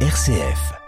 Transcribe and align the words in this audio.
RCF. 0.00 0.85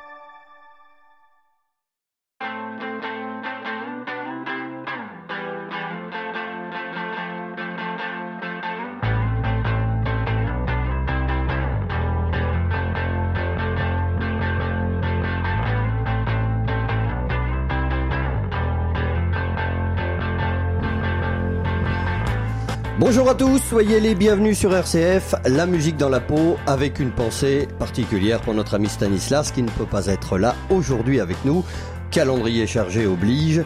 Bonjour 23.11 23.30
à 23.30 23.34
tous, 23.34 23.59
soyez 23.62 24.00
les 24.00 24.14
bienvenus 24.14 24.59
sur 24.59 24.74
RCF, 24.74 25.34
la 25.46 25.64
musique 25.64 25.96
dans 25.96 26.11
la 26.11 26.20
peau, 26.20 26.59
avec 26.66 27.00
une 27.00 27.11
pensée 27.11 27.66
particulière 27.79 28.38
pour 28.42 28.52
notre 28.52 28.74
ami 28.74 28.86
Stanislas 28.86 29.51
qui 29.51 29.62
ne 29.62 29.70
peut 29.70 29.87
pas 29.87 30.09
être 30.09 30.37
là 30.37 30.55
aujourd'hui 30.69 31.18
avec 31.18 31.42
nous. 31.46 31.65
Calendrier 32.10 32.66
chargé 32.66 33.06
oblige, 33.06 33.65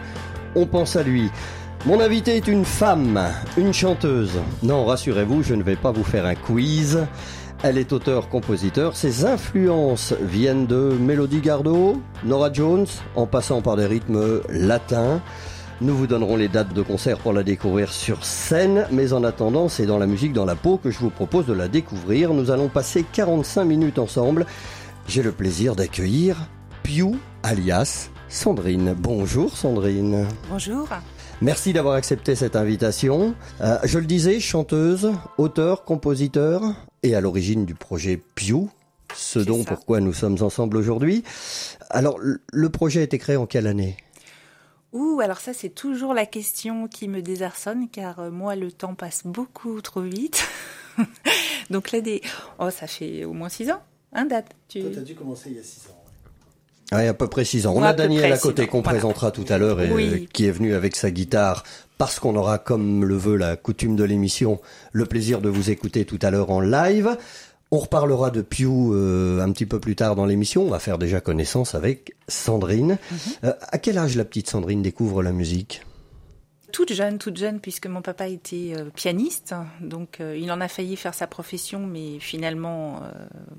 on 0.55 0.65
pense 0.65 0.95
à 0.95 1.02
lui. 1.02 1.29
Mon 1.87 1.99
invité 1.99 2.37
est 2.37 2.47
une 2.47 2.65
femme, 2.65 3.21
une 3.57 3.75
chanteuse. 3.75 4.39
Non, 4.63 4.85
rassurez-vous, 4.85 5.43
je 5.43 5.55
ne 5.55 5.65
vais 5.65 5.74
pas 5.74 5.91
vous 5.91 6.05
faire 6.05 6.24
un 6.24 6.37
quiz. 6.37 7.01
Elle 7.65 7.79
est 7.79 7.93
auteur-compositeur. 7.93 8.95
Ses 8.95 9.24
influences 9.24 10.15
viennent 10.23 10.66
de 10.66 10.97
Mélodie 11.01 11.41
Gardot, 11.41 12.01
Nora 12.23 12.52
Jones, 12.52 12.87
en 13.16 13.27
passant 13.27 13.61
par 13.61 13.74
des 13.74 13.87
rythmes 13.87 14.41
latins. 14.51 15.21
Nous 15.83 15.97
vous 15.97 16.07
donnerons 16.07 16.37
les 16.37 16.47
dates 16.47 16.73
de 16.73 16.83
concert 16.83 17.19
pour 17.19 17.33
la 17.33 17.43
découvrir 17.43 17.93
sur 17.93 18.25
scène, 18.25 18.87
mais 18.93 19.13
en 19.13 19.25
attendant, 19.25 19.69
c'est 19.69 19.85
dans 19.85 19.99
la 19.99 20.07
musique 20.07 20.33
dans 20.33 20.45
la 20.45 20.55
peau 20.55 20.77
que 20.77 20.93
je 20.93 20.99
vous 21.01 21.11
propose 21.11 21.45
de 21.45 21.53
la 21.53 21.67
découvrir. 21.67 22.33
Nous 22.35 22.53
allons 22.53 22.69
passer 22.69 23.05
45 23.13 23.65
minutes 23.65 23.99
ensemble. 23.99 24.47
J'ai 25.09 25.25
le 25.25 25.33
plaisir 25.33 25.75
d'accueillir 25.75 26.37
Piu, 26.85 27.17
alias 27.43 28.11
Sandrine. 28.29 28.95
Bonjour 28.97 29.57
Sandrine. 29.57 30.29
Bonjour. 30.49 30.89
Merci 31.41 31.73
d'avoir 31.73 31.96
accepté 31.96 32.37
cette 32.37 32.55
invitation. 32.55 33.35
Euh, 33.61 33.79
je 33.83 33.99
le 33.99 34.07
disais, 34.07 34.39
chanteuse, 34.39 35.11
auteur, 35.37 35.83
compositeur 35.83 36.63
et 37.02 37.17
à 37.17 37.21
l'origine 37.21 37.65
du 37.65 37.74
projet 37.74 38.23
Piu, 38.37 38.69
ce 39.17 39.41
dont 39.41 39.65
pourquoi 39.65 39.99
nous 39.99 40.13
sommes 40.13 40.41
ensemble 40.43 40.77
aujourd'hui. 40.77 41.24
Alors, 41.91 42.21
le 42.21 42.69
projet 42.69 43.01
a 43.01 43.02
été 43.02 43.19
créé 43.19 43.35
en 43.35 43.46
quelle 43.46 43.67
année? 43.67 43.96
Ouh, 44.93 45.21
alors 45.21 45.38
ça 45.38 45.52
c'est 45.54 45.71
toujours 45.71 46.15
la 46.15 46.26
question 46.26 46.87
qui 46.87 47.09
me 47.09 47.23
désarçonne 47.23 47.88
car 47.90 48.21
euh, 48.21 48.30
moi 48.30 48.57
le 48.57 48.71
temps 48.71 48.95
passe 48.95 49.23
beaucoup 49.24 49.80
trop 49.80 50.02
vite. 50.02 50.46
Donc 51.71 51.93
là 51.93 52.01
des 52.01 52.21
oh 52.59 52.71
ça 52.71 52.87
fait 52.87 53.24
au 53.24 53.32
moins 53.32 53.49
six 53.49 53.71
ans, 53.71 53.82
hein 54.12 54.26
date. 54.26 54.54
Tu... 54.68 54.82
Toi 54.82 55.02
dû 55.02 55.15
commencer 55.15 55.51
il 55.51 55.57
y 55.57 55.60
a 55.60 55.62
six 55.62 55.88
ans. 55.88 56.02
Oui, 56.95 57.07
à 57.07 57.15
peu 57.15 57.26
près 57.26 57.45
six 57.45 57.66
ans. 57.66 57.73
On 57.74 57.82
a 57.82 57.95
Daniel 57.95 58.30
à 58.32 58.38
côté 58.38 58.66
qu'on 58.66 58.82
présentera 58.82 59.30
tout 59.30 59.46
à 59.49 59.57
l'heure 59.57 59.80
et 59.80 60.29
qui 60.32 60.46
est 60.46 60.51
venu 60.51 60.74
avec 60.74 60.95
sa 60.95 61.10
guitare 61.10 61.65
parce 61.96 62.18
qu'on 62.18 62.37
aura, 62.37 62.59
comme 62.59 63.04
le 63.04 63.16
veut 63.16 63.37
la 63.37 63.56
coutume 63.56 63.96
de 63.96 64.04
l'émission, 64.04 64.60
le 64.93 65.06
plaisir 65.06 65.41
de 65.41 65.49
vous 65.49 65.71
écouter 65.71 66.04
tout 66.04 66.19
à 66.21 66.31
l'heure 66.31 66.50
en 66.50 66.60
live. 66.60 67.16
On 67.75 67.78
reparlera 67.78 68.31
de 68.31 68.42
Pew 68.42 68.66
euh, 68.92 69.41
un 69.41 69.50
petit 69.50 69.65
peu 69.65 69.81
plus 69.81 69.97
tard 69.97 70.15
dans 70.15 70.26
l'émission. 70.26 70.62
On 70.62 70.69
va 70.69 70.78
faire 70.78 70.98
déjà 70.98 71.22
connaissance 71.22 71.75
avec 71.75 72.15
Sandrine. 72.28 72.98
Mhm. 73.10 73.19
Euh, 73.44 73.54
à 73.62 73.78
quel 73.78 73.97
âge 73.97 74.15
la 74.15 74.26
petite 74.26 74.50
Sandrine 74.50 74.82
découvre 74.82 75.22
la 75.22 75.32
musique? 75.32 75.82
Toute 76.72 76.92
jeune, 76.92 77.19
toute 77.19 77.37
jeune, 77.37 77.60
puisque 77.60 77.87
mon 77.87 78.03
papa 78.03 78.28
était 78.28 78.72
euh, 78.76 78.84
pianiste, 78.94 79.54
donc 79.81 80.20
euh, 80.20 80.37
il 80.37 80.50
en 80.50 80.60
a 80.60 80.69
failli 80.69 80.97
faire 80.97 81.15
sa 81.15 81.26
profession, 81.26 81.81
mais 81.81 82.19
finalement, 82.19 82.97
euh, 82.97 83.10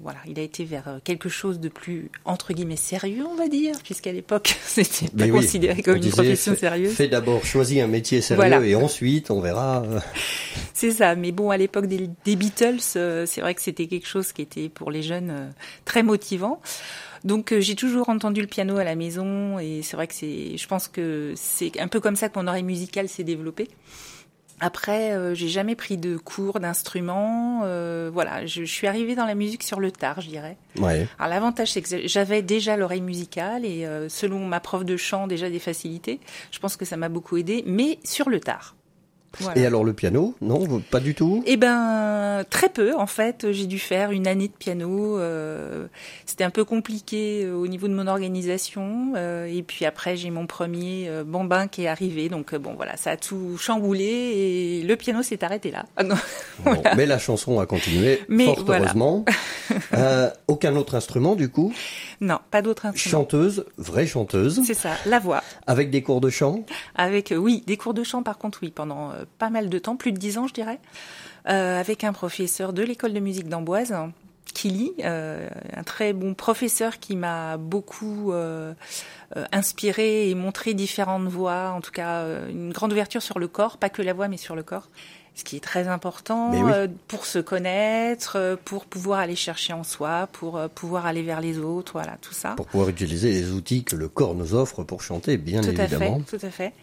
voilà, 0.02 0.17
il 0.28 0.39
a 0.39 0.42
été 0.42 0.66
vers 0.66 1.00
quelque 1.03 1.30
chose 1.30 1.59
de 1.59 1.69
plus 1.69 2.09
entre 2.25 2.53
guillemets 2.53 2.75
sérieux, 2.75 3.23
on 3.30 3.36
va 3.36 3.47
dire, 3.47 3.75
puisqu'à 3.84 4.11
l'époque 4.11 4.58
c'était 4.66 5.08
pas 5.16 5.30
considéré 5.30 5.81
comme 5.84 5.97
une 5.97 6.09
profession 6.09 6.56
sérieuse. 6.56 6.94
Fais 6.94 7.08
d'abord, 7.08 7.45
choisis 7.45 7.81
un 7.81 7.88
métier 7.88 8.22
sérieux 8.22 8.66
et 8.66 8.75
ensuite 8.75 9.31
on 9.31 9.40
verra. 9.40 9.84
C'est 10.73 10.91
ça, 10.91 11.16
mais 11.16 11.31
bon, 11.31 11.52
à 11.52 11.57
l'époque 11.57 11.85
des, 11.85 12.09
des, 12.25 12.35
Beatles, 12.35 12.79
c'est 12.81 13.41
vrai 13.41 13.53
que 13.53 13.62
c'était 13.62 13.85
quelque 13.88 14.07
chose 14.07 14.34
qui 14.34 14.41
était 14.41 14.69
pour 14.69 14.91
les 14.91 15.03
jeunes 15.03 15.53
très 15.85 16.03
motivant. 16.03 16.59
Donc 17.23 17.51
euh, 17.51 17.61
j'ai 17.61 17.75
toujours 17.75 18.09
entendu 18.09 18.41
le 18.41 18.47
piano 18.47 18.78
à 18.78 18.84
la 18.84 18.95
maison 18.95 19.59
et 19.59 19.81
c'est 19.81 19.95
vrai 19.95 20.07
que 20.07 20.13
c'est, 20.13 20.57
je 20.57 20.67
pense 20.67 20.88
que 20.88 21.34
c'est 21.35 21.79
un 21.79 21.88
peu 21.88 22.00
comme 22.00 22.16
ça 22.16 22.29
que 22.29 22.39
mon 22.39 22.47
oreille 22.47 22.63
musicale 22.63 23.07
s'est 23.07 23.23
développée. 23.23 23.69
Après, 24.59 25.11
euh, 25.11 25.34
j'ai 25.34 25.50
jamais 25.50 25.75
pris 25.75 25.97
de 25.97 26.16
cours 26.16 26.61
d'instrument. 26.61 27.61
Euh, 27.63 28.09
voilà, 28.13 28.45
je, 28.45 28.63
je, 28.63 28.72
suis 28.72 28.88
arrivée 28.88 29.13
dans 29.13 29.25
la 29.25 29.35
musique 29.35 29.61
sur 29.61 29.81
le 29.81 29.91
tard, 29.91 30.22
je 30.22 30.29
dirais. 30.29 30.57
Ouais. 30.79 31.06
Alors 31.19 31.34
l'avantage, 31.34 31.73
c'est 31.73 31.81
que 31.81 32.07
j'avais 32.07 32.41
déjà 32.41 32.78
l'oreille 32.78 33.01
musicale 33.01 33.66
et 33.66 33.85
euh, 33.85 34.07
selon 34.07 34.40
ma 34.45 34.61
prof 34.61 34.85
de 34.85 34.95
chant, 34.95 35.28
déjà 35.28 35.50
des 35.50 35.59
facilités. 35.59 36.22
Je 36.51 36.59
pense 36.59 36.78
que 36.78 36.85
ça 36.85 36.95
m'a 36.95 37.09
beaucoup 37.09 37.35
aidé, 37.35 37.63
mais 37.66 38.00
sur 38.05 38.29
le 38.29 38.40
tard. 38.40 38.75
Et 39.56 39.66
alors 39.66 39.84
le 39.84 39.94
piano 39.94 40.36
Non, 40.42 40.82
pas 40.92 41.00
du 41.00 41.16
tout? 41.16 41.44
Eh 41.46 41.58
ben, 41.58 42.44
très 42.50 42.70
peu 42.70 42.96
en 42.96 43.08
fait. 43.08 43.52
J'ai 43.52 43.66
dû 43.66 43.80
faire 43.80 44.12
une 44.12 44.28
année 44.28 44.48
de 44.48 44.54
piano. 44.54 45.18
Euh, 45.18 45.88
C'était 46.26 46.44
un 46.44 46.50
peu 46.50 46.64
compliqué 46.64 47.44
euh, 47.46 47.56
au 47.56 47.68
niveau 47.68 47.88
de 47.88 47.94
mon 47.94 48.08
organisation. 48.08 49.14
Euh, 49.16 49.46
et 49.46 49.64
puis 49.64 49.86
après, 49.86 50.16
j'ai 50.16 50.30
mon 50.30 50.46
premier 50.46 51.10
bambin 51.26 51.68
qui 51.68 51.84
est 51.84 51.88
arrivé. 51.88 52.30
Donc 52.30 52.54
bon, 52.56 52.74
voilà, 52.76 52.96
ça 52.98 53.12
a 53.12 53.18
tout 53.18 53.58
chamboulé 53.58 54.04
et 54.04 54.84
le 54.84 54.96
piano 54.96 55.24
s'est 55.24 55.44
arrêté 55.44 55.72
là. 55.72 55.86
Ah 55.98 56.04
bon, 56.04 56.16
Mais 56.96 57.06
la 57.06 57.18
chanson 57.18 57.60
a 57.60 57.66
continué, 57.66 58.22
mais 58.28 58.46
fort 58.46 58.66
heureusement. 58.68 59.26
aucun 60.48 60.76
autre 60.76 60.96
instrument 60.96 61.36
du 61.36 61.50
coup? 61.50 61.74
Non, 62.22 62.40
pas 62.52 62.62
d'autre 62.62 62.86
instrument. 62.86 63.12
Chanteuse, 63.12 63.66
vraie 63.78 64.06
chanteuse. 64.06 64.62
C'est 64.66 64.74
ça, 64.74 64.92
la 65.06 65.20
voix. 65.20 65.44
Avec 65.68 65.90
des 65.90 66.04
cours 66.04 66.22
de 66.22 66.30
chant? 66.30 66.64
Avec, 66.96 67.34
oui, 67.36 67.64
des 67.66 67.78
cours 67.78 67.94
de 67.94 68.04
chant 68.04 68.24
par 68.24 68.38
contre, 68.38 68.60
oui, 68.62 68.72
pendant 68.72 69.12
pas 69.38 69.50
mal 69.50 69.69
de 69.69 69.79
temps, 69.79 69.95
plus 69.95 70.11
de 70.11 70.17
dix 70.17 70.38
ans 70.38 70.47
je 70.47 70.53
dirais, 70.53 70.79
euh, 71.50 71.79
avec 71.79 72.03
un 72.03 72.13
professeur 72.13 72.73
de 72.73 72.84
l'école 72.84 73.13
de 73.13 73.19
musique 73.19 73.50
d'Amboise, 73.50 73.94
Kili, 74.53 74.94
euh, 75.03 75.50
un 75.75 75.84
très 75.84 76.13
bon 76.13 76.34
professeur 76.34 77.00
qui 77.00 77.16
m'a 77.16 77.57
beaucoup 77.57 78.31
euh, 78.31 78.73
euh, 79.35 79.45
inspiré 79.51 80.29
et 80.29 80.35
montré 80.35 80.73
différentes 80.73 81.28
voix, 81.28 81.73
en 81.75 81.81
tout 81.81 81.91
cas 81.91 82.22
euh, 82.22 82.50
une 82.50 82.72
grande 82.72 82.91
ouverture 82.91 83.22
sur 83.22 83.39
le 83.39 83.47
corps, 83.47 83.78
pas 83.78 83.89
que 83.89 84.01
la 84.01 84.13
voix 84.13 84.28
mais 84.28 84.38
sur 84.38 84.56
le 84.56 84.63
corps 84.63 84.89
ce 85.35 85.44
qui 85.44 85.55
est 85.55 85.61
très 85.61 85.88
important 85.88 86.51
pour 87.07 87.25
se 87.25 87.40
connaître, 87.40 88.55
pour 88.66 88.85
pouvoir 88.85 89.17
aller 89.17 89.35
chercher 89.35 89.73
en 89.73 89.84
soi, 89.84 90.28
pour 90.31 90.59
pouvoir 90.75 91.07
aller 91.07 91.23
vers 91.23 91.41
les 91.41 91.57
autres, 91.57 91.94
voilà, 91.94 92.17
tout 92.22 92.35
ça. 92.35 92.51
Pour 92.51 92.67
pouvoir 92.67 92.90
utiliser 92.90 93.31
les 93.31 93.50
outils 93.50 93.84
que 93.84 93.95
le 93.95 94.07
corps 94.07 94.35
nous 94.35 94.53
offre 94.53 94.84
pour 94.84 95.01
chanter, 95.01 95.38
bien 95.38 95.61
tout 95.61 95.69
évidemment. 95.69 96.17
À 96.17 96.19
fait, 96.19 96.38
tout 96.38 96.45
à 96.45 96.51
fait. 96.51 96.73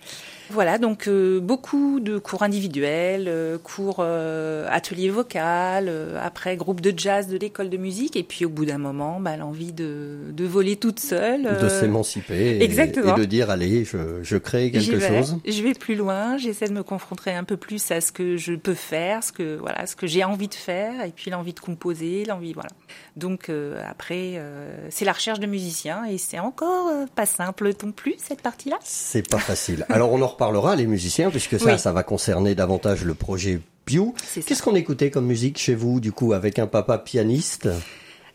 Voilà, 0.50 0.78
donc 0.78 1.06
euh, 1.06 1.38
beaucoup 1.38 2.00
de 2.00 2.18
cours 2.18 2.42
individuels, 2.42 3.26
euh, 3.28 3.56
cours 3.56 3.98
euh, 4.00 4.66
ateliers 4.68 5.08
vocal, 5.08 5.92
après 6.20 6.56
groupe 6.56 6.80
de 6.80 6.92
jazz 6.96 7.28
de 7.28 7.36
l'école 7.36 7.70
de 7.70 7.76
musique, 7.76 8.16
et 8.16 8.24
puis 8.24 8.44
au 8.44 8.48
bout 8.48 8.64
d'un 8.64 8.78
moment, 8.78 9.20
bah, 9.20 9.36
l'envie 9.36 9.72
de, 9.72 10.16
de 10.32 10.44
voler 10.44 10.76
toute 10.76 10.98
seule. 10.98 11.58
de 11.60 11.68
s'émanciper. 11.68 12.58
Et, 12.58 12.64
et, 12.64 12.68
de 12.68 13.24
dire, 13.24 13.50
allez, 13.50 13.84
je, 13.84 14.22
je 14.22 14.36
crée 14.36 14.72
quelque 14.72 14.98
chose. 14.98 15.36
Je 15.46 15.62
vais 15.62 15.74
plus 15.74 15.94
loin, 15.94 16.36
j'essaie 16.36 16.66
de 16.66 16.72
me 16.72 16.82
confronter 16.82 17.30
un 17.30 17.44
peu 17.44 17.56
plus 17.56 17.90
à 17.92 18.00
ce 18.00 18.10
que 18.10 18.36
je 18.36 18.54
peux 18.54 18.74
faire, 18.74 19.22
ce 19.22 19.30
que, 19.30 19.56
voilà, 19.56 19.86
ce 19.86 19.94
que 19.94 20.08
j'ai 20.08 20.24
envie 20.24 20.48
de 20.48 20.54
faire, 20.54 21.04
et 21.04 21.12
puis 21.14 21.30
l'envie 21.30 21.54
de 21.54 21.60
composer, 21.60 22.24
l'envie, 22.24 22.54
voilà. 22.54 22.70
Donc 23.16 23.50
après, 23.88 24.42
c'est 24.88 25.04
la 25.04 25.12
recherche 25.12 25.38
de 25.38 25.46
musiciens, 25.46 26.04
et 26.06 26.18
c'est 26.18 26.40
encore 26.40 26.90
pas 27.14 27.26
simple 27.26 27.70
non 27.84 27.92
plus, 27.92 28.14
cette 28.18 28.42
partie-là. 28.42 28.78
C'est 28.82 29.28
pas 29.28 29.38
facile. 29.38 29.86
Alors 29.88 30.12
on 30.12 30.20
en 30.20 30.28
parlera, 30.40 30.74
les 30.74 30.86
musiciens, 30.86 31.28
puisque 31.28 31.60
ça, 31.60 31.76
ça 31.76 31.92
va 31.92 32.02
concerner 32.02 32.54
davantage 32.54 33.04
le 33.04 33.12
projet 33.12 33.60
Pew. 33.84 34.14
Qu'est-ce 34.46 34.62
qu'on 34.62 34.74
écoutait 34.74 35.10
comme 35.10 35.26
musique 35.26 35.58
chez 35.58 35.74
vous, 35.74 36.00
du 36.00 36.12
coup, 36.12 36.32
avec 36.32 36.58
un 36.58 36.66
papa 36.66 36.98
pianiste 36.98 37.68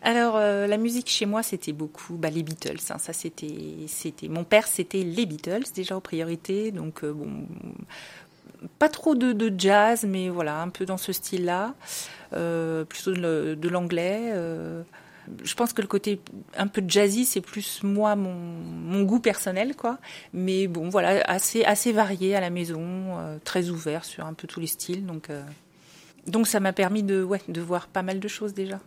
alors 0.02 0.36
euh, 0.36 0.68
la 0.68 0.76
musique 0.76 1.08
chez 1.08 1.26
moi 1.26 1.42
c'était 1.42 1.72
beaucoup 1.72 2.14
bah, 2.14 2.30
les 2.30 2.44
Beatles. 2.44 2.78
Hein. 2.90 2.98
ça 2.98 3.12
c'était 3.12 3.88
c'était 3.88 4.28
mon 4.28 4.44
père 4.44 4.68
c'était 4.68 5.02
les 5.02 5.26
Beatles 5.26 5.64
déjà 5.74 5.96
en 5.96 6.00
priorité 6.00 6.70
donc 6.70 7.02
euh, 7.02 7.12
bon 7.12 7.28
pas 8.78 8.88
trop 8.88 9.16
de, 9.16 9.32
de, 9.32 9.52
jazz 9.58 10.04
mais 10.06 10.28
voilà 10.28 10.60
un 10.60 10.68
peu 10.68 10.84
dans 10.84 10.98
ce 10.98 11.12
style 11.12 11.46
là 11.46 11.74
euh, 12.34 12.84
plutôt 12.84 13.14
de, 13.14 13.58
de 13.60 13.68
l'anglais. 13.68 14.30
Je 15.42 15.54
pense 15.54 15.72
que 15.72 15.82
le 15.82 15.88
côté 15.88 16.20
un 16.56 16.66
peu 16.66 16.82
jazzy, 16.86 17.24
c'est 17.24 17.40
plus 17.40 17.82
moi 17.82 18.16
mon, 18.16 18.34
mon, 18.34 19.02
goût 19.02 19.20
personnel, 19.20 19.74
quoi. 19.76 19.98
Mais 20.32 20.66
bon, 20.66 20.88
voilà, 20.88 21.22
assez 21.26 21.64
assez 21.64 21.92
varié 21.92 22.34
à 22.34 22.40
la 22.40 22.50
maison, 22.50 22.80
euh, 22.82 23.38
très 23.44 23.68
ouvert 23.68 24.04
sur 24.04 24.26
un 24.26 24.34
peu 24.34 24.46
tous 24.46 24.60
les 24.60 24.66
styles, 24.66 25.06
donc 25.06 25.30
euh, 25.30 25.42
donc 26.26 26.46
ça 26.46 26.60
m'a 26.60 26.72
permis 26.72 27.02
de 27.02 27.22
ouais 27.22 27.40
de 27.48 27.60
voir 27.60 27.86
pas 27.88 28.02
mal 28.02 28.20
de 28.20 28.28
choses 28.28 28.54
déjà. 28.54 28.80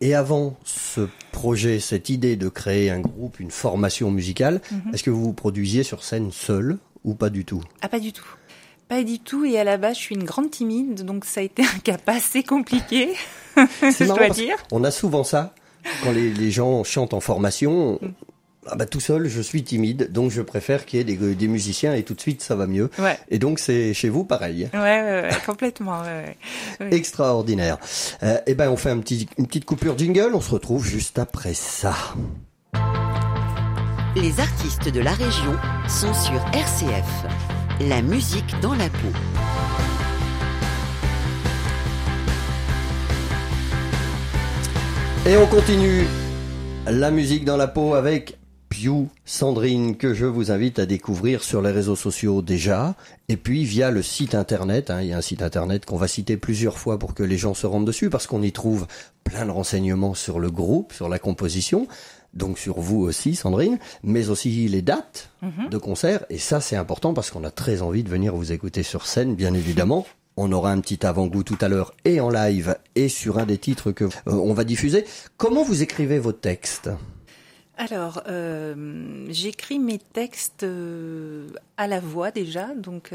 Et 0.00 0.14
avant 0.14 0.56
ce 0.64 1.08
projet, 1.30 1.78
cette 1.78 2.08
idée 2.08 2.34
de 2.34 2.48
créer 2.48 2.90
un 2.90 2.98
groupe, 3.00 3.38
une 3.38 3.52
formation 3.52 4.10
musicale, 4.10 4.60
-hmm. 4.70 4.92
est-ce 4.92 5.04
que 5.04 5.10
vous 5.10 5.22
vous 5.22 5.32
produisiez 5.32 5.84
sur 5.84 6.02
scène 6.02 6.32
seul 6.32 6.78
ou 7.04 7.14
pas 7.14 7.30
du 7.30 7.44
tout? 7.44 7.62
Ah, 7.82 7.88
pas 7.88 8.00
du 8.00 8.12
tout. 8.12 8.26
Pas 8.88 9.04
du 9.04 9.20
tout. 9.20 9.44
Et 9.44 9.58
à 9.58 9.64
la 9.64 9.76
base, 9.76 9.96
je 9.96 10.02
suis 10.02 10.14
une 10.16 10.24
grande 10.24 10.50
timide, 10.50 11.04
donc 11.04 11.24
ça 11.24 11.40
a 11.40 11.44
été 11.44 11.62
un 11.62 11.78
cas 11.84 11.98
pas 11.98 12.16
assez 12.16 12.42
compliqué, 12.42 13.14
je 13.56 14.04
dois 14.04 14.28
dire. 14.28 14.56
On 14.72 14.82
a 14.82 14.90
souvent 14.90 15.24
ça 15.24 15.54
quand 16.02 16.12
les, 16.12 16.32
les 16.32 16.50
gens 16.50 16.84
chantent 16.84 17.14
en 17.14 17.20
formation, 17.20 17.98
ah 18.66 18.76
bah, 18.76 18.86
tout 18.86 19.00
seul, 19.00 19.26
je 19.28 19.40
suis 19.40 19.64
timide, 19.64 20.12
donc 20.12 20.30
je 20.30 20.40
préfère 20.40 20.86
qu'il 20.86 20.98
y 20.98 21.02
ait 21.02 21.04
des, 21.04 21.34
des, 21.34 21.48
musiciens 21.48 21.94
et 21.94 22.04
tout 22.04 22.14
de 22.14 22.20
suite 22.20 22.42
ça 22.42 22.54
va 22.54 22.66
mieux. 22.66 22.90
Ouais. 22.98 23.18
Et 23.28 23.38
donc 23.38 23.58
c'est 23.58 23.92
chez 23.92 24.08
vous 24.08 24.24
pareil. 24.24 24.68
Ouais, 24.72 24.80
ouais, 24.80 25.22
ouais 25.22 25.30
complètement. 25.46 26.00
Ouais, 26.02 26.36
ouais. 26.80 26.94
Extraordinaire. 26.94 27.78
Euh, 28.22 28.38
eh 28.46 28.54
ben 28.54 28.70
on 28.70 28.76
fait 28.76 28.90
un 28.90 28.98
petit, 28.98 29.28
une 29.36 29.48
petite 29.48 29.64
coupure 29.64 29.98
jingle, 29.98 30.30
on 30.34 30.40
se 30.40 30.50
retrouve 30.50 30.86
juste 30.86 31.18
après 31.18 31.54
ça. 31.54 31.94
Les 34.14 34.38
artistes 34.38 34.88
de 34.88 35.00
la 35.00 35.12
région 35.12 35.56
sont 35.88 36.14
sur 36.14 36.40
RCF. 36.52 37.26
La 37.80 38.00
musique 38.00 38.54
dans 38.60 38.74
la 38.74 38.88
peau. 38.88 39.08
Et 45.24 45.36
on 45.36 45.46
continue 45.46 46.04
la 46.84 47.12
musique 47.12 47.44
dans 47.44 47.56
la 47.56 47.68
peau 47.68 47.94
avec 47.94 48.38
Pew 48.68 49.06
Sandrine 49.24 49.96
que 49.96 50.14
je 50.14 50.26
vous 50.26 50.50
invite 50.50 50.80
à 50.80 50.86
découvrir 50.86 51.44
sur 51.44 51.62
les 51.62 51.70
réseaux 51.70 51.94
sociaux 51.94 52.42
déjà 52.42 52.96
et 53.28 53.36
puis 53.36 53.62
via 53.62 53.92
le 53.92 54.02
site 54.02 54.34
internet. 54.34 54.90
Hein, 54.90 55.00
il 55.02 55.08
y 55.08 55.12
a 55.12 55.18
un 55.18 55.22
site 55.22 55.42
internet 55.42 55.86
qu'on 55.86 55.96
va 55.96 56.08
citer 56.08 56.36
plusieurs 56.36 56.76
fois 56.76 56.98
pour 56.98 57.14
que 57.14 57.22
les 57.22 57.38
gens 57.38 57.54
se 57.54 57.68
rendent 57.68 57.86
dessus 57.86 58.10
parce 58.10 58.26
qu'on 58.26 58.42
y 58.42 58.50
trouve 58.50 58.88
plein 59.22 59.46
de 59.46 59.52
renseignements 59.52 60.14
sur 60.14 60.40
le 60.40 60.50
groupe, 60.50 60.92
sur 60.92 61.08
la 61.08 61.20
composition. 61.20 61.86
Donc 62.34 62.58
sur 62.58 62.80
vous 62.80 63.02
aussi, 63.02 63.36
Sandrine, 63.36 63.78
mais 64.02 64.28
aussi 64.28 64.66
les 64.66 64.82
dates 64.82 65.30
mm 65.40 65.48
-hmm. 65.48 65.68
de 65.68 65.78
concert. 65.78 66.24
Et 66.30 66.38
ça, 66.38 66.60
c'est 66.60 66.76
important 66.76 67.14
parce 67.14 67.30
qu'on 67.30 67.44
a 67.44 67.52
très 67.52 67.80
envie 67.80 68.02
de 68.02 68.08
venir 68.08 68.34
vous 68.34 68.50
écouter 68.50 68.82
sur 68.82 69.06
scène, 69.06 69.36
bien 69.36 69.54
évidemment. 69.54 70.04
On 70.44 70.50
aura 70.50 70.72
un 70.72 70.80
petit 70.80 71.06
avant-goût 71.06 71.44
tout 71.44 71.58
à 71.60 71.68
l'heure 71.68 71.94
et 72.04 72.18
en 72.18 72.28
live 72.28 72.76
et 72.96 73.08
sur 73.08 73.38
un 73.38 73.46
des 73.46 73.58
titres 73.58 73.92
que 73.92 74.06
euh, 74.06 74.08
on 74.26 74.52
va 74.54 74.64
diffuser. 74.64 75.04
Comment 75.36 75.62
vous 75.62 75.84
écrivez 75.84 76.18
vos 76.18 76.32
textes? 76.32 76.90
Alors, 77.76 78.24
euh, 78.26 79.24
j'écris 79.28 79.78
mes 79.78 79.98
textes 79.98 80.64
euh, 80.64 81.46
à 81.76 81.86
la 81.86 82.00
voix 82.00 82.32
déjà, 82.32 82.74
donc 82.74 83.12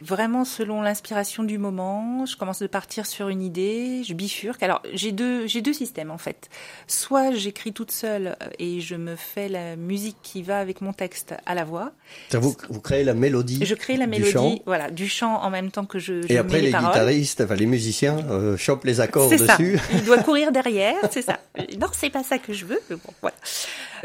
vraiment 0.00 0.44
selon 0.44 0.82
l'inspiration 0.82 1.42
du 1.42 1.58
moment. 1.58 2.26
Je 2.26 2.36
commence 2.36 2.60
de 2.60 2.66
partir 2.66 3.06
sur 3.06 3.28
une 3.28 3.42
idée, 3.42 4.02
je 4.06 4.14
bifurque. 4.14 4.62
Alors, 4.62 4.82
j'ai 4.92 5.12
deux, 5.12 5.46
j'ai 5.46 5.60
deux 5.60 5.72
systèmes 5.72 6.10
en 6.10 6.18
fait. 6.18 6.48
Soit 6.86 7.32
j'écris 7.32 7.72
toute 7.72 7.90
seule 7.90 8.36
et 8.58 8.80
je 8.80 8.94
me 8.94 9.16
fais 9.16 9.48
la 9.48 9.76
musique 9.76 10.16
qui 10.22 10.42
va 10.42 10.58
avec 10.58 10.80
mon 10.80 10.92
texte 10.92 11.34
à 11.46 11.54
la 11.54 11.64
voix. 11.64 11.92
Vous, 12.32 12.56
vous 12.68 12.80
créez 12.80 13.04
la 13.04 13.14
mélodie. 13.14 13.64
Je 13.64 13.74
crée 13.74 13.96
la 13.96 14.06
mélodie, 14.06 14.30
du 14.30 14.32
chant. 14.32 14.58
voilà, 14.66 14.90
du 14.90 15.08
chant 15.08 15.42
en 15.42 15.50
même 15.50 15.70
temps 15.70 15.86
que 15.86 15.98
je. 15.98 16.22
je 16.22 16.32
et 16.32 16.38
après, 16.38 16.56
mets 16.56 16.62
les, 16.62 16.72
les 16.72 16.78
guitaristes, 16.78 17.40
enfin 17.40 17.54
les 17.54 17.66
musiciens, 17.66 18.18
euh, 18.30 18.56
chopent 18.56 18.84
les 18.84 19.00
accords 19.00 19.30
dessus. 19.30 19.78
Ça. 19.78 19.82
Il 19.92 20.04
doit 20.04 20.18
courir 20.18 20.52
derrière, 20.52 20.96
c'est 21.10 21.22
ça. 21.22 21.40
Non, 21.80 21.88
c'est 21.92 22.10
pas 22.10 22.22
ça 22.22 22.38
que 22.38 22.52
je 22.52 22.64
veux. 22.64 22.80
Mais 22.90 22.96
bon, 22.96 23.12
voilà. 23.20 23.36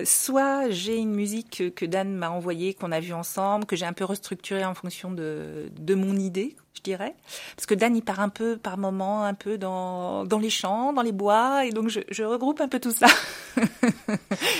Soit 0.04 0.70
j'ai 0.70 0.96
une 0.96 1.14
musique 1.14 1.64
que 1.76 1.86
Dan 1.86 2.16
m'a 2.16 2.30
envoyée, 2.30 2.74
qu'on 2.74 2.92
a 2.92 3.00
vue 3.00 3.14
ensemble, 3.14 3.66
que 3.66 3.76
j'ai 3.76 3.86
un 3.86 3.94
peu 3.94 4.06
restructurée 4.06 4.66
en 4.66 4.74
fonction 4.74 5.12
de, 5.12 5.70
de 5.80 5.96
mon 5.96 6.16
idée, 6.16 6.56
je 6.76 6.82
dirais. 6.82 7.16
Parce 7.56 7.66
que 7.66 7.74
Dan, 7.74 7.96
il 7.96 8.02
part 8.02 8.20
un 8.20 8.30
peu 8.30 8.58
par 8.58 8.78
moment, 8.78 9.24
un 9.24 9.34
peu 9.34 9.58
dans, 9.58 10.26
dans 10.26 10.40
les 10.40 10.50
champs, 10.50 10.94
dans 10.94 11.02
les 11.02 11.12
bois, 11.12 11.66
et 11.66 11.72
donc 11.72 11.90
je, 11.90 12.02
je 12.10 12.24
regroupe 12.24 12.62
un 12.62 12.68
peu 12.68 12.80
tout 12.80 12.92
ça. 12.92 13.08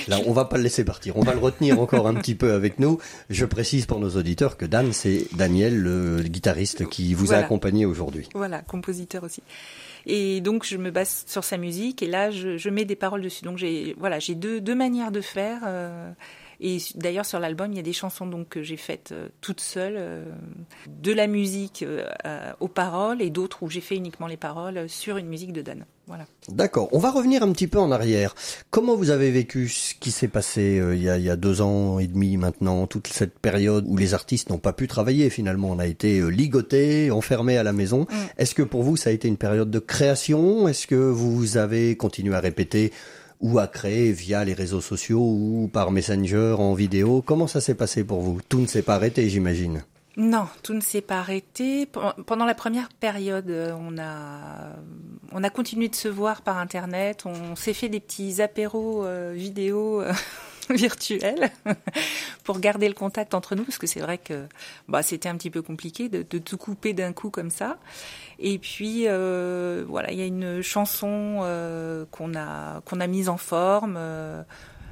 Là, 0.08 0.20
on 0.26 0.34
va 0.34 0.46
pas 0.46 0.58
le 0.58 0.64
laisser 0.64 0.84
partir, 0.84 1.18
on 1.18 1.22
va 1.22 1.34
le 1.34 1.40
retenir 1.40 1.80
encore 1.80 2.08
un 2.08 2.16
petit 2.16 2.36
peu 2.36 2.54
avec 2.54 2.80
nous. 2.80 3.00
Je 3.30 3.46
précise 3.46 3.86
pour 3.86 4.00
nos 4.00 4.10
auditeurs 4.16 4.58
que 4.58 4.66
Dan, 4.66 4.92
c'est 4.94 5.28
Daniel, 5.34 5.78
le, 5.78 6.22
guitariste 6.24 6.88
qui 6.88 7.14
vous 7.14 7.26
voilà. 7.26 7.42
a 7.42 7.46
accompagné 7.46 7.86
aujourd'hui. 7.86 8.28
Voilà, 8.34 8.62
compositeur 8.62 9.24
aussi. 9.24 9.42
Et 10.06 10.42
donc 10.42 10.66
je 10.66 10.78
me 10.78 10.92
base 10.92 11.24
sur 11.28 11.44
sa 11.44 11.58
musique 11.58 12.02
et 12.02 12.08
là 12.08 12.32
je, 12.32 12.58
je 12.58 12.70
mets 12.70 12.86
des 12.86 12.96
paroles 12.96 13.22
dessus. 13.22 13.44
Donc 13.44 13.58
j'ai 13.58 13.96
voilà 14.00 14.20
j'ai 14.20 14.36
deux, 14.36 14.62
deux 14.62 14.76
manières 14.76 15.12
de 15.12 15.22
faire. 15.22 15.62
Euh, 15.66 16.10
et 16.62 16.78
d'ailleurs 16.96 17.26
sur 17.26 17.40
l'album 17.40 17.72
il 17.72 17.78
y 17.78 17.80
a 17.80 17.84
des 17.84 17.94
chansons 17.94 18.26
donc 18.26 18.50
que 18.50 18.64
j'ai 18.64 18.78
faites 18.78 19.12
euh, 19.12 19.30
toute 19.42 19.62
seule, 19.62 19.96
euh, 19.98 20.26
de 20.88 21.12
la 21.12 21.28
musique 21.28 21.84
euh, 21.84 22.06
aux 22.60 22.68
paroles 22.68 23.22
et 23.22 23.30
d'autres 23.30 23.64
où 23.64 23.70
j'ai 23.70 23.82
fait 23.82 23.96
uniquement 23.96 24.28
les 24.28 24.38
paroles 24.38 24.90
sur 24.90 25.18
une 25.18 25.28
musique 25.28 25.54
de 25.54 25.62
Dan. 25.62 25.86
Voilà. 26.10 26.26
D'accord. 26.48 26.90
On 26.92 26.98
va 26.98 27.12
revenir 27.12 27.44
un 27.44 27.52
petit 27.52 27.68
peu 27.68 27.78
en 27.78 27.92
arrière. 27.92 28.34
Comment 28.72 28.96
vous 28.96 29.12
avez 29.12 29.30
vécu 29.30 29.70
ce 29.70 29.94
qui 29.94 30.10
s'est 30.10 30.28
passé 30.28 30.80
euh, 30.80 30.96
il, 30.96 31.04
y 31.04 31.10
a, 31.10 31.20
il 31.20 31.24
y 31.24 31.30
a 31.30 31.36
deux 31.36 31.62
ans 31.62 32.00
et 32.00 32.08
demi 32.08 32.36
maintenant, 32.36 32.88
toute 32.88 33.06
cette 33.06 33.38
période 33.38 33.86
où 33.88 33.96
les 33.96 34.16
artistes 34.16 34.50
n'ont 34.50 34.58
pas 34.58 34.74
pu 34.74 34.88
travailler 34.88 35.30
finalement, 35.30 35.70
on 35.70 35.78
a 35.78 35.86
été 35.86 36.18
euh, 36.18 36.30
ligotés, 36.30 37.12
enfermés 37.12 37.58
à 37.60 37.64
la 37.64 37.74
maison. 37.74 38.08
Mm. 38.10 38.16
Est-ce 38.40 38.56
que 38.56 38.64
pour 38.64 38.82
vous 38.82 38.98
ça 38.98 39.12
a 39.12 39.14
été 39.14 39.28
une 39.28 39.38
période 39.38 39.70
de 39.70 39.78
création? 39.78 40.68
Est-ce 40.68 40.88
que 40.88 40.96
vous 40.96 41.58
avez 41.58 41.96
continué 41.96 42.34
à 42.34 42.40
répéter 42.40 42.92
ou 43.40 43.60
à 43.60 43.68
créer 43.68 44.12
via 44.12 44.44
les 44.44 44.54
réseaux 44.54 44.82
sociaux 44.82 45.22
ou 45.22 45.70
par 45.72 45.92
Messenger 45.92 46.56
en 46.58 46.74
vidéo 46.74 47.24
Comment 47.26 47.48
ça 47.48 47.62
s'est 47.62 47.76
passé 47.76 48.04
pour 48.04 48.22
vous? 48.22 48.40
Tout 48.50 48.60
ne 48.60 48.68
s'est 48.68 48.82
pas 48.82 48.96
arrêté, 48.96 49.30
j'imagine. 49.30 49.84
Non, 50.18 50.48
tout 50.64 50.74
ne 50.74 50.82
s'est 50.82 51.02
pas 51.02 51.20
arrêté. 51.20 51.88
Pendant 52.26 52.46
la 52.46 52.56
première 52.56 52.90
période, 52.90 53.50
on 53.80 53.98
a, 53.98 54.76
on 55.32 55.44
a 55.44 55.50
continué 55.50 55.88
de 55.88 55.96
se 55.96 56.10
voir 56.10 56.42
par 56.42 56.58
Internet. 56.58 57.26
On 57.26 57.56
s'est 57.56 57.74
fait 57.74 57.90
des 57.90 58.02
petits 58.02 58.42
apéros 58.42 59.06
euh, 59.06 59.32
vidéo 59.34 60.04
euh, 60.72 60.76
virtuels 60.76 61.52
pour 62.44 62.60
garder 62.60 62.88
le 62.88 62.94
contact 62.94 63.34
entre 63.34 63.56
nous, 63.56 63.64
parce 63.64 63.78
que 63.78 63.88
c'est 63.88 64.00
vrai 64.00 64.18
que 64.18 64.48
bah, 64.88 65.04
c'était 65.04 65.30
un 65.30 65.36
petit 65.36 65.50
peu 65.50 65.62
compliqué 65.62 66.10
de, 66.10 66.26
de 66.28 66.38
tout 66.38 66.58
couper 66.58 66.94
d'un 66.94 67.14
coup 67.14 67.30
comme 67.30 67.50
ça. 67.50 67.78
Et 68.40 68.58
puis, 68.58 69.04
euh, 69.08 69.86
voilà, 69.88 70.12
il 70.12 70.20
y 70.20 70.22
a 70.22 70.26
une 70.26 70.62
chanson 70.62 71.40
euh, 71.42 72.06
qu'on 72.12 72.36
a, 72.36 72.82
qu'on 72.82 73.00
a 73.00 73.08
mise 73.08 73.30
en 73.30 73.38
forme. 73.38 73.96
Euh, 73.98 74.44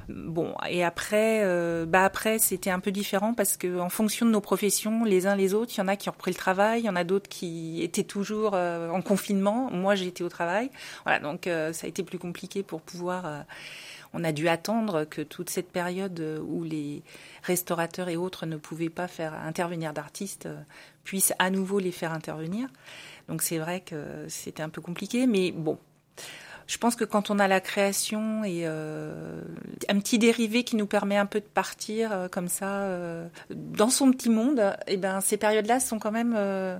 Bon, 0.08 0.54
et 0.66 0.84
après, 0.84 1.42
euh, 1.44 1.84
bah 1.84 2.02
après, 2.04 2.38
c'était 2.38 2.70
un 2.70 2.80
peu 2.80 2.90
différent 2.90 3.34
parce 3.34 3.58
que 3.58 3.78
en 3.78 3.90
fonction 3.90 4.24
de 4.24 4.30
nos 4.30 4.40
professions, 4.40 5.04
les 5.04 5.26
uns 5.26 5.36
les 5.36 5.52
autres, 5.52 5.72
il 5.76 5.78
y 5.78 5.80
en 5.82 5.88
a 5.88 5.96
qui 5.96 6.08
ont 6.08 6.12
repris 6.12 6.30
le 6.30 6.36
travail, 6.36 6.80
il 6.80 6.86
y 6.86 6.88
en 6.88 6.96
a 6.96 7.04
d'autres 7.04 7.28
qui 7.28 7.82
étaient 7.82 8.04
toujours 8.04 8.52
euh, 8.54 8.88
en 8.88 9.02
confinement. 9.02 9.70
Moi, 9.70 9.96
été 9.96 10.24
au 10.24 10.30
travail. 10.30 10.70
Voilà, 11.04 11.18
donc 11.18 11.46
euh, 11.46 11.74
ça 11.74 11.86
a 11.86 11.88
été 11.88 12.02
plus 12.02 12.18
compliqué 12.18 12.62
pour 12.62 12.80
pouvoir. 12.80 13.44
Euh, 14.14 14.18
on 14.18 14.24
a 14.24 14.32
dû 14.32 14.48
attendre 14.48 15.04
que 15.04 15.22
toute 15.22 15.50
cette 15.50 15.70
période 15.70 16.42
où 16.46 16.64
les 16.64 17.02
restaurateurs 17.42 18.08
et 18.08 18.16
autres 18.16 18.46
ne 18.46 18.56
pouvaient 18.56 18.88
pas 18.88 19.08
faire 19.08 19.34
intervenir 19.34 19.92
d'artistes 19.92 20.46
euh, 20.46 20.60
puissent 21.04 21.34
à 21.38 21.50
nouveau 21.50 21.78
les 21.78 21.92
faire 21.92 22.12
intervenir. 22.12 22.68
Donc 23.28 23.42
c'est 23.42 23.58
vrai 23.58 23.80
que 23.80 24.26
c'était 24.28 24.62
un 24.62 24.68
peu 24.68 24.80
compliqué, 24.80 25.26
mais 25.26 25.52
bon, 25.52 25.78
je 26.68 26.76
pense 26.76 26.96
que 26.96 27.04
quand 27.04 27.30
on 27.30 27.38
a 27.38 27.48
la 27.48 27.60
création 27.60 28.44
et 28.44 28.62
euh, 28.64 29.40
un 29.88 29.98
petit 29.98 30.18
dérivé 30.18 30.64
qui 30.64 30.76
nous 30.76 30.86
permet 30.86 31.16
un 31.16 31.24
peu 31.24 31.40
de 31.40 31.46
partir 31.46 32.12
euh, 32.12 32.28
comme 32.28 32.48
ça 32.48 32.82
euh, 32.82 33.26
dans 33.50 33.88
son 33.88 34.12
petit 34.12 34.28
monde, 34.28 34.76
eh 34.86 34.98
ben 34.98 35.22
ces 35.22 35.38
périodes-là 35.38 35.80
sont 35.80 35.98
quand 35.98 36.12
même 36.12 36.34
euh, 36.36 36.78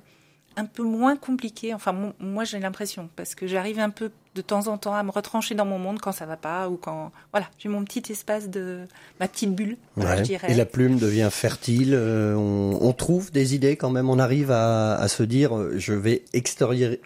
un 0.57 0.67
peu 0.67 0.83
moins 0.83 1.17
compliquées. 1.17 1.73
Enfin, 1.73 2.12
moi 2.21 2.45
j'ai 2.45 2.59
l'impression 2.59 3.09
parce 3.17 3.35
que 3.35 3.47
j'arrive 3.47 3.79
un 3.81 3.88
peu 3.88 4.11
de 4.38 4.42
temps 4.42 4.68
en 4.68 4.78
temps 4.78 4.95
à 4.95 5.02
me 5.02 5.11
retrancher 5.11 5.54
dans 5.54 5.64
mon 5.66 5.78
monde 5.78 5.99
quand 6.00 6.12
ça 6.12 6.25
va 6.25 6.37
pas 6.37 6.68
ou 6.71 6.76
quand 6.76 7.11
voilà 7.33 7.47
j'ai 7.59 7.68
mon 7.68 7.85
petit 7.85 8.02
espace 8.12 8.49
de 8.49 8.80
ma 9.21 9.26
petite 9.28 9.52
bulle 9.54 9.76
Ouais. 9.97 10.18
je 10.18 10.23
dirais 10.23 10.50
Et 10.50 10.54
la 10.54 10.64
plume 10.64 10.97
devient 10.99 11.28
fertile. 11.30 11.92
euh, 11.92 12.35
on, 12.37 12.78
on 12.80 12.92
trouve 12.92 13.33
des 13.33 13.57
idées 13.57 13.76
quand 13.76 13.90
même. 13.90 14.09
On 14.09 14.18
arrive 14.21 14.52
à, 14.52 14.95
à 14.95 15.09
se 15.09 15.25
dire, 15.25 15.57
euh, 15.59 15.75
je 15.76 15.92
vais 15.92 16.25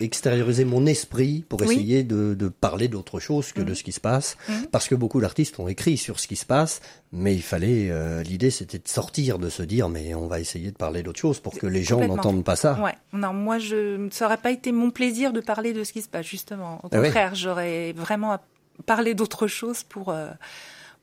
extérioriser 0.01 0.65
mon 0.65 0.87
esprit 0.87 1.45
pour 1.49 1.61
Oui. 1.63 1.75
essayer 1.75 2.03
de, 2.05 2.35
de 2.35 2.49
parler 2.49 2.89
d'autre 2.89 3.21
chose 3.21 3.53
que 3.53 3.61
de 3.61 3.71
Mhm. 3.71 3.75
ce 3.75 3.83
qui 3.85 3.93
se 3.93 4.01
passe. 4.01 4.37
Mhm. 4.49 4.67
Parce 4.71 4.89
que 4.89 4.95
beaucoup 4.95 5.21
d'artistes 5.21 5.59
ont 5.59 5.69
écrit 5.69 5.97
sur 5.97 6.21
ce 6.21 6.27
qui 6.29 6.37
se 6.37 6.45
passe, 6.47 6.81
mais 7.13 7.35
il 7.35 7.43
fallait. 7.43 7.89
euh, 7.91 8.23
L'idée, 8.23 8.51
c'était 8.51 8.79
de 8.79 8.89
sortir, 8.89 9.39
de 9.39 9.49
se 9.49 9.63
dire, 9.63 9.89
mais 9.89 10.15
on 10.15 10.27
va 10.27 10.39
essayer 10.41 10.71
de 10.71 10.77
parler 10.77 11.03
d'autre 11.03 11.19
chose 11.21 11.41
pour 11.41 11.55
que 11.59 11.67
les 11.67 11.83
gens 11.83 12.01
n'entendent 12.07 12.45
pas 12.45 12.57
ça. 12.57 12.79
Ouais. 12.83 12.95
Non, 13.13 13.33
moi, 13.33 13.59
je, 13.59 14.09
ça 14.11 14.27
aurait 14.27 14.37
pas 14.37 14.51
été 14.51 14.71
mon 14.73 14.91
plaisir 14.91 15.33
de 15.33 15.41
parler 15.41 15.73
de 15.73 15.83
ce 15.85 15.93
qui 15.93 16.03
se 16.03 16.09
passe, 16.09 16.27
justement. 16.27 16.81
Au 16.83 16.89
Ah 16.93 17.01
ouais. 17.01 17.11
Contraire, 17.23 17.35
j'aurais 17.35 17.93
vraiment 17.93 18.39
parlé 18.87 19.15
d'autre 19.15 19.47
chose 19.47 19.83
pour, 19.83 20.09
euh, 20.11 20.31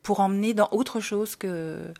pour 0.04 0.20
emmener 0.20 0.54
dans 0.54 0.70
autre 0.72 1.00
chose 1.00 1.36
que 1.36 1.94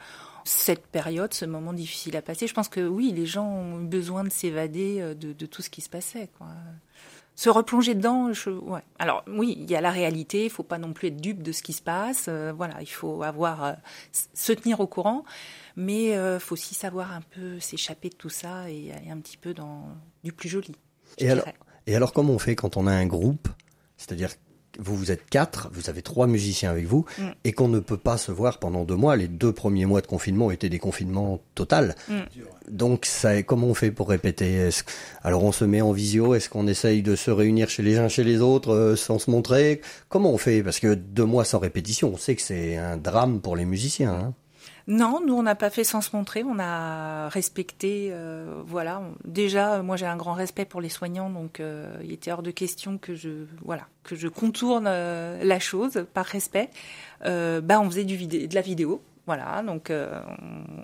cette 0.44 0.88
période, 0.88 1.34
ce 1.34 1.46
moment 1.46 1.74
difficile 1.74 2.18
à 2.18 2.22
passer. 2.22 2.48
Je 2.48 2.54
pense 2.54 2.70
que 2.70 2.88
oui, 2.88 3.14
les 3.16 3.26
gens 3.26 3.48
ont 3.48 3.82
eu 3.82 3.86
besoin 3.86 4.24
de 4.24 4.30
s'évader 4.30 5.00
euh, 5.00 5.14
de, 5.14 5.34
de 5.34 5.46
tout 5.46 5.62
ce 5.62 5.70
qui 5.70 5.82
se 5.82 5.90
passait, 5.90 6.30
quoi. 6.38 6.48
Se 7.36 7.50
replonger 7.50 7.96
dedans, 7.96 8.34
je, 8.34 8.50
ouais. 8.50 8.82
Alors 8.98 9.24
oui, 9.28 9.56
il 9.58 9.72
y 9.72 9.76
a 9.76 9.80
la 9.80 9.92
réalité, 9.92 10.44
il 10.44 10.50
faut 10.50 10.64
pas 10.64 10.78
non 10.78 10.92
plus 10.92 11.08
être 11.08 11.22
dupe 11.22 11.42
de 11.42 11.54
ce 11.54 11.64
qui 11.64 11.72
se 11.72 11.82
passe. 11.82 12.26
euh, 12.28 12.52
voilà, 12.54 12.82
il 12.82 12.90
faut 12.90 13.24
avoir 13.24 13.64
euh, 13.64 13.74
se 14.34 14.52
tenir 14.52 14.82
au 14.82 14.88
courant, 14.88 15.24
mais 15.78 16.18
euh, 16.18 16.38
faut 16.42 16.54
aussi 16.54 16.76
savoir 16.76 17.14
un 17.14 17.22
peu 17.22 17.58
s'échapper 17.62 18.10
de 18.10 18.16
tout 18.16 18.28
ça 18.28 18.70
et 18.70 18.92
aller 18.92 19.10
un 19.10 19.20
petit 19.20 19.38
peu 19.38 19.54
dans 19.54 19.86
du 20.26 20.34
plus 20.34 20.50
joli. 20.50 20.76
alors, 21.22 21.46
et 21.88 21.96
alors, 21.96 22.12
comment 22.12 22.34
on 22.34 22.40
fait 22.40 22.56
quand 22.56 22.76
on 22.76 22.88
a 22.88 22.92
un 22.92 23.06
groupe 23.06 23.48
C'est-à-dire, 24.00 24.30
vous 24.80 24.96
vous 24.96 25.12
êtes 25.12 25.30
quatre, 25.30 25.70
vous 25.74 25.90
avez 25.90 26.02
trois 26.02 26.26
musiciens 26.26 26.72
avec 26.72 26.86
vous, 26.86 27.04
Mm. 27.18 27.24
et 27.44 27.52
qu'on 27.52 27.68
ne 27.68 27.80
peut 27.80 27.98
pas 27.98 28.18
se 28.18 28.32
voir 28.32 28.60
pendant 28.60 28.86
deux 28.86 28.96
mois. 28.96 29.16
Les 29.18 29.28
deux 29.28 29.52
premiers 29.52 29.86
mois 29.86 30.00
de 30.02 30.08
confinement 30.08 30.52
étaient 30.52 30.70
des 30.70 30.80
confinements 30.80 31.42
totals. 31.54 31.96
Mm. 32.08 32.14
Donc, 32.70 33.06
ça, 33.06 33.42
comment 33.44 33.68
on 33.68 33.74
fait 33.74 33.92
pour 33.92 34.08
répéter? 34.10 34.54
Est-ce- 34.54 34.84
Alors, 35.24 35.44
on 35.44 35.52
se 35.52 35.66
met 35.66 35.82
en 35.82 35.92
visio. 35.92 36.34
Est-ce 36.36 36.50
qu'on 36.50 36.68
essaye 36.68 37.02
de 37.02 37.16
se 37.16 37.30
réunir 37.32 37.68
chez 37.70 37.84
les 37.84 37.98
uns 37.98 38.08
chez 38.08 38.24
les 38.24 38.40
autres 38.42 38.72
euh, 38.72 38.96
sans 38.96 39.20
se 39.20 39.30
montrer? 39.30 39.82
Comment 40.08 40.32
on 40.32 40.38
fait? 40.38 40.64
Parce 40.64 40.80
que 40.80 40.94
deux 40.94 41.26
mois 41.26 41.44
sans 41.46 41.60
répétition, 41.60 42.12
on 42.14 42.18
sait 42.18 42.36
que 42.36 42.42
c'est 42.42 42.78
un 42.78 42.96
drame 42.96 43.42
pour 43.42 43.56
les 43.58 43.66
musiciens. 43.66 44.14
hein. 44.14 44.34
Non, 44.90 45.22
nous 45.26 45.36
on 45.36 45.44
n'a 45.44 45.54
pas 45.56 45.70
fait 45.70 45.84
sans 45.84 46.02
se 46.02 46.16
montrer, 46.16 46.44
on 46.44 46.58
a 46.60 47.30
respecté, 47.30 48.10
euh, 48.12 48.62
voilà. 48.66 49.02
Déjà, 49.24 49.76
euh, 49.76 49.84
moi 49.84 49.96
j'ai 49.98 50.08
un 50.08 50.18
grand 50.18 50.34
respect 50.34 50.66
pour 50.66 50.82
les 50.82 50.90
soignants, 50.90 51.30
donc 51.30 51.60
euh, 51.60 51.96
il 52.04 52.12
était 52.12 52.32
hors 52.32 52.42
de 52.42 52.50
question 52.52 52.98
que 52.98 53.14
je, 53.14 53.46
voilà, 53.64 53.84
que 54.04 54.16
je 54.16 54.28
contourne 54.28 54.86
euh, 54.88 55.44
la 55.44 55.60
chose 55.60 56.06
par 56.14 56.26
respect. 56.26 56.70
Bah, 57.24 57.80
on 57.80 57.86
faisait 57.90 58.04
du 58.04 58.26
de 58.28 58.56
la 58.56 58.62
vidéo, 58.62 59.02
voilà. 59.28 59.62
Donc 59.62 59.92
euh, 59.92 60.20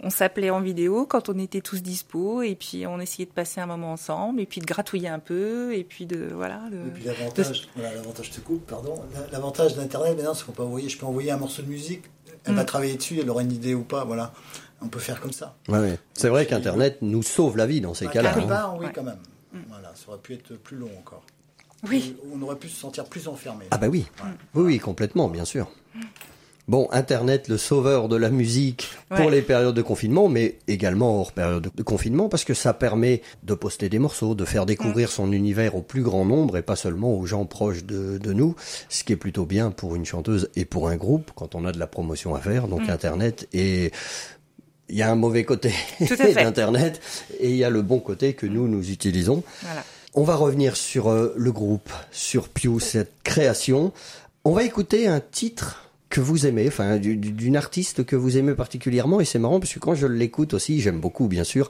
on, 0.03 0.05
on 0.07 0.09
s'appelait 0.11 0.51
en 0.51 0.61
vidéo 0.61 1.07
quand 1.07 1.27
on 1.29 1.39
était 1.39 1.61
tous 1.61 1.81
dispo, 1.81 2.43
et 2.43 2.53
puis 2.53 2.85
on 2.85 2.99
essayait 2.99 3.25
de 3.25 3.31
passer 3.33 3.59
un 3.59 3.65
moment 3.65 3.91
ensemble, 3.93 4.39
et 4.39 4.45
puis 4.45 4.61
de 4.61 4.65
gratouiller 4.67 5.09
un 5.09 5.17
peu, 5.19 5.73
et 5.75 5.83
puis 5.83 6.05
de, 6.05 6.27
voilà. 6.31 6.61
de- 6.71 6.77
Et 6.77 6.91
puis 6.93 7.03
l'avantage, 7.05 7.67
voilà, 7.75 7.95
l'avantage 7.95 8.29
te 8.29 8.39
coupe, 8.39 8.67
pardon. 8.67 9.01
La- 9.15 9.31
L'avantage 9.31 9.75
d'Internet 9.75 10.15
maintenant, 10.15 10.35
c'est 10.35 10.45
qu'on 10.45 10.51
peut 10.51 10.61
envoyer, 10.63 10.89
je 10.89 10.97
peux 10.99 11.07
envoyer 11.07 11.31
un 11.31 11.37
morceau 11.37 11.63
de 11.63 11.67
musique, 11.69 12.03
elle 12.45 12.55
va 12.55 12.63
Mm. 12.63 12.65
travailler 12.65 12.95
dessus, 12.95 13.19
elle 13.19 13.29
aura 13.29 13.41
une 13.41 13.51
idée 13.51 13.73
ou 13.75 13.83
pas, 13.83 14.03
voilà. 14.05 14.33
On 14.81 14.87
peut 14.87 14.99
faire 14.99 15.19
comme 15.21 15.31
ça. 15.31 15.55
Ouais, 15.69 15.79
ouais. 15.79 15.99
C'est 16.13 16.29
vrai 16.29 16.45
qu'Internet 16.45 16.97
nous 17.01 17.23
sauve 17.23 17.57
la 17.57 17.65
vie 17.65 17.81
dans 17.81 17.93
ces 17.93 18.05
Bah, 18.05 18.11
cas-là. 18.11 18.33
quelque 18.33 18.45
hein. 18.45 18.47
part, 18.49 18.77
oui, 18.77 18.85
Ouais. 18.87 18.91
quand 18.93 19.03
même. 19.03 19.17
Voilà, 19.69 19.91
ça 19.95 20.09
aurait 20.09 20.19
pu 20.19 20.33
être 20.33 20.53
plus 20.55 20.77
long 20.77 20.89
encore. 20.99 21.23
Oui. 21.89 22.15
On 22.33 22.41
aurait 22.41 22.57
pu 22.57 22.67
se 22.67 22.77
sentir 22.79 23.05
plus 23.05 23.27
enfermé. 23.27 23.65
Ah 23.71 23.77
bah 23.77 23.87
oui, 23.87 24.05
oui, 24.53 24.63
oui, 24.63 24.79
complètement, 24.79 25.29
bien 25.29 25.45
sûr. 25.45 25.69
Bon, 26.67 26.87
Internet, 26.91 27.47
le 27.47 27.57
sauveur 27.59 28.09
de 28.09 28.15
la 28.15 28.31
musique 28.31 28.89
pour 29.09 29.27
Ouais. 29.27 29.31
les 29.31 29.41
périodes 29.43 29.75
de 29.75 29.83
confinement, 29.83 30.27
mais 30.29 30.57
également 30.67 31.19
hors 31.19 31.31
période 31.31 31.69
de 31.75 31.83
confinement, 31.83 32.27
parce 32.27 32.43
que 32.43 32.55
ça 32.55 32.73
permet 32.73 33.21
de 33.43 33.53
poster 33.53 33.87
des 33.87 33.99
morceaux, 33.99 34.33
de 34.33 34.45
faire 34.45 34.65
découvrir 34.65 35.11
son 35.11 35.31
univers 35.31 35.75
au 35.75 35.81
plus 35.83 36.01
grand 36.01 36.25
nombre 36.25 36.57
et 36.57 36.63
pas 36.63 36.75
seulement 36.75 37.13
aux 37.13 37.27
gens 37.27 37.45
proches 37.45 37.83
de, 37.83 38.17
de 38.17 38.33
nous, 38.33 38.55
ce 38.89 39.03
qui 39.03 39.13
est 39.13 39.17
plutôt 39.17 39.45
bien 39.45 39.69
pour 39.69 39.95
une 39.95 40.05
chanteuse 40.05 40.49
et 40.55 40.65
pour 40.65 40.89
un 40.89 40.95
groupe 40.95 41.29
quand 41.35 41.53
on 41.53 41.65
a 41.65 41.71
de 41.71 41.77
la 41.77 41.85
promotion 41.85 42.33
à 42.33 42.39
faire. 42.39 42.67
Donc 42.67 42.89
Internet 42.89 43.47
et 43.53 43.91
il 44.89 44.95
y 44.95 45.03
a 45.03 45.11
un 45.11 45.15
mauvais 45.15 45.43
côté 45.45 45.71
d'Internet 45.99 46.99
et 47.39 47.51
il 47.51 47.57
y 47.57 47.63
a 47.63 47.69
le 47.69 47.83
bon 47.83 47.99
côté 47.99 48.33
que 48.33 48.47
nous 48.47 48.67
nous 48.67 48.89
utilisons. 48.89 49.43
Voilà. 49.61 49.83
On 50.15 50.23
va 50.23 50.35
revenir 50.35 50.77
sur 50.77 51.09
euh, 51.11 51.31
le 51.37 51.51
groupe, 51.51 51.91
sur 52.11 52.49
Pew, 52.49 52.79
cette 52.79 53.11
création. 53.23 53.91
On 54.45 54.51
va 54.53 54.63
écouter 54.63 55.07
un 55.07 55.19
titre 55.19 55.84
que 56.09 56.21
vous 56.21 56.45
aimez, 56.45 56.67
enfin 56.67 56.97
du- 56.97 57.17
du- 57.17 57.31
d'une 57.31 57.55
artiste 57.57 58.05
que 58.05 58.15
vous 58.15 58.37
aimez 58.37 58.53
particulièrement, 58.53 59.19
et 59.19 59.25
c'est 59.25 59.39
marrant 59.39 59.59
parce 59.59 59.73
que 59.73 59.79
quand 59.79 59.95
je 59.95 60.07
l'écoute 60.07 60.53
aussi, 60.53 60.79
j'aime 60.81 60.99
beaucoup 60.99 61.27
bien 61.27 61.43
sûr, 61.43 61.69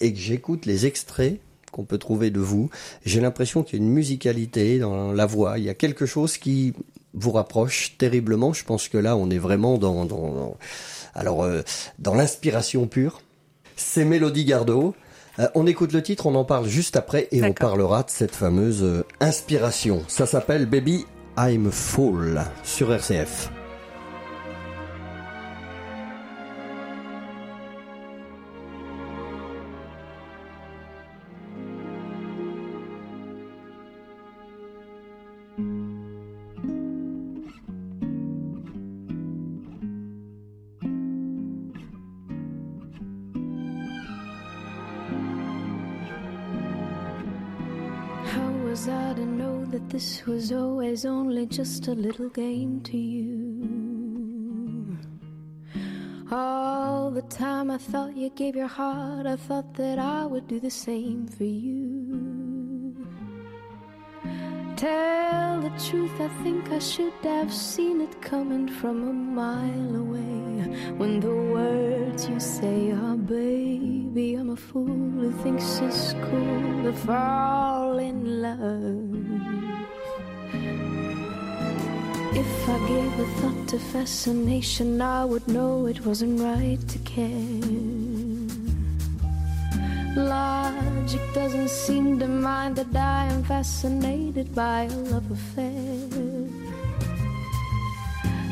et 0.00 0.12
que 0.12 0.18
j'écoute 0.18 0.64
les 0.66 0.86
extraits 0.86 1.40
qu'on 1.72 1.84
peut 1.84 1.98
trouver 1.98 2.30
de 2.30 2.38
vous, 2.40 2.70
j'ai 3.04 3.20
l'impression 3.20 3.62
qu'il 3.64 3.78
y 3.78 3.82
a 3.82 3.84
une 3.84 3.92
musicalité 3.92 4.78
dans 4.78 5.12
la 5.12 5.26
voix, 5.26 5.58
il 5.58 5.64
y 5.64 5.68
a 5.68 5.74
quelque 5.74 6.06
chose 6.06 6.38
qui 6.38 6.72
vous 7.14 7.32
rapproche 7.32 7.96
terriblement. 7.98 8.52
Je 8.52 8.64
pense 8.64 8.88
que 8.88 8.96
là, 8.98 9.16
on 9.16 9.28
est 9.30 9.38
vraiment 9.38 9.76
dans, 9.78 10.04
dans, 10.04 10.30
dans- 10.32 10.56
alors 11.14 11.42
euh, 11.42 11.62
dans 11.98 12.14
l'inspiration 12.14 12.86
pure. 12.86 13.20
C'est 13.76 14.04
Mélodie 14.04 14.44
Gardot. 14.44 14.94
Euh, 15.40 15.48
on 15.56 15.66
écoute 15.66 15.92
le 15.92 16.02
titre, 16.02 16.26
on 16.26 16.34
en 16.36 16.44
parle 16.44 16.68
juste 16.68 16.94
après 16.96 17.26
et 17.32 17.42
on 17.42 17.52
parlera 17.52 18.04
de 18.04 18.10
cette 18.10 18.34
fameuse 18.36 18.84
euh, 18.84 19.04
inspiration. 19.20 20.04
Ça 20.06 20.26
s'appelle 20.26 20.66
Baby 20.66 21.06
I'm 21.36 21.72
Full 21.72 22.40
sur 22.62 22.92
RCF. 22.92 23.50
Just 51.46 51.88
a 51.88 51.92
little 51.92 52.28
game 52.28 52.80
to 52.82 52.96
you? 52.96 54.98
All 56.30 57.10
the 57.10 57.22
time 57.22 57.70
I 57.70 57.78
thought 57.78 58.16
you 58.16 58.30
gave 58.30 58.56
your 58.56 58.66
heart, 58.66 59.26
I 59.26 59.36
thought 59.36 59.74
that 59.74 59.98
I 59.98 60.26
would 60.26 60.48
do 60.48 60.58
the 60.58 60.70
same 60.70 61.26
for 61.26 61.44
you. 61.44 62.96
Tell 64.76 65.60
the 65.60 65.70
truth, 65.86 66.20
I 66.20 66.28
think 66.42 66.70
I 66.70 66.78
should 66.78 67.12
have 67.22 67.52
seen 67.52 68.00
it 68.00 68.20
coming 68.20 68.68
from 68.68 69.08
a 69.08 69.12
mile 69.12 69.96
away. 69.96 70.76
When 70.96 71.20
the 71.20 71.34
words 71.34 72.28
you 72.28 72.40
say 72.40 72.90
are, 72.90 73.16
baby, 73.16 74.34
I'm 74.34 74.50
a 74.50 74.56
fool 74.56 74.86
who 74.86 75.30
thinks 75.42 75.78
it's 75.78 76.12
cool 76.14 76.84
to 76.84 76.92
fall 76.92 77.98
in 77.98 78.42
love. 78.42 79.13
If 82.36 82.68
I 82.68 82.78
gave 82.88 83.18
a 83.20 83.26
thought 83.38 83.68
to 83.68 83.78
fascination, 83.78 85.00
I 85.00 85.24
would 85.24 85.46
know 85.46 85.86
it 85.86 86.04
wasn't 86.04 86.40
right 86.40 86.80
to 86.88 86.98
care. 86.98 87.60
Logic 90.16 91.20
doesn't 91.32 91.70
seem 91.70 92.18
to 92.18 92.26
mind 92.26 92.74
that 92.74 92.94
I 92.96 93.26
am 93.26 93.44
fascinated 93.44 94.52
by 94.52 94.88
a 94.90 94.96
love 95.12 95.30
affair. 95.30 96.08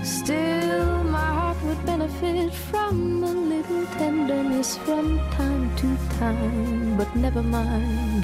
Still, 0.04 1.02
my 1.02 1.30
heart 1.38 1.60
would 1.64 1.84
benefit 1.84 2.54
from 2.54 3.24
a 3.24 3.32
little 3.32 3.86
tenderness 3.98 4.76
from 4.76 5.18
time 5.30 5.74
to 5.78 5.88
time. 6.20 6.96
But 6.96 7.16
never 7.16 7.42
mind, 7.42 8.22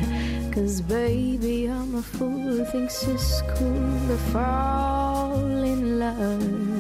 cause 0.55 0.81
baby, 0.81 1.67
I'm 1.67 1.97
a 1.97 2.03
fool 2.03 2.31
who 2.31 2.65
thinks 2.67 3.03
it's 3.09 3.43
cool 3.57 4.09
to 4.09 4.17
fall 4.33 5.08
love. 6.17 6.78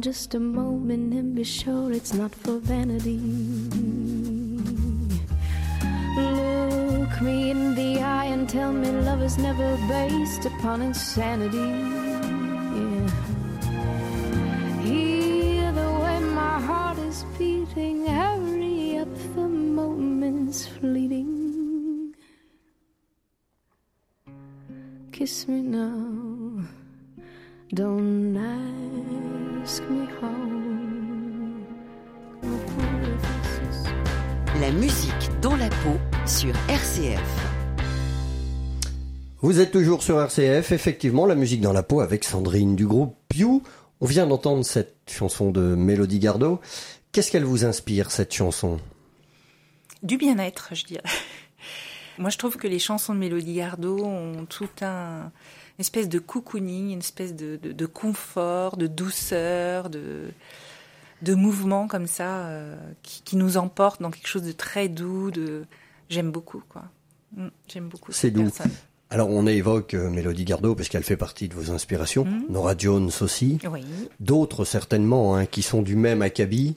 Just 0.00 0.34
a 0.34 0.38
moment 0.40 1.12
and 1.12 1.34
be 1.34 1.42
sure 1.42 1.92
it's 1.92 2.14
not 2.14 2.32
for 2.32 2.58
vanity. 2.58 3.18
Look 6.16 7.20
me 7.20 7.50
in 7.50 7.74
the 7.74 8.00
eye 8.00 8.26
and 8.26 8.48
tell 8.48 8.72
me 8.72 8.90
love 8.90 9.22
is 9.22 9.38
never 9.38 9.76
based 9.88 10.46
upon 10.46 10.82
insanity. 10.82 11.97
RCF. 36.66 37.20
Vous 39.40 39.60
êtes 39.60 39.70
toujours 39.70 40.02
sur 40.02 40.20
RCF, 40.20 40.72
effectivement, 40.72 41.26
la 41.26 41.34
musique 41.34 41.60
dans 41.60 41.72
la 41.72 41.82
peau 41.82 42.00
avec 42.00 42.24
Sandrine 42.24 42.74
du 42.74 42.86
groupe 42.86 43.16
Pew. 43.28 43.62
On 44.00 44.06
vient 44.06 44.26
d'entendre 44.26 44.64
cette 44.64 44.96
chanson 45.08 45.50
de 45.50 45.60
Mélodie 45.60 46.18
Gardot. 46.18 46.60
Qu'est-ce 47.12 47.30
qu'elle 47.30 47.44
vous 47.44 47.64
inspire, 47.64 48.10
cette 48.10 48.34
chanson? 48.34 48.78
Du 50.02 50.16
bien-être, 50.16 50.70
je 50.72 50.84
dirais. 50.84 51.02
Moi, 52.18 52.30
je 52.30 52.38
trouve 52.38 52.56
que 52.56 52.66
les 52.66 52.78
chansons 52.78 53.14
de 53.14 53.18
Mélodie 53.20 53.54
Gardot 53.54 54.04
ont 54.04 54.46
tout 54.46 54.70
un 54.80 55.30
une 55.78 55.82
espèce 55.82 56.08
de 56.08 56.18
cocooning, 56.18 56.90
une 56.90 56.98
espèce 56.98 57.36
de, 57.36 57.56
de, 57.56 57.70
de 57.70 57.86
confort, 57.86 58.76
de 58.76 58.88
douceur, 58.88 59.90
de, 59.90 60.32
de 61.22 61.34
mouvement 61.34 61.86
comme 61.86 62.08
ça, 62.08 62.46
euh, 62.46 62.76
qui, 63.04 63.22
qui, 63.22 63.36
nous 63.36 63.56
emporte 63.56 64.02
dans 64.02 64.10
quelque 64.10 64.26
chose 64.26 64.42
de 64.42 64.50
très 64.50 64.88
doux. 64.88 65.30
De... 65.30 65.66
J'aime 66.08 66.30
beaucoup, 66.30 66.62
quoi. 66.68 66.84
Mm, 67.36 67.48
j'aime 67.68 67.88
beaucoup. 67.88 68.12
C'est 68.12 68.30
doux. 68.30 68.44
Personne. 68.44 68.72
Alors 69.10 69.30
on 69.30 69.46
évoque 69.46 69.94
euh, 69.94 70.10
Mélodie 70.10 70.44
Gardot 70.44 70.74
parce 70.74 70.90
qu'elle 70.90 71.02
fait 71.02 71.16
partie 71.16 71.48
de 71.48 71.54
vos 71.54 71.70
inspirations, 71.70 72.26
mmh. 72.26 72.44
Nora 72.50 72.74
Jones 72.76 73.10
aussi, 73.22 73.58
oui. 73.70 73.82
d'autres 74.20 74.66
certainement 74.66 75.34
hein, 75.34 75.46
qui 75.46 75.62
sont 75.62 75.80
du 75.80 75.96
même 75.96 76.20
acabit. 76.20 76.74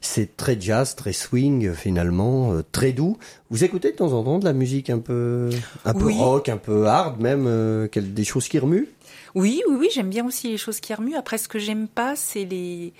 C'est 0.00 0.36
très 0.36 0.60
jazz, 0.60 0.94
très 0.94 1.12
swing 1.12 1.72
finalement, 1.72 2.52
euh, 2.52 2.62
très 2.70 2.92
doux. 2.92 3.18
Vous 3.50 3.64
écoutez 3.64 3.90
de 3.90 3.96
temps 3.96 4.12
en 4.12 4.22
temps 4.22 4.38
de 4.38 4.44
la 4.44 4.52
musique 4.52 4.90
un 4.90 5.00
peu, 5.00 5.50
un 5.84 5.94
peu 5.94 6.12
rock, 6.12 6.48
un 6.48 6.56
peu 6.56 6.86
hard 6.86 7.20
même, 7.20 7.46
euh, 7.48 7.88
des 7.96 8.24
choses 8.24 8.46
qui 8.46 8.60
remuent? 8.60 8.88
Oui, 9.34 9.62
oui, 9.68 9.76
oui, 9.80 9.88
j'aime 9.92 10.10
bien 10.10 10.24
aussi 10.24 10.50
les 10.50 10.58
choses 10.58 10.78
qui 10.78 10.94
remuent. 10.94 11.16
Après, 11.16 11.38
ce 11.38 11.48
que 11.48 11.58
j'aime 11.58 11.88
pas, 11.88 12.14
c'est 12.14 12.44
les 12.44 12.92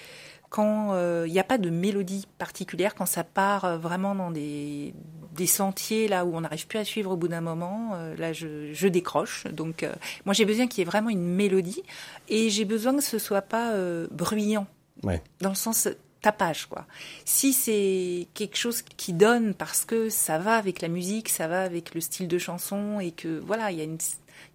quand 0.49 0.95
il 1.25 1.33
n'y 1.33 1.39
a 1.39 1.45
pas 1.45 1.57
de 1.57 1.71
mélodie 1.71 2.27
particulière, 2.37 2.95
quand 2.95 3.07
ça 3.07 3.25
part 3.25 3.65
euh, 3.65 3.79
vraiment 3.79 4.15
dans 4.15 4.31
des, 4.31 4.93
des 5.33 5.47
sentiers 5.47 6.09
là 6.09 6.25
où 6.25 6.35
on 6.37 6.43
n'arrive 6.43 6.67
plus 6.67 6.79
à 6.79 6.85
suivre 6.85 7.11
au 7.11 7.17
bout 7.17 7.29
d'un 7.29 7.41
moment, 7.41 7.93
euh, 7.95 8.15
là 8.17 8.33
je, 8.33 8.73
je 8.73 8.89
décroche. 8.89 9.47
Donc 9.49 9.83
euh, 9.83 9.93
moi 10.27 10.35
j'ai 10.35 10.45
besoin 10.45 10.67
qu'il 10.67 10.79
y 10.79 10.83
ait 10.83 10.91
vraiment 10.91 11.11
une 11.11 11.25
mélodie 11.25 11.83
et 12.29 12.51
j'ai 12.51 12.65
besoin 12.65 12.95
que 12.95 13.03
ce 13.03 13.19
soit 13.19 13.43
pas 13.43 13.73
euh, 13.73 14.07
bruyant, 14.11 14.67
Ouais. 15.03 15.23
dans 15.41 15.49
le 15.49 15.55
sens 15.55 15.89
tapage 16.21 16.67
quoi. 16.67 16.87
Si 17.25 17.53
c'est 17.53 18.29
quelque 18.35 18.57
chose 18.57 18.83
qui 18.83 19.13
donne 19.13 19.55
parce 19.55 19.85
que 19.85 20.09
ça 20.09 20.39
va 20.39 20.55
avec 20.57 20.81
la 20.81 20.87
musique, 20.89 21.29
ça 21.29 21.49
va 21.49 21.63
avec 21.63 21.95
le 21.95 22.01
style 22.01 22.29
de 22.29 22.39
chanson 22.39 23.01
et 23.01 23.11
que 23.11 23.41
voilà 23.45 23.73
il 23.73 23.79
y 23.79 23.81
a 23.81 23.85
une 23.85 23.99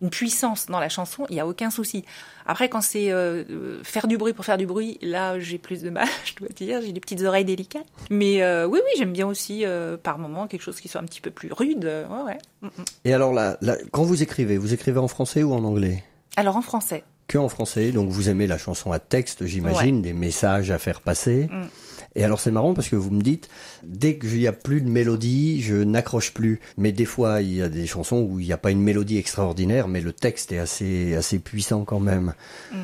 une 0.02 0.10
puissance 0.10 0.68
dans 0.68 0.80
la 0.80 0.90
chanson, 0.90 1.26
il 1.30 1.34
n'y 1.34 1.40
a 1.40 1.48
aucun 1.48 1.70
souci. 1.70 2.06
Après, 2.46 2.70
quand 2.70 2.82
c'est 2.82 3.12
euh, 3.12 3.84
faire 3.84 4.08
du 4.08 4.18
bruit 4.18 4.34
pour 4.34 4.46
faire 4.46 4.58
du 4.58 4.66
bruit, 4.66 4.98
là, 5.02 5.40
j'ai 5.40 5.58
plus 5.58 5.82
de 5.82 5.90
mal, 5.90 6.08
je 6.26 6.36
dois 6.36 6.50
dire. 6.50 6.82
J'ai 6.82 6.92
des 6.92 7.00
petites 7.00 7.22
oreilles 7.22 7.46
délicates. 7.46 7.88
Mais 8.10 8.42
euh, 8.44 8.66
oui, 8.68 8.80
oui, 8.84 8.92
j'aime 8.98 9.14
bien 9.14 9.28
aussi, 9.28 9.66
euh, 9.66 9.98
par 9.98 10.20
moment, 10.20 10.48
quelque 10.48 10.62
chose 10.62 10.80
qui 10.80 10.88
soit 10.88 11.02
un 11.02 11.06
petit 11.06 11.22
peu 11.22 11.32
plus 11.32 11.52
rude. 11.52 11.86
Ouais, 11.86 12.24
ouais. 12.24 12.38
Mm, 12.62 12.68
mm. 12.68 12.86
Et 13.06 13.14
alors 13.14 13.34
là, 13.34 13.58
là, 13.62 13.76
quand 13.92 14.04
vous 14.04 14.22
écrivez, 14.22 14.58
vous 14.58 14.74
écrivez 14.74 15.00
en 15.00 15.08
français 15.08 15.44
ou 15.44 15.54
en 15.54 15.64
anglais? 15.64 16.04
Alors, 16.36 16.56
en 16.56 16.62
français. 16.62 17.04
Que 17.28 17.38
en 17.38 17.50
français, 17.50 17.92
donc 17.92 18.10
vous 18.10 18.30
aimez 18.30 18.48
la 18.48 18.58
chanson 18.58 18.92
à 18.92 19.00
texte, 19.00 19.46
j'imagine, 19.46 20.02
des 20.02 20.14
messages 20.14 20.72
à 20.72 20.78
faire 20.78 21.02
passer. 21.02 21.50
Mm. 21.52 21.68
Et 22.16 22.24
alors 22.24 22.40
c'est 22.40 22.52
marrant 22.52 22.74
parce 22.74 22.90
que 22.90 22.96
vous 22.96 23.12
me 23.12 23.22
dites, 23.22 23.50
dès 23.84 24.18
qu'il 24.18 24.38
n'y 24.38 24.48
a 24.48 24.54
plus 24.54 24.82
de 24.82 24.90
mélodie, 24.90 25.62
je 25.62 25.76
n'accroche 25.76 26.34
plus. 26.34 26.60
Mais 26.78 26.92
des 26.92 27.06
fois, 27.06 27.42
il 27.42 27.54
y 27.54 27.62
a 27.62 27.70
des 27.70 27.86
chansons 27.86 28.22
où 28.22 28.40
il 28.40 28.46
n'y 28.46 28.54
a 28.54 28.58
pas 28.58 28.72
une 28.72 28.82
mélodie 28.82 29.18
extraordinaire, 29.18 29.88
mais 29.88 30.02
le 30.02 30.14
texte 30.14 30.52
est 30.52 30.58
assez, 30.58 31.16
assez 31.16 31.40
puissant 31.40 31.84
quand 31.84 32.00
même. 32.00 32.34
Mhm. 32.72 32.80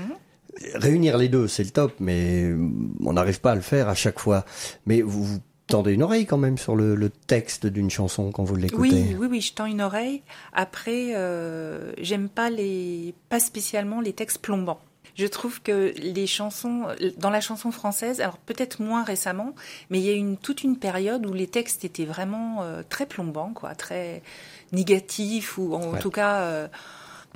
Réunir 0.76 1.18
les 1.18 1.30
deux, 1.30 1.48
c'est 1.48 1.64
le 1.64 1.72
top, 1.72 1.94
mais 2.00 2.54
on 3.00 3.14
n'arrive 3.14 3.42
pas 3.42 3.54
à 3.54 3.56
le 3.56 3.62
faire 3.62 3.90
à 3.90 3.96
chaque 3.96 4.20
fois. 4.20 4.46
Mais 4.86 5.02
vous, 5.02 5.24
vous 5.24 5.40
tendez 5.74 5.94
une 5.94 6.04
oreille 6.04 6.26
quand 6.26 6.38
même 6.38 6.58
sur 6.58 6.76
le, 6.76 6.96
le 6.96 7.10
texte 7.10 7.66
d'une 7.68 7.90
chanson 7.90 8.32
quand 8.32 8.44
vous 8.44 8.56
l'écoutez. 8.56 8.90
Oui, 8.92 9.16
oui, 9.20 9.28
oui, 9.30 9.42
je 9.42 9.54
tends 9.54 9.66
une 9.66 9.82
oreille. 9.82 10.22
Après, 10.54 11.14
euh, 11.16 11.92
j'aime 12.00 12.30
pas 12.30 12.50
les, 12.50 13.14
pas 13.30 13.40
spécialement 13.40 14.00
les 14.00 14.14
textes 14.14 14.38
plombants. 14.40 14.80
Je 15.16 15.28
trouve 15.28 15.62
que 15.62 15.94
les 15.98 16.26
chansons, 16.26 16.88
dans 17.20 17.30
la 17.30 17.40
chanson 17.42 17.72
française, 17.72 18.20
alors 18.20 18.38
peut-être 18.38 18.82
moins 18.82 19.04
récemment, 19.04 19.54
mais 19.92 20.00
il 20.00 20.06
y 20.06 20.10
a 20.10 20.14
une 20.14 20.38
toute 20.38 20.64
une 20.64 20.78
période 20.78 21.26
où 21.28 21.34
les 21.34 21.46
textes 21.48 21.86
étaient 21.86 22.06
vraiment 22.06 22.64
euh, 22.64 22.82
très 22.88 23.06
plombants, 23.06 23.52
quoi, 23.54 23.76
très 23.76 24.24
négatifs 24.72 25.58
ou 25.58 25.76
en 25.76 25.92
Ouais. 25.94 26.00
tout 26.00 26.10
cas 26.10 26.38
euh, 26.42 26.68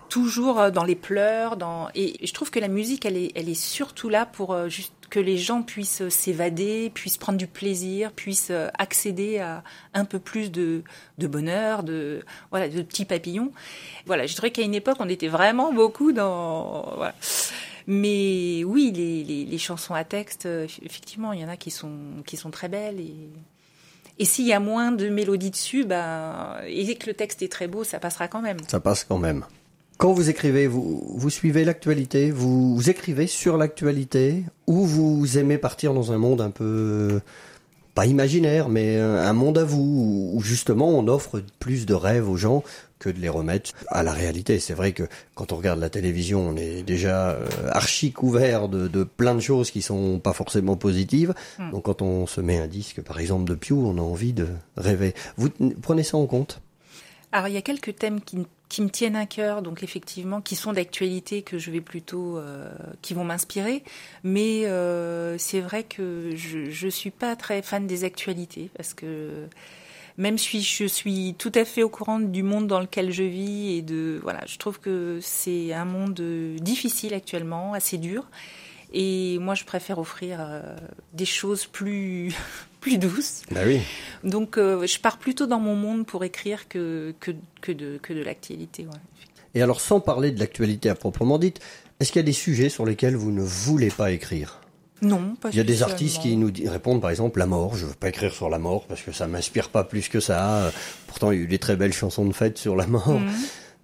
toujours 0.07 0.59
euh, 0.59 0.71
dans 0.71 0.83
les 0.83 0.95
pleurs. 0.95 1.57
Dans 1.57 1.89
et 1.95 2.25
je 2.25 2.33
trouve 2.33 2.51
que 2.51 2.59
la 2.59 2.67
musique, 2.67 3.05
elle 3.05 3.17
est, 3.17 3.31
elle 3.35 3.49
est 3.49 3.59
surtout 3.59 4.09
là 4.09 4.25
pour 4.25 4.53
euh, 4.53 4.67
que 5.09 5.19
les 5.19 5.37
gens 5.37 5.61
puissent 5.61 6.01
euh, 6.01 6.09
s'évader, 6.09 6.91
puissent 6.93 7.17
prendre 7.17 7.37
du 7.37 7.47
plaisir, 7.47 8.11
puissent 8.11 8.51
accéder 8.77 9.39
à 9.39 9.63
un 9.93 10.05
peu 10.05 10.19
plus 10.19 10.51
de, 10.51 10.83
de 11.17 11.27
bonheur, 11.27 11.83
de 11.83 12.23
voilà, 12.51 12.69
de 12.69 12.81
petits 12.81 13.05
papillons. 13.05 13.51
Voilà, 14.05 14.25
je 14.25 14.35
dirais 14.35 14.51
qu'à 14.51 14.61
une 14.63 14.75
époque, 14.75 14.97
on 14.99 15.09
était 15.09 15.27
vraiment 15.27 15.73
beaucoup 15.73 16.11
dans. 16.11 16.97
Mais 17.89 18.63
oui, 18.65 18.91
les, 18.93 19.23
les, 19.23 19.45
les 19.45 19.57
chansons 19.57 19.93
à 19.93 20.03
texte, 20.03 20.45
effectivement, 20.83 21.31
il 21.31 21.39
y 21.39 21.45
en 21.45 21.49
a 21.49 21.55
qui 21.55 21.71
sont 21.71 22.21
qui 22.25 22.35
sont 22.35 22.51
très 22.51 22.67
belles 22.67 22.99
et 22.99 23.29
et 24.19 24.25
s'il 24.25 24.47
y 24.47 24.53
a 24.53 24.59
moins 24.59 24.91
de 24.91 25.09
mélodie 25.09 25.51
dessus, 25.51 25.85
ben 25.85 26.57
et 26.65 26.95
que 26.95 27.07
le 27.07 27.13
texte 27.13 27.41
est 27.43 27.51
très 27.51 27.67
beau, 27.67 27.83
ça 27.83 27.99
passera 27.99 28.27
quand 28.27 28.41
même. 28.41 28.57
Ça 28.67 28.79
passe 28.79 29.03
quand 29.03 29.19
même. 29.19 29.45
Quand 29.97 30.13
vous 30.13 30.29
écrivez, 30.29 30.67
vous, 30.67 31.03
vous 31.15 31.29
suivez 31.31 31.65
l'actualité, 31.65 32.29
vous, 32.29 32.75
vous 32.75 32.89
écrivez 32.89 33.25
sur 33.25 33.57
l'actualité, 33.57 34.43
ou 34.67 34.85
vous 34.85 35.39
aimez 35.39 35.57
partir 35.57 35.95
dans 35.95 36.11
un 36.11 36.19
monde 36.19 36.39
un 36.39 36.51
peu, 36.51 37.19
pas 37.95 38.05
imaginaire, 38.05 38.69
mais 38.69 38.97
un 38.97 39.33
monde 39.33 39.57
à 39.57 39.63
vous, 39.63 40.31
où 40.35 40.39
justement 40.41 40.89
on 40.89 41.07
offre 41.07 41.41
plus 41.57 41.87
de 41.87 41.95
rêves 41.95 42.29
aux 42.29 42.37
gens 42.37 42.63
que 42.99 43.09
de 43.09 43.19
les 43.19 43.29
remettre 43.29 43.71
à 43.87 44.03
la 44.03 44.11
réalité. 44.11 44.59
C'est 44.59 44.75
vrai 44.75 44.91
que 44.91 45.03
quand 45.33 45.51
on 45.51 45.55
regarde 45.55 45.79
la 45.79 45.89
télévision, 45.89 46.49
on 46.49 46.55
est 46.55 46.83
déjà 46.83 47.31
euh, 47.31 47.47
archi 47.71 48.11
couvert 48.11 48.69
de, 48.69 48.87
de 48.87 49.03
plein 49.03 49.33
de 49.33 49.39
choses 49.39 49.71
qui 49.71 49.81
sont 49.81 50.19
pas 50.19 50.33
forcément 50.33 50.75
positives. 50.75 51.33
Hmm. 51.57 51.71
Donc 51.71 51.85
quand 51.85 52.03
on 52.03 52.27
se 52.27 52.41
met 52.41 52.59
un 52.59 52.67
disque, 52.67 53.01
par 53.01 53.19
exemple, 53.19 53.49
de 53.49 53.55
Pew, 53.55 53.73
on 53.73 53.97
a 53.97 54.01
envie 54.01 54.33
de 54.33 54.47
rêver. 54.77 55.15
Vous 55.37 55.49
prenez 55.81 56.03
ça 56.03 56.17
en 56.17 56.27
compte? 56.27 56.61
Alors 57.31 57.47
il 57.47 57.55
y 57.55 57.57
a 57.57 57.61
quelques 57.61 57.95
thèmes 57.95 58.21
qui, 58.21 58.47
qui 58.69 58.81
me 58.81 58.89
tiennent 58.89 59.15
à 59.15 59.25
cœur, 59.25 59.61
donc 59.61 59.83
effectivement, 59.83 60.41
qui 60.41 60.55
sont 60.55 60.73
d'actualité 60.73 61.41
que 61.41 61.57
je 61.57 61.71
vais 61.71 61.81
plutôt, 61.81 62.37
euh, 62.37 62.69
qui 63.01 63.13
vont 63.13 63.23
m'inspirer. 63.23 63.83
Mais 64.23 64.65
euh, 64.65 65.37
c'est 65.37 65.61
vrai 65.61 65.83
que 65.83 66.31
je 66.35 66.69
je 66.69 66.87
suis 66.87 67.11
pas 67.11 67.35
très 67.35 67.61
fan 67.61 67.87
des 67.87 68.03
actualités 68.03 68.69
parce 68.75 68.93
que 68.93 69.47
même 70.17 70.37
si 70.37 70.61
je 70.61 70.85
suis 70.85 71.35
tout 71.37 71.51
à 71.55 71.63
fait 71.63 71.83
au 71.83 71.89
courant 71.89 72.19
du 72.19 72.43
monde 72.43 72.67
dans 72.67 72.79
lequel 72.79 73.11
je 73.11 73.23
vis 73.23 73.77
et 73.77 73.81
de 73.81 74.19
voilà, 74.23 74.41
je 74.47 74.57
trouve 74.57 74.79
que 74.79 75.19
c'est 75.21 75.73
un 75.73 75.85
monde 75.85 76.19
difficile 76.59 77.13
actuellement, 77.13 77.73
assez 77.73 77.97
dur. 77.97 78.25
Et 78.93 79.37
moi, 79.39 79.53
je 79.53 79.65
préfère 79.65 79.99
offrir 79.99 80.39
euh, 80.39 80.75
des 81.13 81.25
choses 81.25 81.65
plus 81.65 82.33
plus 82.87 82.97
douces. 82.97 83.41
Bah 83.51 83.61
oui. 83.65 83.81
Donc, 84.23 84.57
euh, 84.57 84.85
je 84.87 84.99
pars 84.99 85.17
plutôt 85.17 85.45
dans 85.47 85.59
mon 85.59 85.75
monde 85.75 86.05
pour 86.05 86.23
écrire 86.23 86.67
que, 86.67 87.13
que, 87.19 87.31
que 87.61 87.71
de, 87.71 87.99
que 88.01 88.13
de 88.13 88.21
l'actualité. 88.23 88.83
Ouais. 88.85 88.99
Et 89.55 89.61
alors, 89.61 89.81
sans 89.81 89.99
parler 89.99 90.31
de 90.31 90.39
l'actualité 90.39 90.89
à 90.89 90.95
proprement 90.95 91.37
dite, 91.37 91.59
est-ce 91.99 92.11
qu'il 92.11 92.19
y 92.19 92.23
a 92.23 92.25
des 92.25 92.33
sujets 92.33 92.69
sur 92.69 92.85
lesquels 92.85 93.15
vous 93.15 93.31
ne 93.31 93.41
voulez 93.41 93.89
pas 93.89 94.11
écrire? 94.11 94.61
Non, 95.01 95.35
pas 95.35 95.49
Il 95.51 95.57
y 95.57 95.59
a 95.59 95.63
des 95.63 95.83
artistes 95.83 96.21
qui 96.21 96.35
nous 96.37 96.51
répondent, 96.65 97.01
par 97.01 97.11
exemple, 97.11 97.37
la 97.39 97.45
mort. 97.45 97.75
Je 97.75 97.85
veux 97.85 97.93
pas 97.93 98.09
écrire 98.09 98.33
sur 98.33 98.49
la 98.49 98.57
mort 98.57 98.85
parce 98.87 99.01
que 99.01 99.11
ça 99.11 99.27
m'inspire 99.27 99.69
pas 99.69 99.83
plus 99.83 100.09
que 100.09 100.19
ça. 100.19 100.65
Euh, 100.65 100.71
Pourtant, 101.07 101.31
il 101.31 101.37
y 101.37 101.41
a 101.41 101.43
eu 101.43 101.47
des 101.47 101.59
très 101.59 101.75
belles 101.75 101.93
chansons 101.93 102.25
de 102.25 102.33
fête 102.33 102.57
sur 102.57 102.75
la 102.75 102.87
mort. 102.87 103.19
Mhm. 103.19 103.29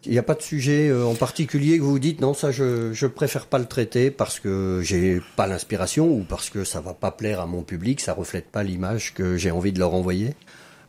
Il 0.05 0.11
n'y 0.11 0.17
a 0.17 0.23
pas 0.23 0.35
de 0.35 0.41
sujet 0.41 0.89
euh, 0.89 1.05
en 1.05 1.15
particulier 1.15 1.77
que 1.77 1.83
vous 1.83 1.99
dites 1.99 2.19
non 2.19 2.33
ça 2.33 2.51
je 2.51 2.91
je 2.93 3.07
préfère 3.07 3.45
pas 3.45 3.57
le 3.57 3.65
traiter 3.65 4.11
parce 4.11 4.39
que 4.39 4.81
j'ai 4.83 5.21
pas 5.35 5.47
l'inspiration 5.47 6.07
ou 6.09 6.23
parce 6.27 6.49
que 6.49 6.63
ça 6.63 6.81
va 6.81 6.93
pas 6.93 7.11
plaire 7.11 7.39
à 7.39 7.45
mon 7.45 7.63
public, 7.63 8.01
ça 8.01 8.13
reflète 8.13 8.49
pas 8.49 8.63
l'image 8.63 9.13
que 9.13 9.37
j'ai 9.37 9.51
envie 9.51 9.71
de 9.71 9.79
leur 9.79 9.93
envoyer. 9.93 10.35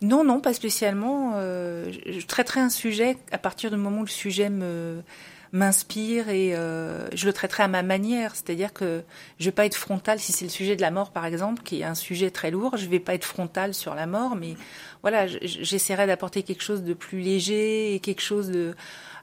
Non, 0.03 0.22
non, 0.22 0.40
pas 0.40 0.53
spécialement. 0.53 1.33
Euh, 1.37 1.90
je 2.07 2.27
traiterai 2.27 2.61
un 2.61 2.68
sujet 2.68 3.16
à 3.33 3.38
partir 3.38 3.70
du 3.70 3.77
moment 3.77 4.00
où 4.00 4.05
le 4.05 4.09
sujet 4.09 4.50
me 4.50 5.03
m'inspire 5.55 6.31
et 6.31 6.57
euh, 6.57 7.07
je 7.14 7.27
le 7.27 7.33
traiterai 7.33 7.62
à 7.62 7.69
ma 7.69 7.85
manière. 7.85 8.35
C'est-à-dire 8.35 8.73
que 8.73 9.05
je 9.38 9.45
vais 9.45 9.53
pas 9.53 9.64
être 9.64 9.77
frontale 9.77 10.19
si 10.19 10.33
c'est 10.33 10.45
le 10.45 10.51
sujet 10.51 10.75
de 10.75 10.81
la 10.81 10.90
mort, 10.90 11.12
par 11.12 11.25
exemple, 11.25 11.62
qui 11.62 11.81
est 11.81 11.85
un 11.85 11.95
sujet 11.95 12.33
très 12.33 12.51
lourd. 12.51 12.77
Je 12.77 12.88
vais 12.88 12.99
pas 12.99 13.14
être 13.14 13.25
frontale 13.25 13.73
sur 13.73 13.95
la 13.95 14.07
mort, 14.07 14.35
mais 14.35 14.57
voilà, 15.03 15.29
j'essaierai 15.29 16.09
d'apporter 16.09 16.43
quelque 16.43 16.62
chose 16.62 16.83
de 16.83 16.93
plus 16.93 17.21
léger 17.21 17.95
et 17.95 18.01
quelque 18.01 18.21
chose 18.21 18.51
de 18.51 18.75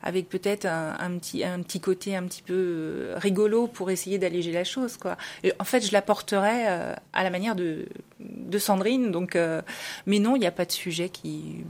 avec 0.03 0.29
peut-être 0.29 0.65
un, 0.65 0.95
un 0.99 1.17
petit 1.17 1.43
un 1.43 1.61
petit 1.61 1.79
côté 1.79 2.15
un 2.15 2.23
petit 2.23 2.41
peu 2.41 2.53
euh, 2.55 3.13
rigolo 3.17 3.67
pour 3.67 3.91
essayer 3.91 4.17
d'alléger 4.17 4.51
la 4.51 4.63
chose 4.63 4.97
quoi. 4.97 5.17
Et 5.43 5.53
en 5.59 5.63
fait, 5.63 5.81
je 5.85 5.91
l'apporterai 5.91 6.67
euh, 6.67 6.93
à 7.13 7.23
la 7.23 7.29
manière 7.29 7.55
de 7.55 7.85
de 8.19 8.57
Sandrine 8.59 9.11
donc 9.11 9.35
euh, 9.35 9.61
mais 10.05 10.19
non, 10.19 10.35
il 10.35 10.39
n'y 10.39 10.47
a 10.47 10.51
pas 10.51 10.65
de 10.65 10.71
sujet 10.71 11.09
qui 11.09 11.63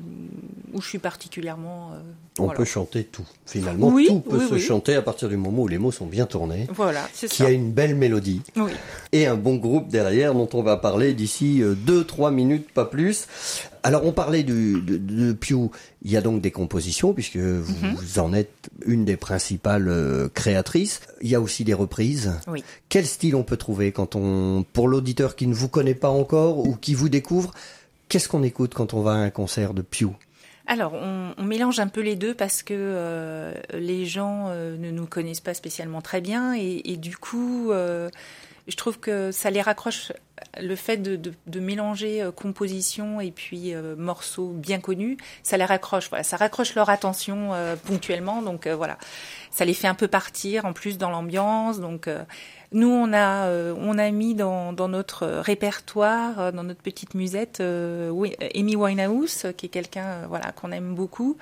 où 0.74 0.82
je 0.82 0.88
suis 0.88 1.00
particulièrement 1.00 1.92
euh, 1.94 2.00
On 2.40 2.46
voilà. 2.46 2.58
peut 2.58 2.64
chanter 2.66 3.04
tout. 3.04 3.26
Finalement, 3.46 3.88
Oui, 3.90 4.06
tout 4.08 4.22
peut 4.22 4.38
oui, 4.40 4.48
se 4.48 4.54
oui. 4.54 4.60
chanter 4.62 4.96
à 4.96 5.02
partir 5.02 5.28
du 5.28 5.36
moment 5.36 5.64
où 5.64 5.68
les 5.68 5.78
mots 5.78 5.92
sont 5.92 6.06
bien 6.06 6.26
tournés, 6.26 6.68
Voilà, 6.74 7.08
c'est 7.14 7.28
ça. 7.28 7.44
y 7.44 7.48
a 7.48 7.50
une 7.52 7.72
belle 7.74 7.96
mélodie. 7.96 8.42
Et 9.12 9.26
un 9.28 9.36
bon 9.36 9.58
groupe 9.58 9.90
derrière 9.90 10.34
dont 10.34 10.48
on 10.54 10.64
va 10.64 10.78
parler 10.78 11.14
d'ici 11.14 11.62
2-3 11.62 12.34
minutes, 12.34 12.72
pas 12.72 12.86
plus. 12.86 13.28
Alors 13.84 14.06
on 14.06 14.12
parlait 14.12 14.44
du, 14.44 14.80
de, 14.82 14.98
de 14.98 15.34
Pew, 15.34 15.70
il 16.04 16.12
y 16.12 16.18
a 16.18 16.22
donc 16.22 16.42
des 16.42 16.52
compositions 16.52 17.14
puisque 17.14 17.38
vous, 17.38 17.74
Mhm. 17.86 17.96
vous 17.96 18.20
en 18.20 18.34
êtes 18.34 18.70
une 18.86 19.06
des 19.06 19.18
principales 19.18 19.88
euh, 19.90 20.30
créatrices. 20.34 21.02
Il 21.22 21.30
y 21.30 21.36
a 21.36 21.42
aussi 21.42 21.64
des 21.64 21.74
reprises. 21.74 22.34
Oui. 22.48 22.64
Quel 22.90 23.06
style 23.06 23.36
on 23.36 23.44
peut 23.44 23.58
trouver 23.58 23.92
quand 23.92 24.16
on, 24.16 24.64
pour 24.74 24.88
l'auditeur 24.88 25.36
qui 25.36 25.48
ne 25.48 25.54
vous 25.54 25.68
connaît 25.70 25.96
pas 25.96 26.10
encore 26.10 26.60
ou 26.60 26.76
qui 26.76 26.94
vous 26.94 27.10
découvre, 27.10 27.52
Qu'est-ce 28.10 28.28
qu'on 28.28 28.44
écoute 28.44 28.74
quand 28.74 28.94
on 28.94 29.02
va 29.02 29.14
à 29.14 29.16
un 29.16 29.30
concert 29.30 29.74
de 29.74 29.82
Pew 29.82 30.08
alors, 30.68 30.94
on, 30.94 31.34
on, 31.38 31.44
mélange 31.44 31.80
un 31.80 31.88
peu 31.88 32.02
les 32.02 32.16
deux 32.16 32.34
parce 32.34 32.62
que 32.62 32.74
euh, 32.78 33.54
les 33.74 34.06
gens 34.06 34.46
euh, 34.50 34.78
ne 34.78 34.92
nous 34.92 35.06
connaissent 35.06 35.40
pas 35.42 35.54
spécialement 35.56 36.02
très 36.02 36.22
bien 36.22 36.54
et, 36.56 36.82
et 36.86 36.98
du 36.98 37.18
coup, 37.18 37.72
euh, 37.72 38.10
je 38.68 38.76
trouve 38.76 39.00
que 39.00 39.32
ça 39.32 39.50
les 39.50 39.62
raccroche. 39.62 40.12
Le 40.60 40.76
fait 40.76 40.98
de, 40.98 41.16
de, 41.16 41.34
de 41.48 41.60
mélanger 41.60 42.22
euh, 42.22 42.32
composition 42.32 43.22
et 43.22 43.32
puis 43.32 43.74
euh, 43.74 43.96
morceaux 43.96 44.50
bien 44.50 44.80
connus, 44.80 45.18
ça 45.44 45.58
les 45.58 45.66
raccroche. 45.66 46.10
Voilà, 46.10 46.24
ça 46.24 46.38
raccroche 46.38 46.76
leur 46.76 46.90
attention 46.90 47.54
euh, 47.54 47.76
ponctuellement. 47.76 48.42
Donc 48.42 48.68
voilà, 48.68 48.98
ça 49.52 49.66
les 49.66 49.74
fait 49.74 49.88
un 49.88 49.96
peu 49.96 50.08
partir 50.08 50.66
en 50.66 50.74
plus 50.74 50.98
dans 50.98 51.10
l'ambiance. 51.10 51.80
Donc 51.80 52.10
nous, 52.72 52.90
on 52.90 53.12
a, 53.14 53.50
on 53.74 53.98
a 53.98 54.12
mis 54.12 54.34
dans, 54.36 54.74
notre 54.74 55.28
répertoire, 55.28 56.54
dans 56.54 56.64
notre 56.64 56.82
petite 56.82 57.16
musette, 57.16 57.62
oui, 57.62 58.36
Amy 58.56 58.76
Winehouse, 58.76 59.48
qui 59.58 59.66
est 59.66 59.70
quelqu'un, 59.70 60.28
voilà, 60.28 60.52
qu'on 60.52 60.72
aime 60.72 60.96
beaucoup. 60.96 61.38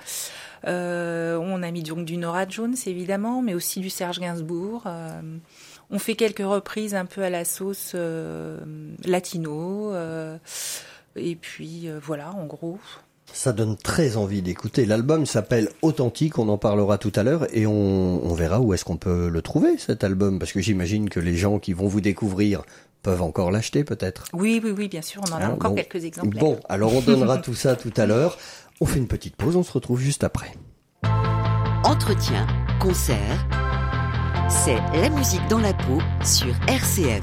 on 0.64 1.62
a 1.62 1.70
mis 1.70 1.82
donc 1.82 2.04
du 2.04 2.16
Nora 2.16 2.48
Jones, 2.48 2.76
évidemment, 2.86 3.42
mais 3.42 3.54
aussi 3.54 3.80
du 3.80 3.90
Serge 3.90 4.18
Gainsbourg. 4.18 4.86
On 5.92 5.98
fait 5.98 6.14
quelques 6.14 6.38
reprises 6.38 6.94
un 6.94 7.04
peu 7.04 7.22
à 7.22 7.30
la 7.30 7.44
sauce 7.44 7.92
euh, 7.94 8.60
latino. 9.04 9.92
Euh, 9.92 10.38
et 11.16 11.34
puis 11.34 11.88
euh, 11.88 11.98
voilà, 12.00 12.30
en 12.32 12.46
gros. 12.46 12.78
Ça 13.32 13.52
donne 13.52 13.76
très 13.76 14.16
envie 14.16 14.42
d'écouter. 14.42 14.84
L'album 14.84 15.24
s'appelle 15.24 15.68
Authentique, 15.82 16.38
on 16.38 16.48
en 16.48 16.58
parlera 16.58 16.98
tout 16.98 17.12
à 17.16 17.22
l'heure 17.22 17.46
et 17.56 17.66
on, 17.66 17.72
on 18.24 18.34
verra 18.34 18.60
où 18.60 18.74
est-ce 18.74 18.84
qu'on 18.84 18.96
peut 18.96 19.28
le 19.28 19.40
trouver 19.42 19.78
cet 19.78 20.04
album 20.04 20.38
parce 20.38 20.52
que 20.52 20.60
j'imagine 20.60 21.08
que 21.08 21.20
les 21.20 21.36
gens 21.36 21.58
qui 21.58 21.72
vont 21.72 21.86
vous 21.88 22.00
découvrir 22.00 22.62
peuvent 23.02 23.22
encore 23.22 23.50
l'acheter 23.50 23.82
peut-être. 23.84 24.24
Oui, 24.34 24.60
oui, 24.62 24.72
oui, 24.76 24.88
bien 24.88 25.00
sûr, 25.00 25.22
on 25.28 25.32
en 25.32 25.36
a 25.38 25.44
Hein, 25.44 25.50
encore 25.52 25.70
bon. 25.70 25.76
quelques 25.76 26.04
exemplaires. 26.04 26.40
Bon, 26.42 26.60
alors 26.68 26.94
on 26.94 27.00
donnera 27.00 27.38
tout 27.38 27.54
ça 27.54 27.76
tout 27.76 27.92
à 27.96 28.04
l'heure. 28.04 28.36
On 28.82 28.86
fait 28.86 28.98
une 28.98 29.08
petite 29.08 29.36
pause, 29.36 29.56
on 29.56 29.62
se 29.62 29.72
retrouve 29.72 30.00
juste 30.00 30.22
après. 30.24 30.52
Entretien, 31.84 32.46
concert, 32.78 33.46
c'est 34.50 34.76
la 35.00 35.08
musique 35.08 35.46
dans 35.48 35.60
la 35.60 35.72
peau 35.72 35.98
sur 36.24 36.54
RCF. 36.68 37.22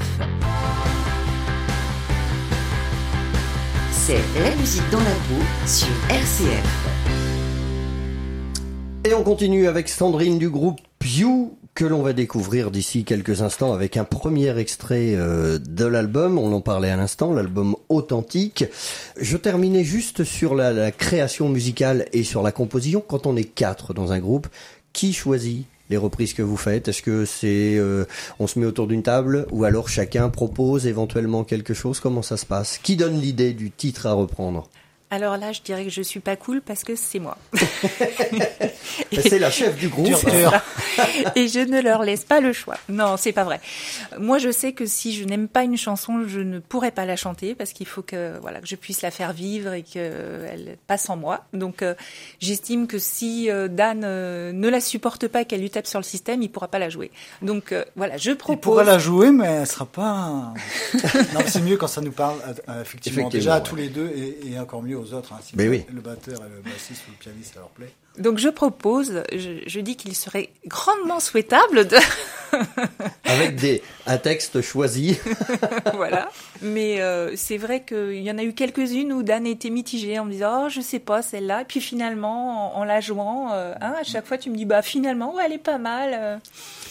C'est 4.08 4.40
la 4.42 4.56
musique 4.56 4.90
dans 4.90 5.02
la 5.02 5.12
peau 5.12 5.44
sur 5.66 5.90
RCF. 6.10 6.88
Et 9.04 9.14
on 9.14 9.22
continue 9.22 9.68
avec 9.68 9.90
Sandrine 9.90 10.40
du 10.40 10.50
groupe 10.50 10.80
Pew 10.98 11.52
que 11.74 11.84
l'on 11.84 12.04
va 12.04 12.14
découvrir 12.14 12.72
d'ici 12.72 13.04
quelques 13.04 13.42
instants 13.42 13.74
avec 13.74 13.98
un 13.98 14.06
premier 14.06 14.58
extrait 14.58 15.14
euh, 15.14 15.60
de 15.60 15.84
l'album. 15.84 16.38
On 16.38 16.54
en 16.54 16.62
parlait 16.62 16.90
à 16.90 16.96
l'instant, 16.96 17.34
l'album 17.34 17.76
authentique. 17.90 18.64
Je 19.20 19.36
terminais 19.36 19.84
juste 19.84 20.24
sur 20.24 20.56
la, 20.56 20.72
la 20.72 20.94
création 20.94 21.50
musicale 21.50 22.06
et 22.14 22.24
sur 22.24 22.44
la 22.44 22.54
composition. 22.54 23.04
Quand 23.06 23.28
on 23.28 23.36
est 23.36 23.44
quatre 23.44 23.94
dans 23.94 24.14
un 24.14 24.20
groupe, 24.20 24.48
qui 24.94 25.12
choisit 25.12 25.66
les 25.90 25.98
reprises 25.98 26.34
que 26.34 26.42
vous 26.42 26.58
faites 26.58 26.88
Est-ce 26.88 27.02
que 27.02 27.26
c'est 27.26 27.76
euh, 27.78 28.06
on 28.40 28.48
se 28.48 28.60
met 28.60 28.66
autour 28.66 28.88
d'une 28.88 29.04
table 29.04 29.46
ou 29.52 29.64
alors 29.64 29.90
chacun 29.90 30.30
propose 30.30 30.88
éventuellement 30.88 31.44
quelque 31.44 31.74
chose 31.74 32.00
Comment 32.00 32.22
ça 32.22 32.38
se 32.38 32.46
passe? 32.46 32.78
Qui 32.78 32.96
donne 32.96 33.20
l'idée 33.20 33.54
du 33.54 33.72
titre 33.72 34.06
à 34.06 34.14
reprendre? 34.14 34.70
Alors 35.10 35.38
là, 35.38 35.54
je 35.54 35.62
dirais 35.62 35.84
que 35.86 35.90
je 35.90 36.02
suis 36.02 36.20
pas 36.20 36.36
cool 36.36 36.62
parce 36.62 36.84
que 36.84 36.96
c'est 36.98 37.20
moi. 37.20 37.38
C'est 39.12 39.40
la 39.40 39.50
chef 39.52 39.78
du 39.78 39.88
groupe. 39.90 40.08
Et 41.36 41.48
je 41.48 41.60
ne 41.60 41.82
leur 41.82 42.04
laisse 42.04 42.26
pas 42.26 42.40
le 42.42 42.52
choix. 42.52 42.76
Non, 42.90 43.16
c'est 43.18 43.32
pas 43.32 43.44
vrai. 43.44 43.62
Moi, 44.18 44.38
je 44.38 44.52
sais 44.52 44.74
que 44.74 44.86
si 44.86 45.14
je 45.16 45.24
n'aime 45.24 45.48
pas 45.48 45.64
une 45.64 45.78
chanson, 45.78 46.24
je 46.28 46.40
ne 46.40 46.60
pourrais 46.60 46.92
pas 46.92 47.06
la 47.06 47.16
chanter 47.16 47.56
parce 47.56 47.72
qu'il 47.74 47.86
faut 47.86 48.02
que 48.02 48.38
voilà 48.42 48.60
que 48.60 48.68
je 48.68 48.76
puisse 48.76 49.02
la 49.02 49.12
faire 49.12 49.34
vivre 49.34 49.74
et 49.74 49.84
qu'elle 49.84 50.78
passe 50.88 51.10
en 51.10 51.16
moi. 51.16 51.46
Donc, 51.54 51.82
euh, 51.84 51.94
j'estime 52.40 52.88
que 52.88 52.98
si 53.00 53.50
euh, 53.50 53.68
Dan 53.68 54.02
euh, 54.04 54.52
ne 54.52 54.68
la 54.68 54.82
supporte 54.82 55.28
pas, 55.28 55.46
qu'elle 55.46 55.62
lui 55.62 55.70
tape 55.70 55.88
sur 55.88 56.00
le 56.00 56.04
système, 56.06 56.42
il 56.42 56.50
pourra 56.50 56.68
pas 56.68 56.80
la 56.80 56.90
jouer. 56.90 57.12
Donc 57.42 57.72
euh, 57.72 57.86
voilà, 57.96 58.18
je 58.18 58.32
Il 58.32 58.38
propose. 58.38 58.62
pourra 58.62 58.84
la 58.84 58.98
jouer, 59.00 59.32
mais 59.32 59.46
elle 59.46 59.68
sera 59.68 59.86
pas. 59.86 60.54
non, 61.34 61.42
c'est 61.46 61.62
mieux 61.62 61.78
quand 61.78 61.88
ça 61.88 62.02
nous 62.02 62.12
parle, 62.12 62.38
euh, 62.40 62.82
effectivement, 62.82 62.82
Effectivement, 62.82 63.30
déjà 63.30 63.56
à 63.56 63.62
tous 63.62 63.76
les 63.76 63.90
deux 63.90 64.08
et, 64.16 64.52
et 64.52 64.60
encore 64.60 64.82
mieux 64.84 64.97
aux 64.98 65.14
autres. 65.14 65.34
Hein, 65.34 65.40
si 65.44 65.56
Mais 65.56 65.66
le, 65.66 65.70
oui. 65.72 65.86
le 65.94 66.02
batteur 66.02 66.40
et 66.46 66.50
le 66.50 66.62
bassiste 66.62 67.04
ou 67.08 67.12
le 67.12 67.18
pianiste, 67.18 67.54
ça 67.54 67.60
leur 67.60 67.70
plaît. 67.70 67.92
Donc 68.18 68.40
je 68.40 68.50
propose. 68.50 69.24
Je, 69.32 69.62
je 69.66 69.80
dis 69.80 69.96
qu'il 69.96 70.16
serait 70.16 70.50
grandement 70.66 71.20
souhaitable 71.20 71.88
de 71.88 71.98
avec 73.26 73.56
des 73.56 73.84
un 74.06 74.18
texte 74.18 74.62
choisi. 74.62 75.18
voilà. 75.94 76.30
Mais 76.62 77.02
euh, 77.02 77.36
c'est 77.36 77.58
vrai 77.58 77.84
qu'il 77.84 78.22
y 78.22 78.32
en 78.32 78.38
a 78.38 78.44
eu 78.44 78.54
quelques-unes 78.54 79.12
où 79.14 79.24
Dan 79.24 79.46
était 79.46 79.70
mitigé 79.70 80.18
en 80.20 80.26
me 80.26 80.32
disant 80.32 80.66
oh 80.66 80.70
je 80.70 80.82
sais 80.82 81.00
pas 81.00 81.22
celle-là. 81.22 81.62
Et 81.62 81.66
puis 81.66 81.80
finalement 81.82 82.76
en, 82.78 82.82
en 82.82 82.84
la 82.84 83.00
jouant, 83.02 83.52
euh, 83.54 83.74
hein, 83.82 83.94
à 84.00 84.04
chaque 84.04 84.26
fois 84.26 84.38
tu 84.38 84.50
me 84.50 84.56
dis 84.56 84.66
bah 84.66 84.82
finalement 84.82 85.34
ouais 85.36 85.44
elle 85.46 85.54
est 85.54 85.58
pas 85.58 85.78
mal. 85.78 86.12
euh. 86.14 86.38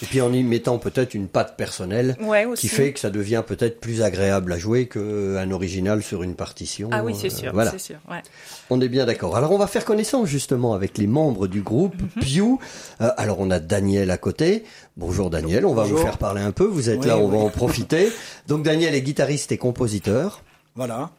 Et 0.03 0.07
puis 0.07 0.21
en 0.21 0.33
y 0.33 0.43
mettant 0.43 0.79
peut-être 0.79 1.15
une 1.15 1.29
patte 1.29 1.57
personnelle 1.57 2.17
Ouais 2.21 2.45
aussi. 2.45 2.69
qui 2.69 2.75
fait 2.75 2.93
que 2.93 3.01
ça 3.01 3.11
devient 3.11 3.43
peut-être 3.47 3.81
plus 3.81 4.03
agréable 4.03 4.53
à 4.53 4.59
jouer 4.59 4.87
qu'un 4.89 5.51
original 5.51 6.03
sur 6.03 6.23
une 6.23 6.35
partition. 6.35 6.89
ah 6.93 7.03
oui 7.05 7.15
c'est 7.19 7.29
Euh, 7.33 7.37
sûr, 7.37 7.53
Voilà, 7.55 7.71
c'est 7.71 7.79
sûr. 7.79 7.97
Ouais. 8.11 8.23
on 8.71 8.81
est 8.81 8.89
bien 8.89 9.07
d'accord. 9.07 9.37
Alors 9.37 9.53
on 9.53 9.59
va 9.59 9.67
faire 9.67 9.85
connaissance 9.85 10.29
justement 10.29 10.75
avec 10.75 10.99
les 10.99 11.07
membres 11.07 11.47
du 11.47 11.63
groupe 11.63 11.95
Mhm. 12.17 12.23
Pew. 12.23 12.59
Euh, 13.01 13.11
alors 13.17 13.41
on 13.41 13.51
a 13.51 13.59
Daniel 13.59 14.11
à 14.11 14.17
côté. 14.19 14.65
Bonjour 14.99 15.29
Daniel, 15.31 15.67
on 15.67 15.75
va 15.75 15.85
vous 15.85 15.99
faire 15.99 16.17
parler 16.19 16.41
un 16.41 16.53
peu. 16.53 16.65
Vous 16.65 16.89
êtes 16.89 17.01
Oui, 17.01 17.07
là, 17.07 17.19
on 17.19 17.29
va 17.29 17.37
en 17.39 17.51
profiter. 17.51 18.11
Donc 18.49 18.63
Daniel 18.63 18.95
est 18.95 19.03
guitariste 19.03 19.53
et 19.53 19.56
compositeur. 19.57 20.43
Voilà. 20.75 21.11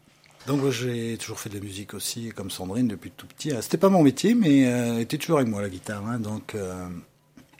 Donc 0.45 0.69
j'ai 0.69 1.17
toujours 1.17 1.39
fait 1.39 1.49
de 1.49 1.55
la 1.55 1.61
musique 1.61 1.93
aussi, 1.93 2.29
comme 2.29 2.49
Sandrine, 2.49 2.87
depuis 2.87 3.11
tout 3.11 3.27
petit. 3.27 3.51
Euh, 3.51 3.61
C'était 3.61 3.77
pas 3.77 3.89
mon 3.89 4.01
métier, 4.03 4.33
mais 4.33 4.65
euh, 4.65 4.93
elle 4.95 5.01
était 5.01 5.17
toujours 5.17 5.39
avec 5.39 5.49
moi 5.49 5.61
la 5.61 5.69
guitare. 5.69 6.03
hein, 6.07 6.19
donc, 6.19 6.55
euh, 6.55 6.87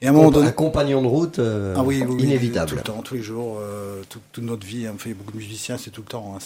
et 0.01 0.07
à 0.07 0.11
un 0.11 0.13
moment 0.13 0.31
donné, 0.31 0.47
Un 0.49 0.51
compagnon 0.51 1.01
de 1.01 1.07
route 1.07 1.39
euh, 1.39 1.73
ah 1.75 1.83
oui, 1.83 2.01
oui, 2.07 2.15
oui, 2.17 2.23
inévitable. 2.23 2.69
tout 2.69 2.75
le 2.75 2.81
temps, 2.83 3.01
tous 3.01 3.15
les 3.15 3.23
jours, 3.23 3.57
euh, 3.59 4.03
tout- 4.09 4.21
toute 4.31 4.43
notre 4.43 4.65
vie. 4.65 4.87
On 4.87 4.97
fait 4.97 5.13
beaucoup 5.13 5.31
de 5.31 5.37
musiciens, 5.37 5.77
c'est 5.77 5.89
tout 5.89 6.01
le 6.01 6.07
temps. 6.07 6.35
hein, 6.35 6.39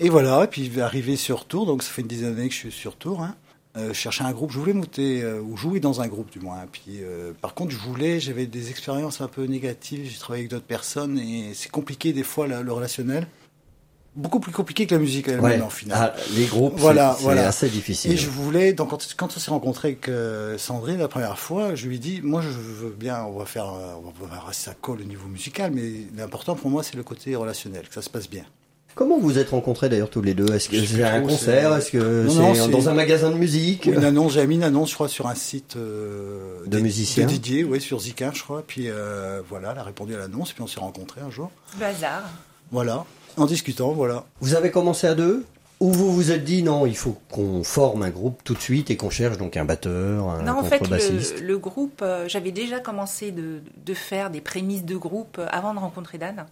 et 0.00 0.08
voilà. 0.08 0.44
Et 0.44 0.46
puis 0.48 0.80
arrivé 0.80 1.16
sur 1.16 1.44
Tours, 1.46 1.64
donc 1.66 1.82
ça 1.82 1.90
fait 1.90 2.02
une 2.02 2.08
dizaine 2.08 2.34
d'années 2.34 2.48
que 2.48 2.54
je 2.54 2.58
suis 2.60 2.72
sur 2.72 2.96
Tours. 2.96 3.22
Hein. 3.22 3.34
Euh, 3.76 3.88
je 3.88 3.92
cherchais 3.92 4.24
un 4.24 4.32
groupe, 4.32 4.50
je 4.50 4.58
voulais 4.58 4.72
monter 4.72 5.22
euh, 5.22 5.40
ou 5.40 5.56
jouer 5.56 5.78
dans 5.78 6.00
un 6.00 6.08
groupe 6.08 6.30
du 6.30 6.40
moins. 6.40 6.66
Puis, 6.72 7.02
euh, 7.02 7.32
par 7.40 7.54
contre, 7.54 7.70
je 7.70 7.78
voulais, 7.78 8.18
j'avais 8.18 8.46
des 8.46 8.68
expériences 8.70 9.20
un 9.20 9.28
peu 9.28 9.44
négatives. 9.44 10.08
J'ai 10.10 10.18
travaillé 10.18 10.42
avec 10.42 10.50
d'autres 10.50 10.64
personnes 10.66 11.18
et 11.18 11.52
c'est 11.54 11.70
compliqué 11.70 12.12
des 12.12 12.24
fois 12.24 12.48
le, 12.48 12.62
le 12.62 12.72
relationnel. 12.72 13.28
Beaucoup 14.16 14.40
plus 14.40 14.50
compliqué 14.50 14.88
que 14.88 14.94
la 14.96 15.00
musique 15.00 15.28
elle-même 15.28 15.44
Ouais. 15.44 15.60
en 15.62 15.70
final. 15.70 15.96
Ah, 16.16 16.20
les 16.34 16.46
groupes, 16.46 16.74
Voilà, 16.76 17.14
c'est 17.16 17.22
voilà. 17.22 17.46
assez 17.46 17.68
difficile. 17.68 18.10
Et 18.10 18.16
je 18.16 18.28
voulais, 18.28 18.72
donc 18.72 18.90
quand, 18.90 19.06
quand 19.16 19.36
on 19.36 19.38
s'est 19.38 19.52
rencontré 19.52 19.86
avec 19.88 20.08
euh, 20.08 20.58
Sandrine 20.58 20.98
la 20.98 21.06
première 21.06 21.38
fois, 21.38 21.76
je 21.76 21.86
lui 21.86 21.94
ai 21.94 21.98
dit, 22.00 22.20
moi 22.24 22.42
je 22.42 22.48
veux 22.48 22.90
bien, 22.90 23.22
on 23.22 23.38
va 23.38 23.46
faire, 23.46 23.66
euh, 23.72 23.94
on 24.04 24.10
va 24.20 24.26
voir 24.26 24.52
si 24.52 24.62
ça 24.62 24.74
colle 24.74 25.02
au 25.02 25.04
niveau 25.04 25.28
musical, 25.28 25.70
mais 25.72 25.92
l'important 26.16 26.56
pour 26.56 26.70
moi 26.70 26.82
c'est 26.82 26.96
le 26.96 27.04
côté 27.04 27.36
relationnel, 27.36 27.86
que 27.86 27.94
ça 27.94 28.02
se 28.02 28.10
passe 28.10 28.28
bien. 28.28 28.42
Comment 28.94 29.18
vous 29.18 29.38
êtes 29.38 29.50
rencontrés 29.50 29.88
d'ailleurs 29.88 30.10
tous 30.10 30.20
les 30.20 30.34
deux? 30.34 30.52
Est-ce 30.52 30.68
que 30.68 30.84
c'est 30.84 31.02
un 31.04 31.22
concert? 31.22 31.76
Est-ce 31.76 31.90
que 31.90 32.28
c'est 32.28 32.70
dans 32.70 32.88
un 32.88 32.94
magasin 32.94 33.30
de 33.30 33.36
musique? 33.36 33.86
Une 33.86 34.04
annonce, 34.04 34.34
j'ai 34.34 34.46
mis 34.46 34.56
une 34.56 34.64
annonce, 34.64 34.90
je 34.90 34.94
crois, 34.94 35.08
sur 35.08 35.26
un 35.26 35.34
site 35.34 35.76
euh, 35.76 36.64
De 36.66 36.78
musiciens 36.80 37.24
de 37.24 37.30
Didier, 37.30 37.64
oui, 37.64 37.80
sur 37.80 38.00
Zika, 38.00 38.32
je 38.34 38.42
crois. 38.42 38.62
Puis 38.66 38.84
euh, 38.88 39.40
voilà, 39.48 39.72
elle 39.72 39.78
a 39.78 39.84
répondu 39.84 40.14
à 40.14 40.18
l'annonce, 40.18 40.52
puis 40.52 40.62
on 40.62 40.66
s'est 40.66 40.80
rencontrés 40.80 41.20
un 41.20 41.30
jour. 41.30 41.50
Le 41.78 41.86
hasard. 41.86 42.24
Voilà, 42.72 43.04
en 43.36 43.46
discutant, 43.46 43.92
voilà. 43.92 44.26
Vous 44.40 44.54
avez 44.54 44.70
commencé 44.70 45.06
à 45.06 45.14
deux? 45.14 45.44
Ou 45.80 45.90
vous 45.92 46.12
vous 46.12 46.30
êtes 46.30 46.44
dit 46.44 46.62
non, 46.62 46.84
il 46.84 46.94
faut 46.94 47.16
qu'on 47.30 47.64
forme 47.64 48.02
un 48.02 48.10
groupe 48.10 48.42
tout 48.44 48.52
de 48.52 48.60
suite 48.60 48.90
et 48.90 48.98
qu'on 48.98 49.08
cherche 49.08 49.38
donc 49.38 49.56
un 49.56 49.64
batteur, 49.64 50.28
un 50.28 50.42
Non, 50.42 50.58
en 50.58 50.62
fait, 50.62 50.86
le, 50.86 51.42
le 51.42 51.58
groupe, 51.58 52.02
euh, 52.02 52.28
j'avais 52.28 52.52
déjà 52.52 52.80
commencé 52.80 53.30
de, 53.30 53.62
de 53.86 53.94
faire 53.94 54.28
des 54.28 54.42
prémices 54.42 54.84
de 54.84 54.96
groupe 54.96 55.40
avant 55.50 55.72
de 55.72 55.78
rencontrer 55.78 56.18
Dan. 56.18 56.44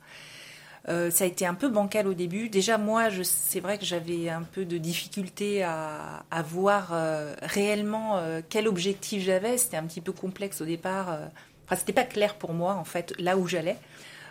Euh, 0.89 1.11
ça 1.11 1.25
a 1.25 1.27
été 1.27 1.45
un 1.47 1.55
peu 1.55 1.69
bancal 1.69 2.07
au 2.09 2.15
début. 2.15 2.49
Déjà, 2.49 2.79
moi, 2.79 3.09
c'est 3.23 3.61
vrai 3.61 3.77
que 3.79 3.85
j'avais 3.85 4.31
un 4.31 4.43
peu 4.43 4.65
de 4.65 4.79
difficulté 4.79 5.63
à, 5.63 6.25
à 6.31 6.43
voir 6.43 6.91
euh, 6.93 7.35
réellement 7.43 8.17
euh, 8.17 8.41
quel 8.49 8.67
objectif 8.67 9.23
j'avais. 9.23 9.59
C'était 9.59 9.77
un 9.77 9.85
petit 9.85 10.01
peu 10.01 10.13
complexe 10.13 10.61
au 10.61 10.65
départ. 10.65 11.13
euh. 11.13 11.27
Enfin, 11.67 11.77
c'était 11.77 11.93
pas 11.93 12.05
clair 12.05 12.37
pour 12.37 12.55
moi, 12.55 12.75
en 12.75 12.85
fait, 12.85 13.13
là 13.19 13.37
où 13.37 13.47
j'allais. 13.47 13.77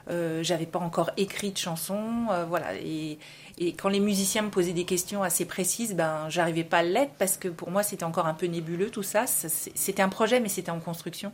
Euh, 0.09 0.41
j'avais 0.41 0.65
pas 0.65 0.79
encore 0.79 1.11
écrit 1.17 1.51
de 1.51 1.57
chansons, 1.57 2.27
euh, 2.31 2.45
voilà. 2.45 2.75
Et, 2.75 3.19
et 3.57 3.73
quand 3.73 3.89
les 3.89 3.99
musiciens 3.99 4.41
me 4.41 4.49
posaient 4.49 4.71
des 4.71 4.85
questions 4.85 5.21
assez 5.21 5.43
précises, 5.43 5.95
ben 5.95 6.29
j'arrivais 6.29 6.63
pas 6.63 6.77
à 6.77 6.83
l'être 6.83 7.11
parce 7.19 7.35
que 7.35 7.49
pour 7.49 7.71
moi 7.71 7.83
c'était 7.83 8.05
encore 8.05 8.25
un 8.25 8.33
peu 8.33 8.45
nébuleux 8.45 8.89
tout 8.89 9.03
ça. 9.03 9.25
C'était 9.27 10.01
un 10.01 10.07
projet, 10.07 10.39
mais 10.39 10.47
c'était 10.47 10.71
en 10.71 10.79
construction, 10.79 11.33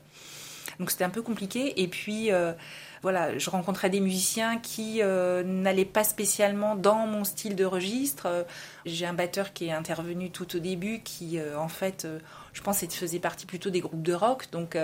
donc 0.79 0.89
c'était 0.89 1.03
un 1.03 1.12
peu 1.12 1.21
compliqué. 1.21 1.83
Et 1.83 1.88
puis 1.88 2.31
euh, 2.31 2.53
voilà, 3.03 3.37
je 3.37 3.49
rencontrais 3.49 3.89
des 3.89 3.99
musiciens 3.99 4.57
qui 4.57 5.01
euh, 5.01 5.43
n'allaient 5.43 5.85
pas 5.85 6.05
spécialement 6.05 6.75
dans 6.75 7.05
mon 7.05 7.25
style 7.25 7.55
de 7.55 7.65
registre. 7.65 8.45
J'ai 8.85 9.05
un 9.05 9.13
batteur 9.13 9.53
qui 9.53 9.67
est 9.67 9.71
intervenu 9.71 10.31
tout 10.31 10.55
au 10.55 10.59
début, 10.59 11.01
qui 11.03 11.37
euh, 11.37 11.59
en 11.59 11.67
fait, 11.67 12.05
euh, 12.05 12.19
je 12.53 12.61
pense, 12.61 12.79
faisait 12.79 13.19
partie 13.19 13.45
plutôt 13.45 13.69
des 13.69 13.81
groupes 13.81 14.03
de 14.03 14.13
rock, 14.13 14.47
donc. 14.51 14.77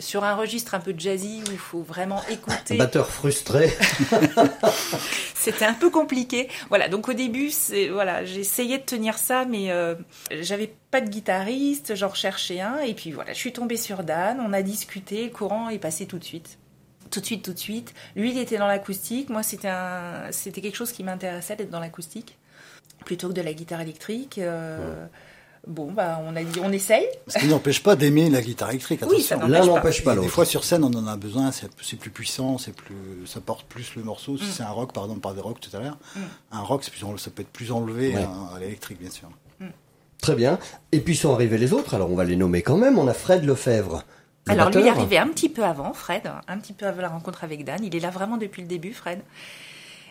sur 0.00 0.24
un 0.24 0.34
registre 0.34 0.74
un 0.74 0.80
peu 0.80 0.92
jazzy 0.98 1.40
où 1.46 1.52
il 1.52 1.58
faut 1.58 1.82
vraiment 1.82 2.20
écouter. 2.28 2.76
Batteur 2.76 3.08
frustré. 3.08 3.72
C'était 5.44 5.66
un 5.66 5.74
peu 5.74 5.90
compliqué. 5.90 6.48
Voilà, 6.70 6.88
donc 6.88 7.08
au 7.08 7.12
début, 7.12 7.50
c'est 7.50 7.88
voilà, 7.88 8.22
essayé 8.22 8.78
de 8.78 8.82
tenir 8.82 9.18
ça, 9.18 9.44
mais 9.44 9.70
euh, 9.70 9.94
j'avais 10.32 10.74
pas 10.90 11.00
de 11.00 11.08
guitariste, 11.08 11.94
j'en 11.94 12.08
recherchais 12.08 12.60
un, 12.60 12.78
et 12.78 12.94
puis 12.94 13.12
voilà, 13.12 13.34
je 13.34 13.38
suis 13.38 13.52
tombée 13.52 13.76
sur 13.76 14.02
Dan, 14.02 14.40
on 14.40 14.52
a 14.52 14.62
discuté, 14.62 15.26
le 15.26 15.30
courant 15.30 15.68
est 15.68 15.78
passé 15.78 16.06
tout 16.06 16.18
de 16.18 16.24
suite. 16.24 16.58
Tout 17.14 17.20
de 17.20 17.26
suite, 17.26 17.44
tout 17.44 17.52
de 17.52 17.58
suite. 17.58 17.94
Lui, 18.16 18.32
il 18.32 18.38
était 18.38 18.58
dans 18.58 18.66
l'acoustique, 18.66 19.30
moi, 19.30 19.42
c'était 19.44 19.68
un, 19.68 20.32
c'était 20.32 20.60
quelque 20.60 20.74
chose 20.76 20.90
qui 20.92 21.04
m'intéressait 21.04 21.54
d'être 21.56 21.70
dans 21.70 21.80
l'acoustique, 21.80 22.36
plutôt 23.04 23.28
que 23.28 23.34
de 23.34 23.40
la 23.42 23.52
guitare 23.54 23.80
électrique. 23.80 24.38
euh, 24.38 25.06
Bon, 25.66 25.90
bah, 25.92 26.20
on 26.26 26.36
a 26.36 26.42
dit, 26.42 26.60
on 26.62 26.70
essaye. 26.72 27.06
Ce 27.26 27.38
qui 27.38 27.46
n'empêche 27.46 27.82
pas 27.82 27.96
d'aimer 27.96 28.28
la 28.28 28.42
guitare 28.42 28.68
électrique. 28.70 29.00
Oui, 29.08 29.22
ça 29.22 29.36
attention. 29.36 29.48
n'empêche 29.48 29.64
pas. 29.66 29.74
n'empêche 29.76 30.04
pas 30.04 30.10
Des 30.10 30.16
l'autre. 30.16 30.30
fois 30.30 30.44
sur 30.44 30.62
scène 30.62 30.84
on 30.84 30.92
en 30.92 31.06
a 31.06 31.16
besoin, 31.16 31.52
c'est 31.52 31.68
c'est 31.80 31.96
plus 31.96 32.10
puissant, 32.10 32.58
c'est 32.58 32.74
plus, 32.76 33.26
ça 33.26 33.40
porte 33.40 33.64
plus 33.66 33.94
le 33.96 34.02
morceau. 34.02 34.32
Mm. 34.34 34.38
Si 34.38 34.44
c'est 34.52 34.62
un 34.62 34.68
rock, 34.70 34.92
par 34.92 35.04
exemple, 35.04 35.20
par 35.20 35.32
des 35.34 35.40
rock 35.40 35.60
tout 35.60 35.74
à 35.74 35.80
l'heure, 35.80 35.96
un 36.52 36.60
rock 36.60 36.82
c'est 36.84 36.90
plus 36.90 37.02
en- 37.04 37.16
ça 37.16 37.30
peut 37.30 37.40
être 37.40 37.48
plus 37.52 37.72
enlevé 37.72 38.14
Ouais. 38.14 38.24
à, 38.52 38.56
à 38.56 38.58
l'électrique 38.60 39.00
bien 39.00 39.10
sûr. 39.10 39.30
Très 40.20 40.34
bien. 40.34 40.58
Et 40.92 41.00
puis 41.00 41.16
sont 41.16 41.32
arrivés 41.32 41.56
les 41.58 41.72
autres, 41.72 41.94
alors 41.94 42.10
on 42.10 42.14
va 42.16 42.24
les 42.24 42.36
nommer 42.36 42.60
quand 42.62 42.76
même. 42.76 42.98
On 42.98 43.06
a 43.08 43.14
Fred 43.14 43.44
Lefebvre. 43.44 44.04
Alors 44.46 44.70
lui, 44.70 44.80
il 44.80 44.86
est 44.86 44.90
arrivé 44.90 45.18
un 45.18 45.28
petit 45.28 45.48
peu 45.48 45.64
avant, 45.64 45.92
Fred, 45.94 46.30
un 46.46 46.58
petit 46.58 46.72
peu 46.72 46.86
avant 46.86 47.02
la 47.02 47.08
rencontre 47.08 47.44
avec 47.44 47.64
Dan. 47.64 47.82
Il 47.82 47.96
est 47.96 48.00
là 48.00 48.10
vraiment 48.10 48.36
depuis 48.36 48.62
le 48.62 48.68
début, 48.68 48.92
Fred. 48.92 49.20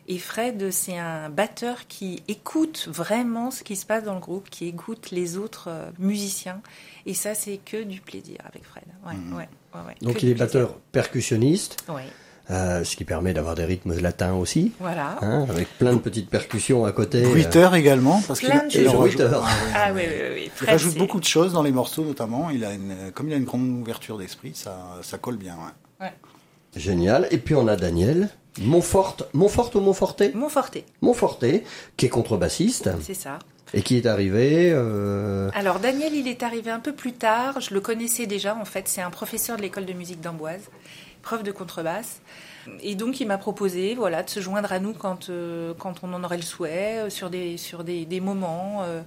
Et 0.07 0.19
Fred, 0.19 0.71
c'est 0.71 0.97
un 0.97 1.29
batteur 1.29 1.87
qui 1.87 2.23
écoute 2.27 2.89
vraiment 2.91 3.51
ce 3.51 3.63
qui 3.63 3.75
se 3.77 3.85
passe 3.85 4.03
dans 4.03 4.15
le 4.15 4.19
groupe, 4.19 4.49
qui 4.49 4.67
écoute 4.67 5.11
les 5.11 5.37
autres 5.37 5.69
euh, 5.69 5.89
musiciens. 5.97 6.61
Et 7.05 7.13
ça, 7.13 7.35
c'est 7.35 7.57
que 7.57 7.83
du 7.83 8.01
plaisir 8.01 8.37
avec 8.45 8.65
Fred. 8.65 8.83
Ouais, 9.05 9.13
ouais, 9.13 9.47
ouais, 9.73 9.81
ouais, 9.87 9.95
Donc 10.01 10.21
il 10.21 10.29
est 10.29 10.35
plaisir. 10.35 10.37
batteur 10.37 10.75
percussionniste, 10.91 11.85
euh, 12.51 12.83
ce 12.83 12.95
qui 12.95 13.05
permet 13.05 13.33
d'avoir 13.33 13.55
des 13.55 13.63
rythmes 13.65 13.97
latins 13.99 14.33
aussi, 14.33 14.73
voilà. 14.79 15.17
hein, 15.21 15.45
avec 15.49 15.67
plein 15.77 15.93
de 15.93 15.99
petites 15.99 16.29
percussions 16.29 16.83
à 16.85 16.91
côté. 16.91 17.23
euh, 17.23 17.29
Bruiteur 17.29 17.73
également 17.75 18.21
parce 18.27 18.39
qu'il 18.41 18.49
Plein 18.49 18.67
de 18.67 18.73
il 18.73 18.83
choses. 18.85 18.95
en 18.95 18.99
rajoute-. 18.99 19.21
Ah. 19.33 19.43
Ah 19.75 19.91
oui, 19.93 20.01
oui, 20.05 20.27
oui. 20.35 20.51
Il 20.61 20.67
rajoute 20.69 20.97
beaucoup 20.97 21.19
de 21.19 21.25
choses 21.25 21.53
dans 21.53 21.63
les 21.63 21.71
morceaux 21.71 22.03
notamment. 22.03 22.49
Il 22.49 22.65
a 22.65 22.73
une, 22.73 23.11
comme 23.13 23.27
il 23.29 23.33
a 23.33 23.37
une 23.37 23.45
grande 23.45 23.67
ouverture 23.81 24.17
d'esprit, 24.17 24.51
ça, 24.55 24.77
ça 25.01 25.17
colle 25.17 25.37
bien. 25.37 25.55
ouais. 25.55 26.07
Ouais. 26.07 26.13
Génial. 26.75 27.27
Et 27.31 27.37
puis 27.37 27.55
on 27.55 27.67
a 27.67 27.75
Daniel 27.75 28.29
Montfort, 28.61 29.17
Montfort 29.33 29.71
ou 29.75 29.79
Montforté 29.79 30.31
Montforté, 30.33 30.85
Montforté, 31.01 31.63
qui 31.97 32.05
est 32.07 32.09
contrebassiste 32.09 32.89
c'est 33.01 33.13
ça. 33.13 33.39
et 33.73 33.81
qui 33.81 33.97
est 33.97 34.05
arrivé. 34.05 34.69
euh, 34.73 35.49
Alors 35.55 35.79
Daniel, 35.79 36.13
il 36.13 36.27
est 36.27 36.43
arrivé 36.43 36.71
un 36.71 36.79
peu 36.79 36.93
plus 36.93 37.13
tard. 37.13 37.61
Je 37.61 37.73
le 37.73 37.79
connaissais 37.79 38.25
déjà 38.27 38.55
en 38.55 38.65
fait. 38.65 38.87
C'est 38.87 39.01
un 39.01 39.09
professeur 39.11 39.57
de 39.57 39.61
l'école 39.61 39.85
de 39.85 39.93
musique 39.93 40.19
d'Amboise, 40.21 40.61
prof 41.23 41.41
de 41.41 41.51
contrebasse. 41.51 42.21
Et 42.81 42.95
donc 42.95 43.19
il 43.19 43.27
m'a 43.27 43.37
proposé, 43.37 43.95
voilà, 43.95 44.23
de 44.23 44.29
se 44.29 44.39
joindre 44.39 44.71
à 44.71 44.79
nous 44.79 44.93
quand 44.93 45.29
euh, 45.29 45.73
quand 45.77 45.95
on 46.03 46.13
en 46.13 46.23
aurait 46.23 46.37
le 46.37 46.43
souhait, 46.43 46.99
euh, 46.99 47.09
sur 47.09 47.29
des 47.29 47.57
sur 47.57 47.83
des, 47.83 48.05
des 48.05 48.21
moments. 48.21 48.83
euh. 48.83 49.01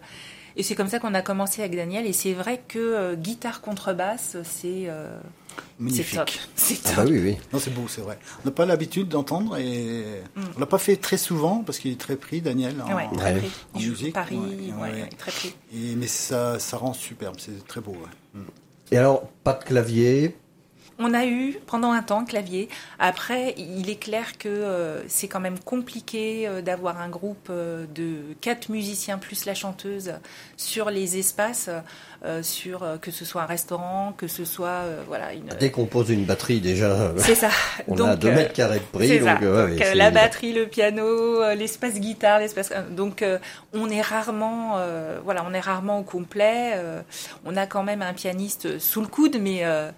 et 0.56 0.62
c'est 0.62 0.74
comme 0.74 0.88
ça 0.88 0.98
qu'on 0.98 1.14
a 1.14 1.22
commencé 1.22 1.62
avec 1.62 1.74
Daniel. 1.76 2.04
Et 2.06 2.12
c'est 2.12 2.34
vrai 2.34 2.60
que 2.68 2.78
euh, 2.78 3.14
guitare 3.14 3.60
contrebasse, 3.62 4.36
c'est 4.44 4.84
euh, 4.88 5.18
c'est 5.56 5.62
Magnifique. 5.82 6.16
top, 6.18 6.30
c'est 6.54 6.78
Ah 6.84 6.88
top. 6.88 6.96
bah 7.06 7.10
oui, 7.10 7.18
oui. 7.18 7.36
Non, 7.50 7.58
c'est 7.58 7.70
beau, 7.72 7.86
c'est 7.88 8.02
vrai. 8.02 8.18
On 8.44 8.48
n'a 8.48 8.50
pas 8.54 8.66
l'habitude 8.66 9.08
d'entendre 9.08 9.56
et 9.56 10.04
Mm. 10.36 10.42
on 10.56 10.60
l'a 10.60 10.66
pas 10.66 10.76
fait 10.78 10.96
très 10.96 11.16
souvent 11.16 11.62
parce 11.64 11.78
qu'il 11.78 11.90
est 11.92 12.00
très 12.00 12.16
pris, 12.16 12.42
Daniel. 12.42 12.74
en- 12.82 12.94
Ouais, 12.94 13.08
très 13.16 13.32
Ouais. 13.32 13.38
pris. 13.40 13.50
En 13.72 13.78
Il 13.78 13.82
joue 13.86 13.90
musique, 13.92 14.12
Paris, 14.14 14.36
ouais, 14.36 14.44
ouais, 14.74 14.82
ouais. 14.92 15.00
ouais, 15.04 15.08
très 15.16 15.30
pris. 15.32 15.54
Et, 15.74 15.94
mais 15.96 16.08
ça, 16.08 16.58
ça 16.58 16.76
rend 16.76 16.92
superbe, 16.92 17.36
c'est 17.38 17.66
très 17.66 17.80
beau. 17.80 17.92
ouais. 17.92 18.40
Mm. 18.40 18.44
Et 18.92 18.98
alors, 18.98 19.22
pas 19.44 19.54
de 19.54 19.64
clavier. 19.64 20.36
On 20.98 21.12
a 21.12 21.26
eu 21.26 21.58
pendant 21.66 21.92
un 21.92 22.02
temps 22.02 22.24
clavier. 22.24 22.68
Après, 22.98 23.54
il 23.58 23.90
est 23.90 23.96
clair 23.96 24.38
que 24.38 24.48
euh, 24.48 25.06
c'est 25.08 25.28
quand 25.28 25.40
même 25.40 25.58
compliqué 25.58 26.48
euh, 26.48 26.62
d'avoir 26.62 27.00
un 27.00 27.10
groupe 27.10 27.48
euh, 27.50 27.84
de 27.94 28.34
quatre 28.40 28.70
musiciens 28.70 29.18
plus 29.18 29.44
la 29.44 29.54
chanteuse 29.54 30.14
sur 30.56 30.88
les 30.88 31.18
espaces, 31.18 31.68
euh, 32.24 32.42
sur 32.42 32.82
euh, 32.82 32.96
que 32.96 33.10
ce 33.10 33.26
soit 33.26 33.42
un 33.42 33.46
restaurant, 33.46 34.14
que 34.16 34.26
ce 34.26 34.46
soit 34.46 34.68
euh, 34.68 35.02
voilà 35.06 35.34
une. 35.34 35.48
Dès 35.60 35.70
qu'on 35.70 35.84
pose 35.84 36.08
une 36.08 36.24
batterie, 36.24 36.60
déjà, 36.60 37.12
C'est 37.18 37.34
ça. 37.34 37.50
on 37.88 37.94
donc, 37.94 38.08
a 38.08 38.16
2 38.16 38.28
euh, 38.28 38.34
mètres 38.34 38.52
carrés 38.54 38.78
de 38.78 38.84
prix. 38.84 39.18
Donc, 39.18 39.40
ouais, 39.42 39.94
la 39.94 40.10
batterie, 40.10 40.54
le 40.54 40.66
piano, 40.66 41.52
l'espace 41.54 42.00
guitare, 42.00 42.38
l'espace. 42.38 42.72
Donc, 42.90 43.20
euh, 43.20 43.38
on 43.74 43.90
est 43.90 44.00
rarement, 44.00 44.78
euh, 44.78 45.18
voilà, 45.22 45.44
on 45.46 45.52
est 45.52 45.60
rarement 45.60 45.98
au 45.98 46.04
complet. 46.04 46.72
euh, 46.76 47.02
on 47.44 47.54
a 47.56 47.66
quand 47.66 47.82
même 47.82 48.00
un 48.02 48.14
pianiste 48.14 48.78
sous 48.78 49.02
le 49.02 49.06
coude, 49.08 49.36
mais 49.40 49.60
euh, 49.64 49.90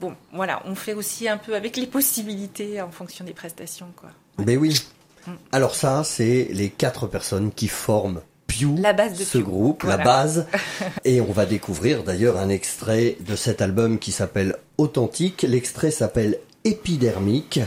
bon, 0.00 0.14
voilà, 0.32 0.62
on 0.64 0.74
fait 0.74 0.94
aussi 0.94 1.28
un 1.28 1.36
peu 1.36 1.54
avec 1.54 1.76
les 1.76 1.86
possibilités 1.86 2.80
en 2.80 2.90
fonction 2.90 3.24
des 3.24 3.34
prestations, 3.34 3.88
quoi. 3.96 4.10
Ben 4.38 4.56
oui. 4.58 4.82
Mm. 5.26 5.32
Alors 5.52 5.74
ça, 5.74 6.02
c'est 6.04 6.48
les 6.50 6.70
quatre 6.70 7.06
personnes 7.06 7.52
qui 7.52 7.68
forment 7.68 8.22
Pew, 8.46 8.76
La 8.78 8.92
base 8.92 9.18
de 9.18 9.24
ce 9.24 9.38
Pew. 9.38 9.44
groupe, 9.44 9.82
la 9.84 9.98
base. 9.98 10.46
Et 11.04 11.20
on 11.20 11.32
va 11.32 11.46
découvrir 11.46 12.02
d'ailleurs 12.02 12.38
un 12.38 12.48
extrait 12.48 13.16
de 13.20 13.36
cet 13.36 13.62
album 13.62 13.98
qui 13.98 14.10
s'appelle 14.12 14.56
Authentique. 14.78 15.42
L'extrait 15.42 15.90
s'appelle 15.90 16.38
Épidermique. 16.64 17.60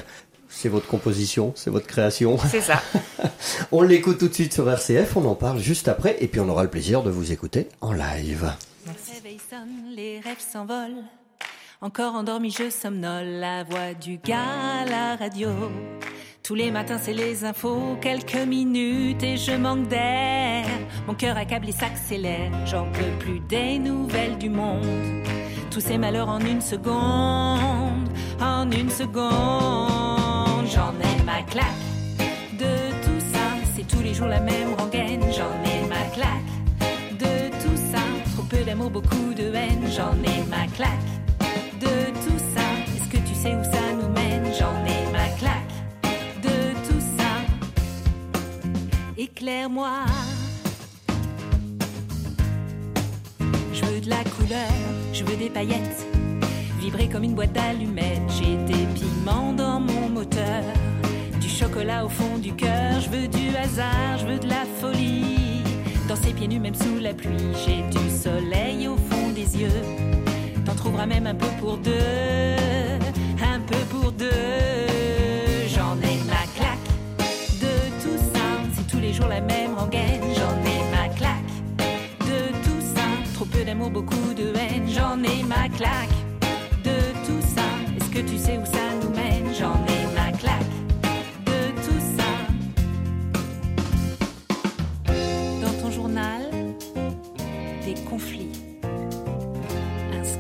C'est 0.49 0.69
votre 0.69 0.87
composition, 0.87 1.53
c'est 1.55 1.69
votre 1.69 1.87
création. 1.87 2.37
C'est 2.37 2.61
ça. 2.61 2.81
On 3.71 3.81
l'écoute 3.81 4.19
tout 4.19 4.27
de 4.27 4.33
suite 4.33 4.53
sur 4.53 4.69
RCF, 4.69 5.17
on 5.17 5.25
en 5.25 5.33
parle 5.33 5.57
juste 5.59 5.87
après, 5.87 6.15
et 6.19 6.27
puis 6.27 6.39
on 6.39 6.47
aura 6.47 6.61
le 6.63 6.69
plaisir 6.69 7.01
de 7.01 7.09
vous 7.09 7.31
écouter 7.31 7.67
en 7.81 7.91
live. 7.91 8.53
Le 8.85 8.91
réveil 9.13 9.39
sonne, 9.49 9.95
les 9.95 10.19
rêves 10.19 10.37
s'envolent. 10.39 11.03
Encore 11.83 12.15
endormi, 12.15 12.49
je 12.49 12.69
somnole. 12.69 13.41
La 13.41 13.65
voix 13.65 13.93
du 13.93 14.17
gars 14.17 14.83
à 14.83 14.85
la 14.85 15.17
radio. 15.17 15.49
Tous 16.41 16.55
les 16.55 16.71
matins, 16.71 16.97
c'est 16.97 17.11
les 17.11 17.43
infos. 17.43 17.97
Quelques 17.99 18.37
minutes 18.47 19.21
et 19.21 19.35
je 19.35 19.51
manque 19.51 19.89
d'air. 19.89 20.63
Mon 21.07 21.13
cœur 21.13 21.35
accablé 21.35 21.73
s'accélère. 21.73 22.51
J'en 22.65 22.89
peux 22.89 23.11
plus 23.19 23.41
des 23.41 23.79
nouvelles 23.79 24.37
du 24.37 24.47
monde. 24.49 24.85
Tous 25.71 25.81
ces 25.81 25.97
malheurs 25.97 26.29
en 26.29 26.39
une 26.39 26.61
seconde. 26.61 28.07
En 28.39 28.71
une 28.71 28.89
seconde. 28.89 30.65
J'en 30.67 30.93
ai 31.01 31.21
ma 31.25 31.43
claque 31.43 31.65
de 32.53 32.91
tout 33.03 33.19
ça. 33.33 33.41
C'est 33.75 33.85
tous 33.85 34.01
les 34.01 34.13
jours 34.13 34.27
la 34.27 34.39
même 34.39 34.73
rengaine. 34.75 35.23
J'en 35.33 35.51
ai 35.69 35.85
ma 35.89 36.05
claque 36.13 37.19
de 37.19 37.49
tout 37.61 37.75
ça. 37.75 37.99
Trop 38.33 38.43
peu 38.43 38.63
d'amour, 38.63 38.89
beaucoup 38.89 39.33
de 39.33 39.53
haine. 39.53 39.83
J'en 39.93 40.13
ai 40.23 40.47
ma 40.49 40.65
claque 40.77 41.22
de 41.83 42.11
tout 42.25 42.39
ça. 42.55 42.67
Est-ce 42.95 43.09
que 43.09 43.17
tu 43.27 43.35
sais 43.35 43.53
où 43.55 43.63
ça 43.63 43.81
nous 43.99 44.09
mène? 44.09 44.45
J'en 44.57 44.73
ai 44.85 45.11
ma 45.11 45.27
claque 45.39 45.75
de 46.41 46.73
tout 46.87 47.03
ça. 47.17 47.31
Éclaire-moi. 49.17 50.05
Je 53.73 53.85
veux 53.85 54.01
de 54.01 54.09
la 54.09 54.23
couleur, 54.23 54.73
je 55.13 55.23
veux 55.23 55.35
des 55.35 55.49
paillettes. 55.49 56.07
Vibrer 56.79 57.07
comme 57.07 57.23
une 57.23 57.35
boîte 57.35 57.53
d'allumettes. 57.53 58.21
J'ai 58.37 58.57
des 58.65 58.85
piments 58.93 59.53
dans 59.53 59.79
mon 59.79 60.09
moteur. 60.09 60.63
Du 61.39 61.49
chocolat 61.49 62.05
au 62.05 62.09
fond 62.09 62.37
du 62.37 62.53
cœur. 62.53 62.99
Je 63.01 63.09
veux 63.09 63.27
du 63.27 63.55
hasard, 63.55 64.17
je 64.19 64.25
veux 64.25 64.39
de 64.39 64.47
la 64.47 64.65
folie. 64.79 65.63
Dans 66.07 66.15
ses 66.15 66.33
pieds 66.33 66.47
nus, 66.47 66.59
même 66.59 66.75
sous 66.75 66.99
la 66.99 67.13
pluie. 67.13 67.53
J'ai 67.65 67.81
du 67.97 68.09
soleil 68.09 68.87
au 68.87 68.97
fond 68.97 69.29
des 69.33 69.57
yeux. 69.61 70.22
T'en 70.83 70.89
trouveras 70.89 71.05
même 71.05 71.27
un 71.27 71.35
peu 71.35 71.47
pour 71.61 71.77
deux. 71.77 71.91
Un 73.41 73.61
peu 73.61 73.77
pour 73.89 74.11
deux. 74.11 74.27
J'en 75.69 75.95
ai 76.01 76.17
ma 76.27 76.43
claque 76.57 76.89
de 77.61 77.73
tout 78.01 78.17
ça. 78.17 78.41
C'est 78.75 78.87
tous 78.87 78.99
les 78.99 79.13
jours 79.13 79.29
la 79.29 79.39
même 79.39 79.75
rengaine. 79.75 80.19
J'en 80.35 80.59
ai 80.69 80.81
ma 80.91 81.07
claque 81.15 81.53
de 82.19 82.51
tout 82.65 82.81
ça. 82.93 83.03
Trop 83.33 83.45
peu 83.45 83.63
d'amour, 83.63 83.91
beaucoup 83.91 84.33
de 84.35 84.53
haine. 84.57 84.89
J'en 84.89 85.23
ai 85.23 85.43
ma 85.43 85.69
claque 85.69 86.17
de 86.83 86.97
tout 87.25 87.41
ça. 87.55 87.63
Est-ce 87.95 88.09
que 88.09 88.19
tu 88.19 88.37
sais 88.37 88.57
où 88.57 88.65
ça 88.65 88.92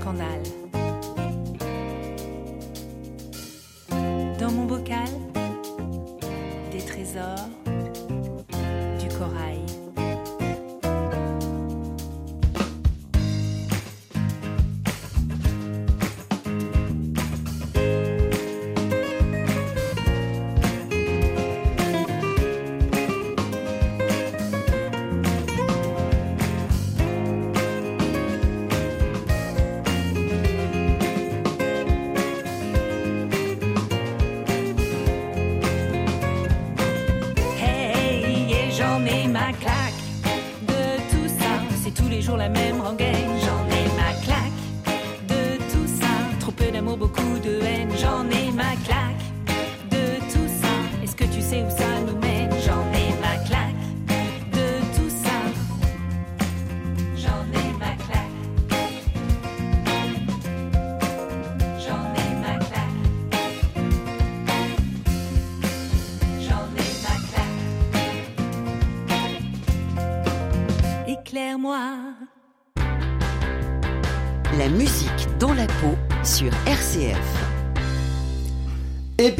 scandale. 0.03 0.62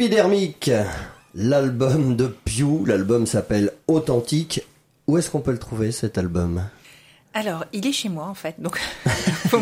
Épidermique, 0.04 0.70
l'album 1.34 2.14
de 2.14 2.26
Pew, 2.26 2.84
l'album 2.86 3.24
s'appelle 3.26 3.72
Authentique. 3.88 4.60
Où 5.06 5.16
est-ce 5.16 5.30
qu'on 5.30 5.40
peut 5.40 5.50
le 5.50 5.58
trouver 5.58 5.92
cet 5.92 6.18
album? 6.18 6.62
Alors, 7.32 7.64
il 7.72 7.86
est 7.86 7.92
chez 7.92 8.10
moi 8.10 8.26
en 8.26 8.34
fait. 8.34 8.54
Donc, 8.58 8.78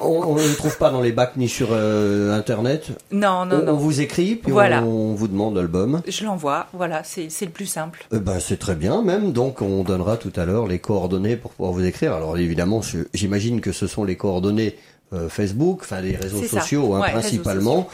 On 0.00 0.34
ne 0.36 0.48
le 0.48 0.54
trouve 0.54 0.78
pas 0.78 0.90
dans 0.90 1.00
les 1.00 1.10
bacs 1.10 1.36
ni 1.36 1.48
sur 1.48 1.70
euh, 1.72 2.32
internet. 2.38 2.90
non, 3.10 3.44
non, 3.44 3.56
on, 3.56 3.60
on 3.62 3.64
non. 3.64 3.72
vous 3.74 4.00
écrit 4.00 4.36
puis 4.36 4.52
Voilà. 4.52 4.84
on 4.84 5.14
vous 5.14 5.26
demande 5.26 5.56
l'album. 5.56 6.00
Je 6.06 6.24
l'envoie. 6.24 6.68
Voilà, 6.72 7.02
c'est 7.02 7.28
le 7.42 7.50
plus 7.50 7.66
simple. 7.66 8.06
Eh 8.14 8.20
ben, 8.20 8.38
c'est 8.38 8.58
très 8.58 8.76
bien 8.76 9.02
même, 9.02 9.32
donc 9.32 9.62
on 9.62 9.82
donnera 9.82 10.16
tout 10.16 10.32
à 10.36 10.44
l'heure 10.44 10.68
les 10.68 10.78
coordonnées 10.78 11.34
pour 11.34 11.50
pouvoir 11.50 11.72
vous 11.72 11.84
écrire. 11.84 12.12
Alors 12.14 12.38
évidemment, 12.38 12.82
j'imagine 13.14 13.60
que 13.60 13.72
ce 13.72 13.88
sont 13.88 14.04
les 14.04 14.14
coordonnées 14.16 14.76
euh, 15.12 15.28
Facebook, 15.28 15.80
enfin 15.82 16.00
les 16.00 16.16
réseaux 16.16 16.42
sociaux 16.42 16.94
hein, 16.94 17.00
Ouais, 17.00 17.06
réseaux 17.08 17.20
principalement. 17.20 17.88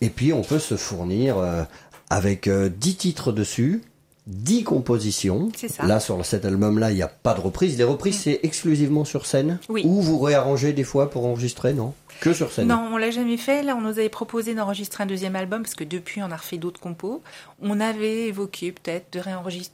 Et 0.00 0.10
puis 0.10 0.32
on 0.32 0.42
peut 0.42 0.58
se 0.58 0.76
fournir 0.76 1.38
euh, 1.38 1.62
avec 2.10 2.46
euh, 2.46 2.68
10 2.68 2.96
titres 2.96 3.32
dessus, 3.32 3.82
10 4.26 4.64
compositions. 4.64 5.50
Mm. 5.80 5.86
Là 5.86 6.00
sur 6.00 6.24
cet 6.24 6.44
album-là, 6.44 6.90
il 6.90 6.96
n'y 6.96 7.02
a 7.02 7.08
pas 7.08 7.34
de 7.34 7.40
reprise. 7.40 7.78
Les 7.78 7.84
reprises, 7.84 8.20
c'est 8.20 8.40
exclusivement 8.42 9.04
sur 9.04 9.24
scène 9.26 9.58
Oui. 9.68 9.82
Ou 9.84 10.02
vous 10.02 10.18
réarrangez 10.18 10.72
des 10.72 10.84
fois 10.84 11.10
pour 11.10 11.24
enregistrer, 11.26 11.72
non? 11.72 11.94
Que 12.20 12.32
sur 12.32 12.50
scène 12.52 12.68
Non, 12.68 12.90
on 12.92 12.96
l'a 12.96 13.10
jamais 13.10 13.36
fait. 13.36 13.62
Là, 13.62 13.76
on 13.76 13.80
nous 13.80 13.98
avait 13.98 14.08
proposé 14.08 14.54
d'enregistrer 14.54 15.04
un 15.04 15.06
deuxième 15.06 15.36
album 15.36 15.62
parce 15.62 15.74
que 15.74 15.84
depuis, 15.84 16.22
on 16.22 16.30
a 16.30 16.36
refait 16.36 16.58
d'autres 16.58 16.80
compos. 16.80 17.22
On 17.62 17.80
avait 17.80 18.26
évoqué 18.26 18.72
peut-être 18.72 19.12
de, 19.12 19.22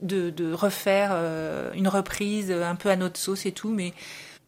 de, 0.02 0.30
de 0.30 0.52
refaire 0.52 1.10
euh, 1.12 1.72
une 1.74 1.88
reprise 1.88 2.50
euh, 2.50 2.64
un 2.64 2.74
peu 2.74 2.90
à 2.90 2.96
notre 2.96 3.18
sauce 3.18 3.46
et 3.46 3.52
tout, 3.52 3.70
mais 3.70 3.94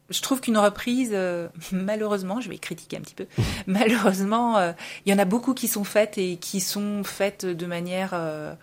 je 0.09 0.21
trouve 0.21 0.41
qu'une 0.41 0.57
reprise, 0.57 1.11
euh, 1.13 1.47
malheureusement, 1.71 2.41
je 2.41 2.49
vais 2.49 2.57
critiquer 2.57 2.97
un 2.97 3.01
petit 3.01 3.15
peu, 3.15 3.27
malheureusement, 3.67 4.57
euh, 4.57 4.73
il 5.05 5.11
y 5.11 5.15
en 5.15 5.19
a 5.19 5.25
beaucoup 5.25 5.53
qui 5.53 5.67
sont 5.67 5.83
faites 5.83 6.17
et 6.17 6.37
qui 6.37 6.59
sont 6.59 7.03
faites 7.03 7.45
de 7.45 7.65
manière 7.65 8.11
euh, 8.13 8.53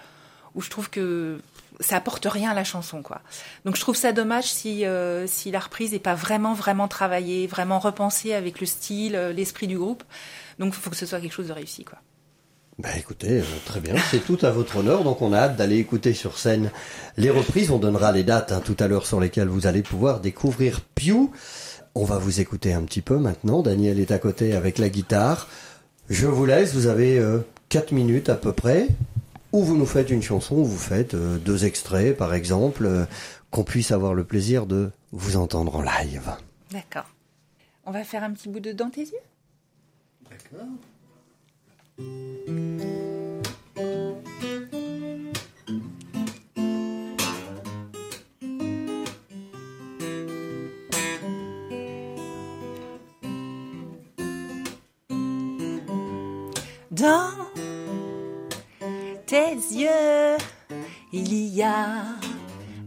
où 0.54 0.62
je 0.62 0.70
trouve 0.70 0.90
que 0.90 1.40
ça 1.80 1.96
apporte 1.96 2.26
rien 2.26 2.50
à 2.50 2.54
la 2.54 2.64
chanson, 2.64 3.02
quoi. 3.02 3.20
Donc 3.64 3.76
je 3.76 3.80
trouve 3.80 3.96
ça 3.96 4.12
dommage 4.12 4.44
si 4.44 4.86
euh, 4.86 5.26
si 5.26 5.50
la 5.50 5.60
reprise 5.60 5.92
n'est 5.92 5.98
pas 5.98 6.14
vraiment 6.14 6.54
vraiment 6.54 6.88
travaillée, 6.88 7.46
vraiment 7.46 7.78
repensée 7.78 8.32
avec 8.32 8.60
le 8.60 8.66
style, 8.66 9.16
euh, 9.16 9.32
l'esprit 9.32 9.66
du 9.66 9.78
groupe. 9.78 10.04
Donc 10.58 10.74
il 10.74 10.80
faut 10.80 10.90
que 10.90 10.96
ce 10.96 11.06
soit 11.06 11.20
quelque 11.20 11.32
chose 11.32 11.48
de 11.48 11.52
réussi, 11.52 11.84
quoi. 11.84 11.98
Bah 12.78 12.90
écoutez, 12.98 13.40
euh, 13.40 13.44
très 13.64 13.80
bien, 13.80 13.94
c'est 14.10 14.24
tout 14.24 14.38
à 14.42 14.50
votre 14.50 14.78
honneur, 14.78 15.04
donc 15.04 15.22
on 15.22 15.32
a 15.32 15.38
hâte 15.38 15.56
d'aller 15.56 15.78
écouter 15.78 16.12
sur 16.12 16.38
scène 16.38 16.70
les 17.16 17.30
reprises, 17.30 17.70
on 17.70 17.78
donnera 17.78 18.10
les 18.10 18.24
dates 18.24 18.50
hein, 18.50 18.60
tout 18.64 18.76
à 18.80 18.88
l'heure 18.88 19.06
sur 19.06 19.20
lesquelles 19.20 19.48
vous 19.48 19.66
allez 19.66 19.82
pouvoir 19.82 20.20
découvrir 20.20 20.80
Pew. 20.80 21.30
On 21.94 22.04
va 22.04 22.18
vous 22.18 22.40
écouter 22.40 22.72
un 22.72 22.82
petit 22.82 23.02
peu 23.02 23.18
maintenant, 23.18 23.62
Daniel 23.62 24.00
est 24.00 24.10
à 24.10 24.18
côté 24.18 24.54
avec 24.54 24.78
la 24.78 24.88
guitare. 24.88 25.48
Je 26.10 26.26
vous 26.26 26.44
laisse, 26.44 26.74
vous 26.74 26.88
avez 26.88 27.22
4 27.68 27.92
minutes 27.92 28.28
à 28.28 28.34
peu 28.34 28.52
près, 28.52 28.88
où 29.54 29.62
vous 29.62 29.76
nous 29.76 29.86
faites 29.86 30.10
une 30.10 30.22
chanson, 30.22 30.56
où 30.56 30.64
vous 30.64 30.78
faites 30.78 31.14
euh, 31.14 31.38
deux 31.38 31.64
extraits 31.64 32.16
par 32.16 32.34
exemple, 32.34 32.86
euh, 32.86 33.04
qu'on 33.50 33.62
puisse 33.62 33.92
avoir 33.92 34.12
le 34.12 34.24
plaisir 34.24 34.66
de 34.66 34.90
vous 35.12 35.36
entendre 35.36 35.76
en 35.76 35.82
live. 35.82 36.30
D'accord. 36.72 37.08
On 37.86 37.92
va 37.92 38.02
faire 38.02 38.24
un 38.24 38.32
petit 38.32 38.48
bout 38.48 38.60
de 38.60 38.72
dans 38.72 38.90
tes 38.90 39.02
yeux? 39.02 39.24
D'accord. 40.28 40.66
Dans 56.90 57.30
tes 59.26 59.54
yeux, 59.54 60.36
il 61.12 61.32
y 61.32 61.62
a 61.62 62.04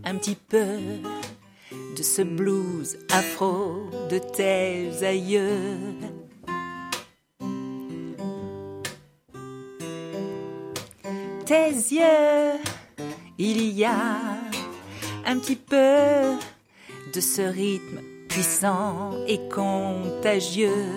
un 0.06 0.15
petit 0.15 0.36
peu 0.36 0.80
de 1.98 2.04
ce 2.04 2.22
blues 2.22 2.98
afro 3.12 3.89
de 4.10 4.17
tes 4.17 5.04
aïeux. 5.06 5.78
Tes 11.47 11.69
yeux, 11.69 12.60
il 13.38 13.71
y 13.71 13.86
a 13.86 14.17
un 15.25 15.39
petit 15.39 15.55
peu 15.55 16.36
de 17.13 17.21
ce 17.21 17.41
rythme 17.41 18.01
puissant 18.27 19.13
et 19.29 19.39
contagieux. 19.47 20.91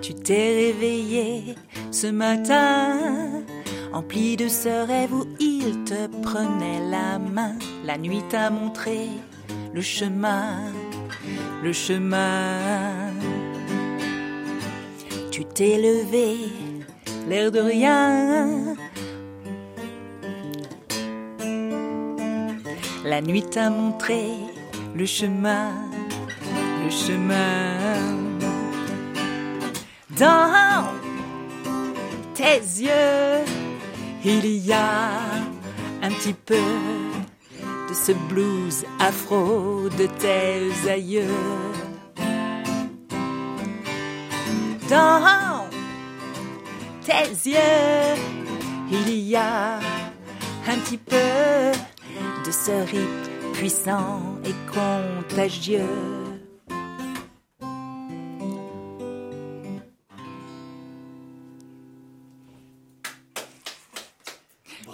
Tu 0.00 0.14
t'es 0.14 0.72
réveillé 0.72 1.54
ce 1.90 2.06
matin, 2.06 3.42
empli 3.92 4.38
de 4.38 4.48
ce 4.48 4.86
rêve 4.86 5.12
où 5.12 5.26
il 5.38 5.84
te 5.84 6.06
prenait 6.22 6.80
la 6.88 7.18
main. 7.18 7.56
La 7.84 7.98
nuit 7.98 8.22
t'a 8.30 8.48
montré 8.48 9.08
le 9.74 9.82
chemin, 9.82 10.72
le 11.62 11.74
chemin. 11.74 12.93
T'es 15.52 15.76
levé, 15.76 16.36
l'air 17.28 17.50
de 17.50 17.60
rien. 17.60 18.76
La 23.04 23.20
nuit 23.20 23.42
t'a 23.42 23.70
montré 23.70 24.24
le 24.94 25.06
chemin, 25.06 25.72
le 26.84 26.90
chemin 26.90 28.24
dans 30.18 30.84
tes 32.34 32.58
yeux, 32.58 33.44
il 34.24 34.46
y 34.46 34.72
a 34.72 35.20
un 36.02 36.10
petit 36.10 36.34
peu 36.34 36.54
de 37.88 37.94
ce 37.94 38.12
blues 38.28 38.84
afro 39.00 39.88
de 39.98 40.06
tes 40.06 40.90
aïeux. 40.90 41.24
Dans 44.94 45.66
tes 47.04 47.50
yeux, 47.50 48.14
il 48.92 49.18
y 49.18 49.34
a 49.34 49.78
un 49.78 50.78
petit 50.84 50.98
peu 50.98 51.16
de 52.46 52.50
ce 52.52 52.70
rythme 52.70 53.52
puissant 53.54 54.22
et 54.44 54.54
contagieux. 54.72 55.80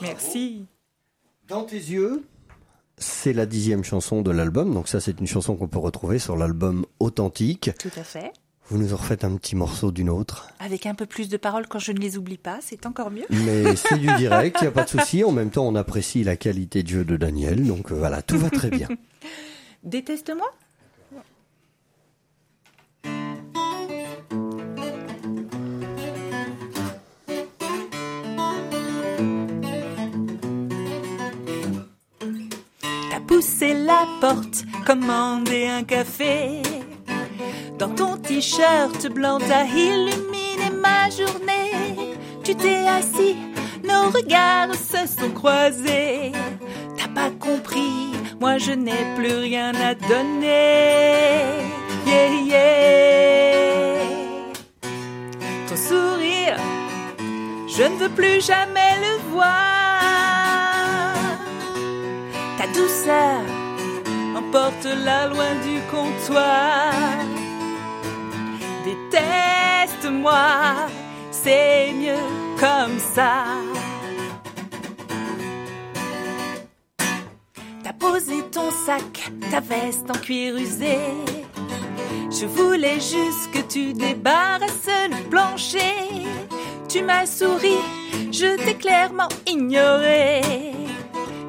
Merci. 0.01 0.65
Dans 1.47 1.65
tes 1.65 1.77
yeux, 1.77 2.25
c'est 2.97 3.35
la 3.35 3.45
dixième 3.45 3.85
chanson 3.85 4.23
de 4.23 4.31
l'album, 4.31 4.73
donc 4.73 4.89
ça 4.89 4.99
c'est 4.99 5.21
une 5.21 5.27
chanson 5.27 5.57
qu'on 5.57 5.69
peut 5.69 5.79
retrouver 5.79 6.19
sur 6.19 6.39
l'album 6.39 6.87
Authentique. 7.01 7.71
Tout 7.79 7.91
à 7.97 8.03
fait. 8.03 8.33
Vous 8.71 8.79
nous 8.79 8.93
en 8.95 8.97
refaites 8.97 9.25
un 9.25 9.35
petit 9.37 9.57
morceau 9.57 9.91
d'une 9.91 10.09
autre, 10.09 10.49
Avec 10.61 10.87
un 10.87 10.95
peu 10.95 11.05
plus 11.05 11.29
de 11.29 11.37
paroles 11.37 11.66
quand 11.66 11.81
je 11.81 11.91
ne 11.91 11.99
les 11.99 12.16
oublie 12.16 12.39
pas, 12.39 12.61
c'est 12.62 12.87
encore 12.87 13.11
mieux. 13.11 13.27
mais 13.31 13.75
c'est 13.75 13.99
du 13.99 14.07
direct, 14.14 14.59
il 14.61 14.64
n'y 14.64 14.68
a 14.68 14.71
pas 14.71 14.85
de 14.85 14.89
souci. 15.01 15.25
En 15.25 15.33
même 15.33 15.51
temps, 15.51 15.66
on 15.66 15.75
apprécie 15.75 16.23
la 16.23 16.37
qualité 16.37 16.85
de 16.85 16.89
jeu 16.89 17.05
de 17.05 17.16
Daniel, 17.16 17.66
donc 17.66 17.91
euh, 17.91 17.97
voilà, 17.97 18.23
tout 18.23 18.39
va 18.39 18.49
très 18.49 18.71
bien. 18.71 18.87
Déteste-moi? 19.83 20.47
T'as 33.11 33.21
poussé 33.27 33.75
la 33.75 34.07
porte, 34.21 34.64
commandé 34.87 35.66
un 35.66 35.83
café. 35.85 36.62
Dans 37.81 37.89
ton 37.89 38.18
t-shirt 38.18 39.09
blanc, 39.09 39.39
t'as 39.39 39.64
illuminé 39.64 40.68
ma 40.83 41.09
journée. 41.09 42.14
Tu 42.45 42.55
t'es 42.55 42.87
assis, 42.87 43.37
nos 43.83 44.11
regards 44.11 44.74
se 44.74 45.07
sont 45.07 45.31
croisés. 45.31 46.33
T'as 46.99 47.09
pas 47.09 47.31
compris, 47.31 48.12
moi 48.39 48.59
je 48.59 48.72
n'ai 48.72 49.14
plus 49.16 49.33
rien 49.33 49.72
à 49.76 49.95
donner. 49.95 51.41
Yeah, 52.07 52.43
yeah. 52.45 53.55
Ton 55.66 55.76
sourire, 55.76 56.59
je 57.66 57.83
ne 57.85 57.97
veux 57.97 58.11
plus 58.11 58.45
jamais 58.45 58.93
le 59.01 59.31
voir. 59.31 59.55
Ta 62.59 62.66
douceur 62.78 63.41
emporte-la 64.37 65.28
loin 65.28 65.55
du 65.64 65.81
comptoir. 65.91 66.93
Déteste-moi, 70.21 70.89
c'est 71.31 71.93
mieux 71.95 72.27
comme 72.59 72.99
ça. 72.99 73.45
T'as 77.83 77.93
posé 77.95 78.43
ton 78.53 78.71
sac, 78.71 79.31
ta 79.51 79.61
veste 79.61 80.11
en 80.11 80.18
cuir 80.18 80.57
usé. 80.57 80.99
Je 82.31 82.47
voulais 82.47 83.01
juste 83.01 83.51
que 83.53 83.61
tu 83.61 83.93
débarrasses 83.95 84.89
le 85.09 85.29
plancher. 85.31 86.27
Tu 86.89 87.03
m'as 87.03 87.27
souri, 87.27 87.79
je 88.31 88.57
t'ai 88.57 88.75
clairement 88.75 89.29
ignoré. 89.47 90.43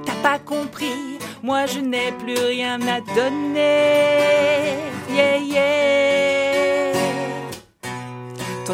T'as 0.06 0.30
pas 0.30 0.40
compris, 0.40 1.20
moi 1.44 1.66
je 1.66 1.80
n'ai 1.80 2.12
plus 2.14 2.40
rien 2.40 2.80
à 2.88 3.02
donner. 3.16 4.78
Yeah, 5.14 5.38
yeah. 5.40 5.91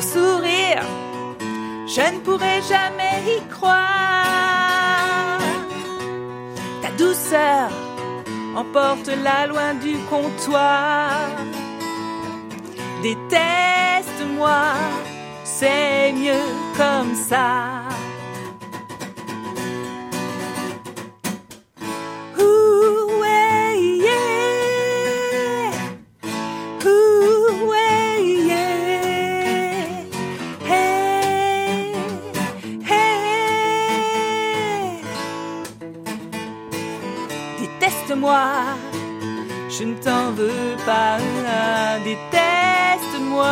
Sourire, 0.01 0.83
je 1.87 2.13
ne 2.13 2.19
pourrai 2.19 2.61
jamais 2.61 3.23
y 3.35 3.41
croire. 3.49 3.77
Ta 6.81 6.89
douceur 6.91 7.69
emporte-la 8.55 9.47
loin 9.47 9.73
du 9.75 9.97
comptoir. 10.09 11.09
Déteste-moi, 13.01 14.61
c'est 15.43 16.11
mieux 16.13 16.47
comme 16.75 17.15
ça. 17.15 17.86
Je 39.77 39.83
ne 39.83 39.93
t'en 39.95 40.31
veux 40.31 40.75
pas. 40.85 41.17
Déteste-moi. 42.03 43.45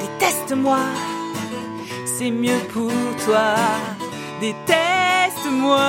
Déteste-moi, 0.00 0.78
c'est 2.06 2.30
mieux 2.30 2.60
pour 2.72 2.92
toi. 3.24 3.54
Déteste-moi. 4.40 5.80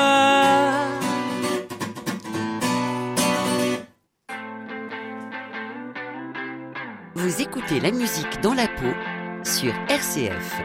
Vous 7.15 7.41
écoutez 7.41 7.79
la 7.79 7.91
musique 7.91 8.41
dans 8.41 8.53
la 8.53 8.67
peau 8.67 8.93
sur 9.43 9.73
RCF. 9.89 10.61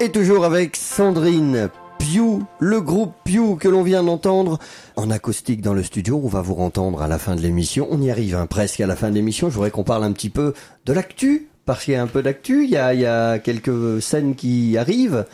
Et 0.00 0.10
toujours 0.10 0.44
avec 0.44 0.76
Sandrine 0.76 1.70
Piu, 1.98 2.40
le 2.58 2.80
groupe 2.80 3.12
Piu 3.24 3.56
que 3.56 3.68
l'on 3.68 3.82
vient 3.82 4.02
d'entendre 4.02 4.58
en 4.96 5.10
acoustique 5.10 5.60
dans 5.60 5.74
le 5.74 5.82
studio. 5.82 6.20
On 6.22 6.28
va 6.28 6.40
vous 6.40 6.54
entendre 6.54 7.02
à 7.02 7.08
la 7.08 7.18
fin 7.18 7.36
de 7.36 7.40
l'émission. 7.40 7.88
On 7.90 8.00
y 8.00 8.10
arrive 8.10 8.36
hein, 8.36 8.46
presque 8.46 8.80
à 8.80 8.86
la 8.86 8.96
fin 8.96 9.10
de 9.10 9.14
l'émission. 9.14 9.48
Je 9.48 9.54
voudrais 9.54 9.70
qu'on 9.70 9.84
parle 9.84 10.04
un 10.04 10.12
petit 10.12 10.30
peu 10.30 10.54
de 10.86 10.92
l'actu. 10.92 11.48
Parce 11.66 11.84
qu'il 11.84 11.94
y 11.94 11.96
a 11.96 12.02
un 12.02 12.06
peu 12.06 12.22
d'actu, 12.22 12.64
il 12.64 12.70
y 12.70 12.76
a, 12.76 12.92
il 12.92 13.00
y 13.00 13.06
a 13.06 13.38
quelques 13.38 14.02
scènes 14.02 14.34
qui 14.34 14.76
arrivent, 14.76 15.24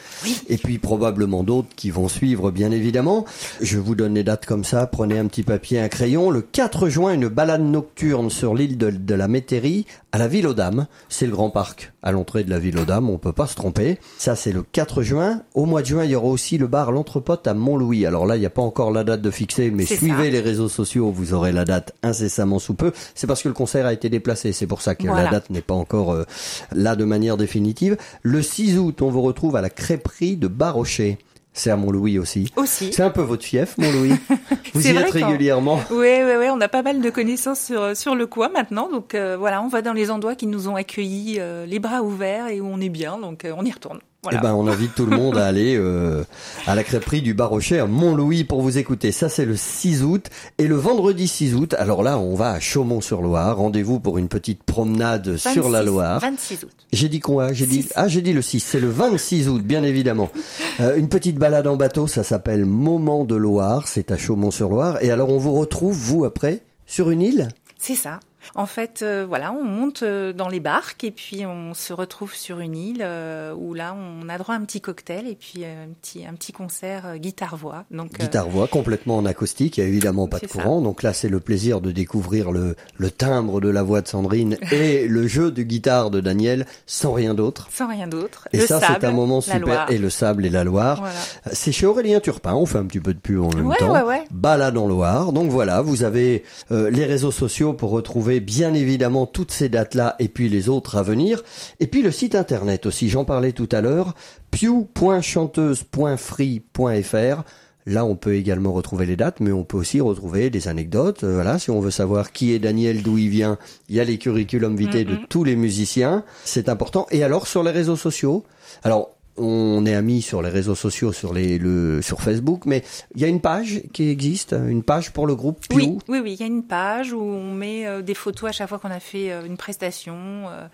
et 0.49 0.59
puis 0.59 0.79
probablement 0.79 1.43
d'autres 1.43 1.71
qui 1.75 1.91
vont 1.91 2.07
suivre, 2.07 2.53
bien 2.53 2.71
évidemment. 2.71 3.25
Je 3.61 3.79
vous 3.79 3.97
donne 3.97 4.15
les 4.15 4.23
dates 4.23 4.47
comme 4.47 4.63
ça, 4.63 4.87
prenez 4.87 5.19
un 5.19 5.27
petit 5.27 5.43
papier, 5.43 5.81
un 5.81 5.89
crayon. 5.89 6.31
Le 6.31 6.41
4 6.41 6.89
juin, 6.89 7.15
une 7.15 7.27
balade 7.27 7.63
nocturne 7.63 8.31
sur 8.31 8.55
l'île 8.55 8.79
de, 8.79 8.91
de 8.91 9.15
la 9.17 9.27
Métairie, 9.27 9.87
à 10.13 10.19
la 10.19 10.29
Ville 10.29 10.47
aux 10.47 10.55
Dames. 10.55 10.87
C'est 11.09 11.27
le 11.27 11.33
grand 11.33 11.51
parc 11.51 11.93
à 12.03 12.13
l'entrée 12.13 12.45
de 12.45 12.51
la 12.51 12.59
Ville 12.59 12.79
aux 12.79 12.85
Dames, 12.85 13.09
on 13.11 13.19
peut 13.19 13.33
pas 13.33 13.47
se 13.47 13.55
tromper. 13.55 13.99
Ça, 14.19 14.35
c'est 14.35 14.53
le 14.53 14.63
4 14.63 15.03
juin. 15.03 15.43
Au 15.55 15.67
mois 15.67 15.83
de 15.83 15.87
juin, 15.87 16.05
il 16.05 16.11
y 16.11 16.15
aura 16.17 16.29
aussi 16.29 16.57
le 16.59 16.67
bar 16.67 16.93
L'Entrepote 16.93 17.47
à 17.47 17.55
Montlouis. 17.55 18.07
Alors 18.07 18.27
là, 18.27 18.37
il 18.37 18.41
n'y 18.41 18.47
a 18.47 18.51
pas 18.51 18.63
encore 18.63 18.91
la 18.91 19.05
date 19.05 19.23
de 19.23 19.31
fixer, 19.31 19.71
mais 19.71 19.85
suivez 19.85 20.25
ça. 20.25 20.31
les 20.31 20.41
réseaux 20.41 20.69
sociaux, 20.69 21.11
vous 21.11 21.35
aurez 21.35 21.53
la 21.53 21.65
date 21.65 21.95
incessamment 22.03 22.59
sous 22.59 22.75
peu. 22.75 22.93
C'est 23.15 23.27
parce 23.27 23.43
que 23.43 23.49
le 23.49 23.55
concert 23.55 23.87
a 23.87 23.93
été 23.93 24.09
déplacé, 24.09 24.53
c'est 24.53 24.67
pour 24.67 24.83
ça 24.83 24.95
que 24.95 25.07
Voilà. 25.07 25.25
la 25.25 25.31
date 25.31 25.51
n'est 25.51 25.61
pas 25.63 25.75
encore 25.75 26.13
euh, 26.13 26.25
là 26.73 26.97
de 26.97 27.05
manière 27.05 27.37
définitive. 27.37 27.97
Le 28.23 28.43
6 28.43 28.79
août, 28.79 29.03
on 29.03 29.11
vous 29.11 29.23
retrouve 29.23 29.57
à 29.57 29.61
la 29.61 29.71
crêperie 29.71 30.37
de 30.37 30.49
Barrochet. 30.49 31.19
C'est 31.53 31.71
à 31.71 31.77
Montlouis 31.77 32.19
aussi. 32.19 32.53
Aussi. 32.57 32.93
C'est 32.93 33.03
un 33.03 33.11
peu 33.11 33.23
votre 33.23 33.45
fief, 33.45 33.77
Montlouis. 33.77 34.13
Vous 34.75 34.87
y 34.87 34.91
êtes 34.91 35.11
régulièrement. 35.11 35.81
Oui, 35.91 36.19
oui, 36.25 36.33
oui, 36.39 36.47
on 36.51 36.61
a 36.61 36.69
pas 36.69 36.83
mal 36.83 37.01
de 37.01 37.11
connaissances 37.11 37.61
sur, 37.61 37.97
sur 37.97 38.15
le 38.15 38.27
coin 38.27 38.49
maintenant. 38.49 38.89
Donc 38.89 39.15
euh, 39.15 39.37
voilà, 39.37 39.63
on 39.63 39.69
va 39.69 39.83
dans 39.83 39.93
les 39.93 40.11
endroits 40.11 40.35
qui 40.35 40.47
nous 40.47 40.69
ont 40.69 40.77
accueillis 40.77 41.37
euh, 41.39 41.67
les 41.67 41.79
bras 41.79 42.03
ouverts 42.03 42.49
et 42.49 42.61
où 42.61 42.67
on 42.67 42.81
est 42.81 42.89
bien. 42.89 43.19
Donc 43.19 43.45
euh, 43.45 43.53
on 43.57 43.65
y 43.65 43.71
retourne. 43.71 44.01
Voilà. 44.23 44.39
Eh 44.39 44.43
ben, 44.43 44.55
on 44.55 44.67
invite 44.67 44.95
tout 44.95 45.07
le 45.07 45.17
monde 45.17 45.39
à 45.39 45.47
aller 45.47 45.77
euh, 45.79 46.25
à 46.67 46.75
la 46.75 46.85
crêperie 46.85 47.23
du 47.23 47.33
Barrochet 47.33 47.79
à 47.79 47.87
Montlouis 47.87 48.45
pour 48.45 48.61
vous 48.61 48.77
écouter. 48.77 49.13
Ça, 49.13 49.31
c'est 49.31 49.47
le 49.47 49.57
6 49.57 50.03
août. 50.03 50.27
Et 50.59 50.67
le 50.67 50.77
vendredi 50.77 51.27
6 51.27 51.55
août, 51.55 51.75
alors 51.79 52.03
là, 52.03 52.19
on 52.19 52.35
va 52.35 52.51
à 52.51 52.61
Chaumont-sur-Loire. 52.61 53.57
Rendez-vous 53.57 53.99
pour 53.99 54.19
une 54.19 54.29
petite 54.29 54.63
promenade 54.63 55.39
sur 55.39 55.71
la 55.71 55.79
26 55.81 55.87
Loire. 55.87 56.21
26 56.21 56.65
août. 56.65 56.71
J'ai 56.93 57.09
dit 57.09 57.21
quoi? 57.21 57.53
J'ai 57.53 57.67
dit 57.67 57.89
ah 57.95 58.09
j'ai 58.09 58.21
dit 58.21 58.33
le 58.33 58.43
6, 58.43 58.61
c'est 58.61 58.81
le 58.81 58.91
26 58.91 59.49
août 59.49 59.63
bien 59.63 59.83
évidemment. 59.83 60.31
Euh, 60.81 60.97
une 60.97 61.09
petite 61.09 61.37
balade 61.37 61.67
en 61.67 61.77
bateau, 61.77 62.07
ça 62.07 62.23
s'appelle 62.23 62.65
Moment 62.65 63.25
de 63.25 63.35
Loire, 63.35 63.87
c'est 63.87 64.11
à 64.11 64.17
Chaumont-sur-Loire 64.17 65.03
et 65.03 65.11
alors 65.11 65.29
on 65.29 65.37
vous 65.37 65.53
retrouve 65.53 65.95
vous 65.95 66.25
après 66.25 66.61
sur 66.87 67.11
une 67.11 67.21
île? 67.21 67.49
C'est 67.79 67.97
ça. 67.97 68.21
En 68.55 68.67
fait, 68.67 69.01
euh, 69.03 69.25
voilà, 69.29 69.53
on 69.53 69.65
monte 69.65 70.03
euh, 70.03 70.33
dans 70.33 70.49
les 70.49 70.61
barques 70.61 71.05
et 71.05 71.11
puis 71.11 71.45
on 71.47 71.75
se 71.75 71.93
retrouve 71.93 72.35
sur 72.35 72.61
une 72.61 72.77
île 72.77 73.03
euh, 73.03 73.55
où 73.55 73.75
là, 73.75 73.95
on 73.97 74.29
a 74.29 74.39
droit 74.39 74.55
à 74.55 74.59
un 74.59 74.63
petit 74.65 74.81
cocktail 74.81 75.27
et 75.29 75.35
puis 75.35 75.63
euh, 75.65 75.85
un 75.85 75.89
petit 76.01 76.27
un 76.27 76.35
petit 76.35 76.53
concert 76.53 77.19
guitare-voix. 77.19 77.85
Donc 77.91 78.19
Guitare-voix 78.19 78.67
complètement 78.69 79.17
en 79.19 79.27
acoustique, 79.27 79.77
il 79.79 79.81
y 79.81 79.85
a 79.85 79.87
évidemment 79.87 80.27
pas 80.27 80.39
de 80.39 80.47
ça. 80.47 80.61
courant. 80.61 80.81
Donc 80.81 81.03
là, 81.03 81.13
c'est 81.13 81.29
le 81.29 81.41
plaisir 81.41 81.81
de 81.81 81.91
découvrir 81.91 82.51
le, 82.53 82.77
le 82.97 83.11
timbre 83.11 83.61
de 83.61 83.69
la 83.69 83.83
voix 83.83 84.01
de 84.01 84.09
Sandrine 84.09 84.57
et 84.73 85.07
le 85.07 85.27
jeu 85.27 85.51
de 85.51 85.63
guitare 85.63 86.11
de 86.11 86.21
Daniel 86.21 86.67
sans 86.87 87.13
rien 87.13 87.35
d'autre. 87.35 87.69
sans 87.71 87.89
rien 87.89 88.07
d'autre. 88.09 88.49
Et 88.53 88.59
Le 88.59 88.67
ça, 88.67 88.81
c'est 88.81 89.05
un 89.05 89.13
moment 89.13 89.41
super. 89.41 89.61
Loire. 89.61 89.91
Et 89.91 89.99
le 89.99 90.11
sable 90.11 90.47
et 90.47 90.51
la 90.51 90.65
Loire. 90.65 91.01
Voilà. 91.01 91.15
C'est 91.53 91.73
chez 91.73 91.87
Aurélien 91.87 92.21
Turpin, 92.21 92.55
on 92.55 92.67
fait 92.67 92.79
un 92.79 92.87
petit 92.87 93.01
peu 93.01 93.13
de 93.15 93.19
pub 93.19 93.41
en 93.43 93.49
même 93.51 93.67
Ouais, 93.67 93.77
temps. 93.77 93.93
ouais, 93.93 94.03
ouais. 94.03 94.25
Balade 94.31 94.77
en 94.79 94.87
Loire. 94.87 95.33
Donc 95.33 95.51
voilà, 95.51 95.83
vous 95.83 96.03
avez 96.05 96.45
les 96.71 97.05
réseaux 97.05 97.31
sociaux 97.33 97.73
pour 97.73 97.91
retrouver 97.91 98.30
bien 98.39 98.75
évidemment 98.75 99.27
toutes 99.27 99.51
ces 99.51 99.69
dates-là 99.69 100.15
et 100.21 100.29
puis 100.29 100.49
les 100.49 100.69
autres 100.69 100.97
à 100.97 101.03
venir. 101.03 101.43
Et 101.81 101.89
puis 101.89 102.03
le 102.03 102.13
site 102.13 102.37
internet 102.37 102.87
aussi, 102.87 103.09
j'en 103.09 103.25
parlais 103.25 103.51
tout 103.51 103.69
à 103.73 103.81
l'heure, 103.81 104.15
pew.chanteuse.free.fr. 104.53 107.43
Là, 107.87 108.05
on 108.05 108.15
peut 108.15 108.35
également 108.35 108.73
retrouver 108.73 109.07
les 109.07 109.17
dates, 109.17 109.41
mais 109.41 109.53
on 109.53 109.65
peut 109.65 109.79
aussi 109.79 110.01
retrouver 110.01 110.51
des 110.51 110.69
anecdotes. 110.69 111.25
Euh, 111.25 111.35
voilà, 111.35 111.59
si 111.59 111.71
on 111.71 111.81
veut 111.81 111.91
savoir 111.91 112.31
qui 112.31 112.53
est 112.53 112.59
Daniel, 112.59 113.03
d'où 113.03 113.17
il 113.17 113.31
vient, 113.31 113.59
il 113.89 113.97
y 113.97 114.01
a 114.01 114.05
les 114.05 114.19
curriculum 114.19 114.77
vitae 114.77 115.05
de 115.05 115.17
tous 115.29 115.45
les 115.45 115.57
musiciens. 115.57 116.25
C'est 116.45 116.69
important. 116.69 117.07
Et 117.11 117.25
alors, 117.25 117.47
sur 117.47 117.63
les 117.63 117.71
réseaux 117.71 117.97
sociaux, 117.97 118.45
alors 118.85 119.17
on 119.37 119.85
est 119.87 119.95
amis 119.95 120.23
sur 120.23 120.43
les 120.43 120.49
réseaux 120.51 120.75
sociaux, 120.75 121.13
sur 121.13 121.33
les 121.33 121.59
le 121.59 122.03
sur 122.03 122.21
Facebook, 122.21 122.67
mais 122.67 122.83
il 123.15 123.21
y 123.21 123.25
a 123.25 123.29
une 123.29 123.41
page 123.41 123.83
qui 123.93 124.09
existe, 124.09 124.53
une 124.53 124.83
page 124.83 125.13
pour 125.13 125.27
le 125.27 125.35
groupe 125.35 125.67
Pew. 125.69 125.75
Oui, 125.77 125.99
oui, 126.09 126.19
oui, 126.23 126.33
il 126.35 126.41
y 126.41 126.43
a 126.43 126.47
une 126.47 126.65
page 126.65 127.13
où 127.13 127.21
on 127.21 127.53
met 127.55 127.87
euh, 127.87 128.03
des 128.03 128.15
photos 128.15 128.51
à 128.51 128.53
chaque 128.53 128.69
fois 128.69 128.79
qu'on 128.79 128.91
a 128.91 129.01
fait 129.01 129.33
euh, 129.33 129.45
une 129.47 129.57
prestation. 129.57 130.17
euh. 130.49 130.67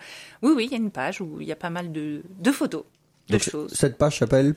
Oui, 0.43 0.53
oui, 0.57 0.65
il 0.67 0.73
y 0.73 0.75
a 0.75 0.79
une 0.79 0.91
page 0.91 1.21
où 1.21 1.39
il 1.41 1.47
y 1.47 1.53
a 1.53 1.57
pas 1.57 1.71
mal 1.71 1.93
de, 1.93 2.23
de 2.41 2.53
photos, 2.53 2.85
de 3.29 3.35
Donc, 3.35 3.43
choses. 3.49 3.73
Cette 3.75 3.99
page 3.99 4.19
s'appelle 4.19 4.55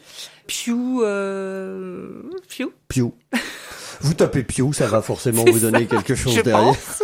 Pew, 0.47 1.01
euh, 1.03 2.21
Pew, 2.47 2.65
Pew. 2.87 3.11
Vous 4.01 4.13
tapez 4.13 4.43
Pew, 4.43 4.71
ça 4.73 4.87
va 4.87 5.01
forcément 5.01 5.43
vous 5.43 5.59
donner 5.59 5.85
quelque 5.85 6.15
chose 6.15 6.33
je 6.35 6.41
derrière. 6.41 6.73
pense. 6.73 7.03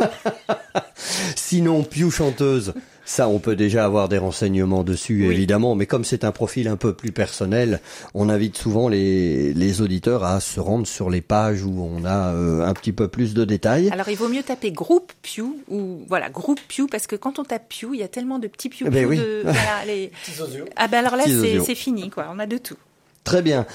Sinon, 1.35 1.83
Piu 1.83 2.09
chanteuse, 2.09 2.73
ça, 3.05 3.27
on 3.27 3.37
peut 3.37 3.55
déjà 3.55 3.85
avoir 3.85 4.09
des 4.09 4.17
renseignements 4.17 4.83
dessus, 4.83 5.31
évidemment, 5.31 5.75
mais 5.75 5.85
comme 5.85 6.03
c'est 6.03 6.23
un 6.23 6.31
profil 6.31 6.67
un 6.67 6.75
peu 6.75 6.93
plus 6.93 7.11
personnel, 7.11 7.79
on 8.15 8.29
invite 8.29 8.57
souvent 8.57 8.89
les, 8.89 9.53
les 9.53 9.81
auditeurs 9.81 10.23
à 10.23 10.39
se 10.39 10.59
rendre 10.59 10.87
sur 10.87 11.11
les 11.11 11.21
pages 11.21 11.63
où 11.63 11.79
on 11.79 12.03
a 12.03 12.33
euh, 12.33 12.65
un 12.65 12.73
petit 12.73 12.93
peu 12.93 13.07
plus 13.07 13.35
de 13.35 13.45
détails. 13.45 13.89
Alors, 13.91 14.09
il 14.09 14.17
vaut 14.17 14.27
mieux 14.27 14.41
taper 14.41 14.71
groupe 14.71 15.13
Pew 15.21 15.43
ou 15.69 15.99
voilà 16.07 16.29
groupe 16.29 16.59
Pew 16.67 16.87
parce 16.89 17.05
que 17.05 17.15
quand 17.15 17.37
on 17.37 17.43
tape 17.43 17.69
Pew, 17.69 17.93
il 17.93 17.99
y 17.99 18.03
a 18.03 18.07
tellement 18.07 18.39
de 18.39 18.47
petits 18.47 18.69
Pew. 18.69 18.85
Eh 18.87 18.89
ben 18.89 19.05
oui. 19.05 19.17
de, 19.17 19.41
voilà, 19.43 19.85
les... 19.85 20.11
Ah 20.75 20.87
ben 20.87 21.05
alors 21.05 21.15
là, 21.15 21.25
c'est 21.25 21.75
fini, 21.75 22.09
quoi. 22.09 22.27
On 22.33 22.39
a 22.39 22.47
de 22.47 22.57
tout. 22.57 22.77
Très 23.23 23.41
bien. 23.41 23.67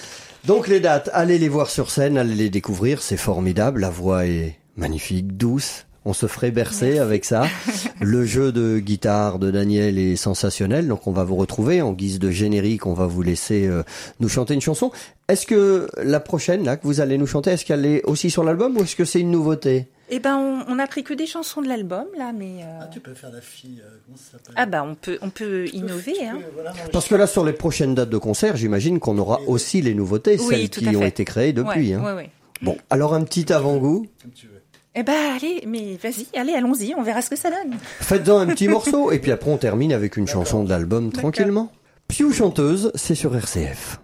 Donc 0.45 0.67
les 0.67 0.81
dates, 0.81 1.11
allez 1.13 1.39
les 1.39 1.49
voir 1.49 1.71
sur 1.71 1.91
scène, 1.91 2.17
allez 2.19 2.35
les 2.35 2.51
découvrir, 2.51 3.03
c'est 3.03 3.17
formidable. 3.17 3.81
La 3.81 3.91
voix 3.91 4.27
est 4.27 4.57
magnifique, 4.77 5.37
douce, 5.37 5.87
on 6.05 6.13
se 6.13 6.27
ferait 6.27 6.51
bercer 6.51 6.99
avec 6.99 7.25
ça. 7.25 7.45
Le 8.01 8.25
jeu 8.25 8.53
de 8.53 8.79
guitare 8.79 9.39
de 9.39 9.51
Daniel 9.51 9.99
est 9.99 10.17
sensationnel, 10.17 10.89
donc 10.89 11.07
on 11.07 11.13
va 11.13 11.25
vous 11.25 11.37
retrouver 11.37 11.83
en 11.83 11.93
guise 11.93 12.19
de 12.19 12.31
générique. 12.31 12.87
On 12.87 12.95
va 12.95 13.07
vous 13.07 13.23
laisser 13.23 13.67
euh, 13.67 13.83
nous 14.21 14.29
chanter 14.29 14.55
une 14.55 14.61
chanson. 14.61 14.91
Est-ce 15.29 15.47
que 15.47 15.89
la 16.03 16.21
prochaine 16.21 16.65
là 16.65 16.77
que 16.77 16.87
vous 16.87 17.01
allez 17.01 17.19
nous 17.19 17.27
chanter, 17.27 17.51
est-ce 17.51 17.65
qu'elle 17.65 17.87
est 17.87 18.03
aussi 18.05 18.31
sur 18.31 18.45
l'album 18.45 18.77
ou 18.77 18.83
est-ce 18.83 18.97
que 18.97 19.05
c'est 19.05 19.21
une 19.21 19.31
nouveauté? 19.31 19.87
Eh 20.13 20.19
ben, 20.19 20.37
on, 20.37 20.65
on, 20.75 20.79
a 20.81 20.87
pris 20.89 21.05
que 21.05 21.15
des 21.15 21.27
chansons 21.27 21.63
de 21.63 21.69
l'album 21.69 22.07
là, 22.19 22.33
mais. 22.33 22.63
Euh... 22.63 22.81
Ah, 22.83 22.87
tu 22.93 22.99
peux 22.99 23.15
faire 23.15 23.31
la 23.31 23.41
fille. 23.41 23.81
Euh, 23.81 23.91
comment 24.05 24.19
ça 24.19 24.33
s'appelle? 24.33 24.55
Ah 24.57 24.67
ben, 24.67 24.83
on 24.83 24.97
peut, 24.97 25.19
on 25.23 25.31
peut 25.31 25.69
innover. 25.73 26.15
Peux, 26.15 26.25
hein. 26.25 26.39
voilà, 26.55 26.73
Parce 26.93 27.07
que 27.07 27.15
là, 27.15 27.29
sur 27.29 27.45
les 27.45 27.53
prochaines 27.53 27.95
dates 27.95 28.11
de 28.11 28.19
concert, 28.19 28.57
j'imagine 28.57 28.99
qu'on 28.99 29.19
aura 29.19 29.41
aussi 29.47 29.83
les 29.83 29.95
nouveautés, 29.95 30.37
oui, 30.41 30.47
celles 30.49 30.69
qui 30.69 30.97
ont 30.97 31.05
été 31.05 31.25
créées 31.25 31.53
depuis. 31.53 31.91
Ouais, 31.91 31.95
hein. 31.95 32.05
ouais, 32.05 32.13
ouais. 32.15 32.31
Bon, 32.61 32.77
alors 32.91 33.15
un 33.15 33.23
petit 33.23 33.53
avant-goût. 33.53 34.07
Comme 34.21 34.33
tu 34.33 34.47
veux. 34.47 34.50
Eh 34.95 35.05
ben 35.05 35.37
allez, 35.37 35.63
mais 35.69 35.97
vas-y, 36.03 36.27
allez, 36.37 36.53
allons-y, 36.53 36.95
on 36.97 37.03
verra 37.03 37.23
ce 37.23 37.31
que 37.31 37.37
ça 37.37 37.49
donne. 37.49 37.79
Faites-en 38.01 38.39
un 38.41 38.47
petit 38.49 38.67
morceau 38.77 39.13
et 39.13 39.21
puis 39.21 39.31
après 39.31 39.51
on 39.51 39.57
termine 39.57 39.93
avec 39.93 40.17
une 40.17 40.27
chanson 40.27 40.65
de 40.65 40.71
l'album 40.71 41.13
tranquillement. 41.13 41.71
Piu 42.09 42.33
chanteuse, 42.33 42.91
c'est 42.97 43.15
sur 43.15 43.37
RCF. 43.37 44.01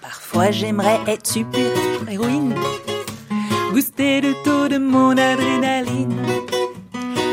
Parfois 0.00 0.50
j'aimerais 0.52 1.00
être 1.08 1.26
super 1.26 1.72
héroïne, 2.08 2.54
booster 3.72 4.20
le 4.20 4.34
taux 4.44 4.68
de 4.68 4.78
mon 4.78 5.10
adrénaline. 5.16 6.14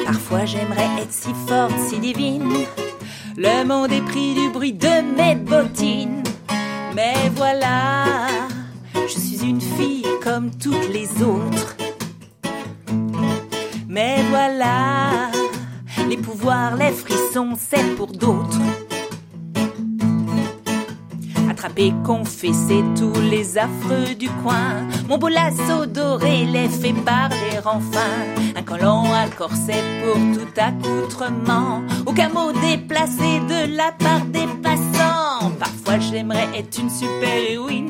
Parfois 0.06 0.46
j'aimerais 0.46 0.90
être 1.02 1.12
si 1.12 1.30
forte, 1.48 1.74
si 1.88 2.00
divine, 2.00 2.50
le 3.38 3.64
monde 3.64 3.92
est 3.92 4.06
pris 4.06 4.34
du 4.34 4.50
bruit 4.50 4.74
de 4.74 5.16
mes 5.16 5.36
bottines. 5.36 6.24
Mais 6.96 7.32
voilà, 7.36 8.06
je 8.94 9.20
suis 9.20 9.48
une 9.48 9.62
fille 9.62 10.06
comme 10.24 10.52
toutes 10.52 10.90
les 10.90 11.10
autres. 11.24 11.76
Mais 13.88 14.18
voilà, 14.30 15.32
les 16.10 16.18
pouvoirs, 16.18 16.76
les 16.76 16.92
frissons, 16.92 17.54
c'est 17.58 17.96
pour 17.96 18.08
d'autres. 18.08 18.60
Attraper, 21.50 21.94
confesser 22.04 22.84
tous 22.98 23.20
les 23.30 23.58
affreux 23.58 24.16
du 24.18 24.30
coin. 24.44 24.88
Mon 25.08 25.18
beau 25.18 25.28
lasso 25.28 25.86
doré 25.86 26.46
les 26.46 26.70
fait 26.70 26.94
parler 26.94 27.60
enfin. 27.66 28.00
Un 28.56 28.64
collant 28.64 29.06
à 29.14 29.28
corset 29.28 29.84
pour 30.04 30.16
tout 30.16 30.54
accoutrement. 30.58 31.82
Aucun 32.06 32.30
mot 32.30 32.52
déplacé 32.52 33.40
de 33.48 33.76
la 33.76 33.92
part 33.92 34.26
des 34.26 34.48
passants. 34.62 35.01
Parfois 35.60 36.00
j'aimerais 36.00 36.48
être 36.58 36.78
une 36.80 36.90
super-héroïne. 36.90 37.90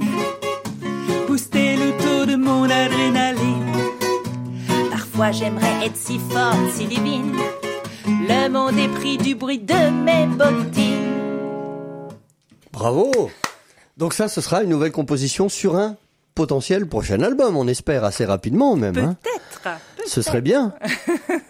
Booster 1.28 1.76
le 1.76 1.92
taux 2.04 2.26
de 2.26 2.36
mon 2.36 2.64
adrénaline. 2.70 3.66
Parfois 4.90 5.32
j'aimerais 5.32 5.86
être 5.86 5.96
si 5.98 6.20
forte, 6.20 6.72
si 6.74 6.86
divine. 6.86 7.36
Le 8.06 8.50
monde 8.50 8.78
est 8.78 8.88
pris 8.90 9.18
du 9.18 9.36
bruit 9.36 9.60
de 9.60 9.90
mes 10.04 10.28
bottines. 10.28 12.10
Bravo 12.72 13.12
Donc 13.98 14.14
ça, 14.14 14.28
ce 14.28 14.42
sera 14.42 14.64
une 14.64 14.70
nouvelle 14.70 14.92
composition 14.92 15.50
sur 15.50 15.76
un 15.76 15.96
potentiel 16.36 16.88
prochain 16.88 17.22
album, 17.22 17.58
on 17.58 17.68
espère 17.68 18.04
assez 18.06 18.26
rapidement 18.26 18.76
même. 18.76 18.98
hein. 18.98 19.16
Peut-être. 19.22 19.78
Ce 20.08 20.22
serait 20.22 20.42
bien. 20.42 20.74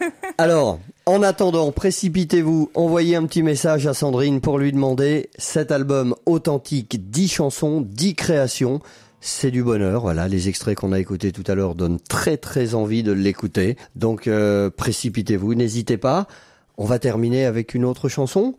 Alors, 0.41 0.79
en 1.05 1.21
attendant, 1.21 1.71
précipitez-vous, 1.71 2.71
envoyez 2.73 3.15
un 3.15 3.27
petit 3.27 3.43
message 3.43 3.85
à 3.85 3.93
Sandrine 3.93 4.41
pour 4.41 4.57
lui 4.57 4.71
demander 4.71 5.29
cet 5.37 5.71
album 5.71 6.15
authentique, 6.25 7.11
10 7.11 7.27
chansons, 7.27 7.81
10 7.87 8.15
créations. 8.15 8.79
C'est 9.19 9.51
du 9.51 9.61
bonheur, 9.61 10.01
voilà, 10.01 10.27
les 10.27 10.49
extraits 10.49 10.75
qu'on 10.75 10.93
a 10.93 10.99
écoutés 10.99 11.31
tout 11.31 11.43
à 11.45 11.53
l'heure 11.53 11.75
donnent 11.75 11.99
très 11.99 12.37
très 12.37 12.73
envie 12.73 13.03
de 13.03 13.11
l'écouter. 13.11 13.77
Donc 13.95 14.25
euh, 14.25 14.71
précipitez-vous, 14.71 15.53
n'hésitez 15.53 15.97
pas. 15.97 16.25
On 16.79 16.85
va 16.85 16.97
terminer 16.97 17.45
avec 17.45 17.75
une 17.75 17.85
autre 17.85 18.09
chanson 18.09 18.55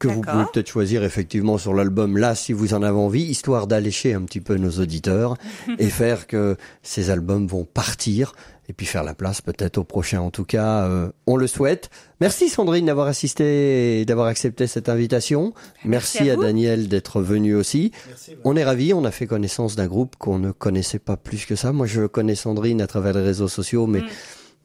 que 0.00 0.08
vous 0.08 0.22
pouvez 0.22 0.44
peut-être 0.52 0.68
choisir 0.68 1.04
effectivement 1.04 1.56
sur 1.58 1.72
l'album 1.74 2.16
là 2.18 2.34
si 2.34 2.52
vous 2.52 2.74
en 2.74 2.82
avez 2.82 2.98
envie, 2.98 3.22
histoire 3.22 3.68
d'allécher 3.68 4.14
un 4.14 4.22
petit 4.22 4.40
peu 4.40 4.56
nos 4.56 4.70
auditeurs 4.80 5.36
et 5.78 5.86
faire 5.88 6.26
que 6.26 6.56
ces 6.82 7.10
albums 7.10 7.46
vont 7.46 7.64
partir 7.64 8.32
et 8.68 8.72
puis 8.72 8.86
faire 8.86 9.02
la 9.04 9.14
place 9.14 9.40
peut-être 9.40 9.78
au 9.78 9.84
prochain. 9.84 10.20
En 10.20 10.30
tout 10.30 10.44
cas, 10.44 10.84
euh, 10.84 11.08
on 11.26 11.36
le 11.36 11.46
souhaite. 11.48 11.90
Merci 12.20 12.48
Sandrine 12.48 12.86
d'avoir 12.86 13.08
assisté 13.08 14.00
et 14.00 14.04
d'avoir 14.04 14.28
accepté 14.28 14.66
cette 14.68 14.88
invitation. 14.88 15.52
Merci, 15.84 16.30
à. 16.30 16.36
Daniel 16.36 16.86
d'être 16.88 17.20
venu 17.20 17.54
aussi. 17.56 17.90
Merci. 18.08 18.36
On 18.44 18.54
est 18.56 18.62
ravis, 18.64 18.94
on 18.94 19.04
a 19.04 19.10
fait 19.10 19.26
connaissance 19.26 19.74
d'un 19.74 19.88
groupe 19.88 20.14
qu'on 20.18 20.38
ne 20.38 20.52
connaissait 20.52 21.00
pas 21.00 21.16
plus 21.16 21.46
que 21.46 21.56
ça. 21.56 21.72
Moi, 21.72 21.86
je 21.86 22.06
connais 22.06 22.36
Sandrine 22.36 22.80
à 22.80 22.86
travers 22.86 23.12
les 23.12 23.22
réseaux 23.22 23.48
sociaux, 23.48 23.86
mais 23.88 24.00
Mm. 24.02 24.06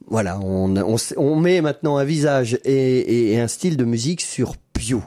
voilà, 0.08 0.38
on, 0.40 0.76
on, 0.76 0.96
on 1.16 1.34
met 1.40 1.60
maintenant 1.60 1.96
un 1.96 2.04
visage 2.04 2.60
et, 2.64 2.72
et- 2.98 3.32
et 3.32 3.40
un 3.40 3.48
style 3.48 3.76
de 3.76 3.84
musique 3.84 4.20
sur 4.20 4.54
Pew. 4.76 5.00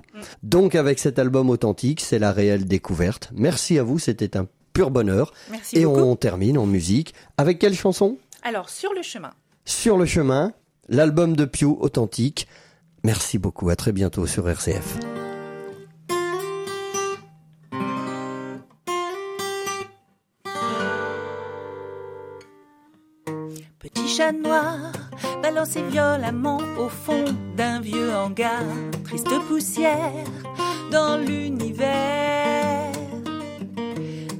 Donc, 0.43 0.75
avec 0.75 0.99
cet 0.99 1.19
album 1.19 1.49
authentique, 1.49 2.01
c'est 2.01 2.19
la 2.19 2.31
réelle 2.31 2.65
découverte. 2.65 3.29
Merci 3.33 3.77
à 3.79 3.83
vous, 3.83 3.99
c'était 3.99 4.37
un 4.37 4.47
pur 4.73 4.91
bonheur. 4.91 5.33
Merci 5.49 5.77
et 5.77 5.85
beaucoup. 5.85 5.99
on 5.99 6.15
termine 6.15 6.57
en 6.57 6.65
musique 6.65 7.13
avec 7.37 7.59
quelle 7.59 7.75
chanson? 7.75 8.17
Alors, 8.43 8.69
sur 8.69 8.93
le 8.93 9.01
chemin. 9.01 9.31
Sur 9.65 9.97
le 9.97 10.05
chemin, 10.05 10.53
l'album 10.87 11.35
de 11.35 11.45
Pew 11.45 11.65
authentique. 11.79 12.47
Merci 13.03 13.37
beaucoup, 13.37 13.69
à 13.69 13.75
très 13.75 13.91
bientôt 13.91 14.25
sur 14.27 14.49
RCF. 14.49 14.97
Petit 23.79 24.07
chat 24.07 24.31
noir, 24.33 24.91
balancé 25.41 25.81
violemment 25.83 26.59
au 26.77 26.89
fond 26.89 27.25
d'un 27.55 27.81
vieux 27.81 28.13
hangar. 28.13 28.63
Triste 29.03 29.29
poussière 29.47 30.25
dans 30.91 31.17
l'univers. 31.17 31.87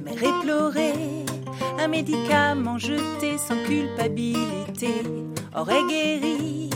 Mère 0.04 0.22
éplorée, 0.22 1.24
un 1.78 1.88
médicament 1.88 2.78
jeté 2.78 3.38
sans 3.38 3.62
culpabilité 3.64 5.02
aurait 5.56 5.84
guéri 5.88 6.70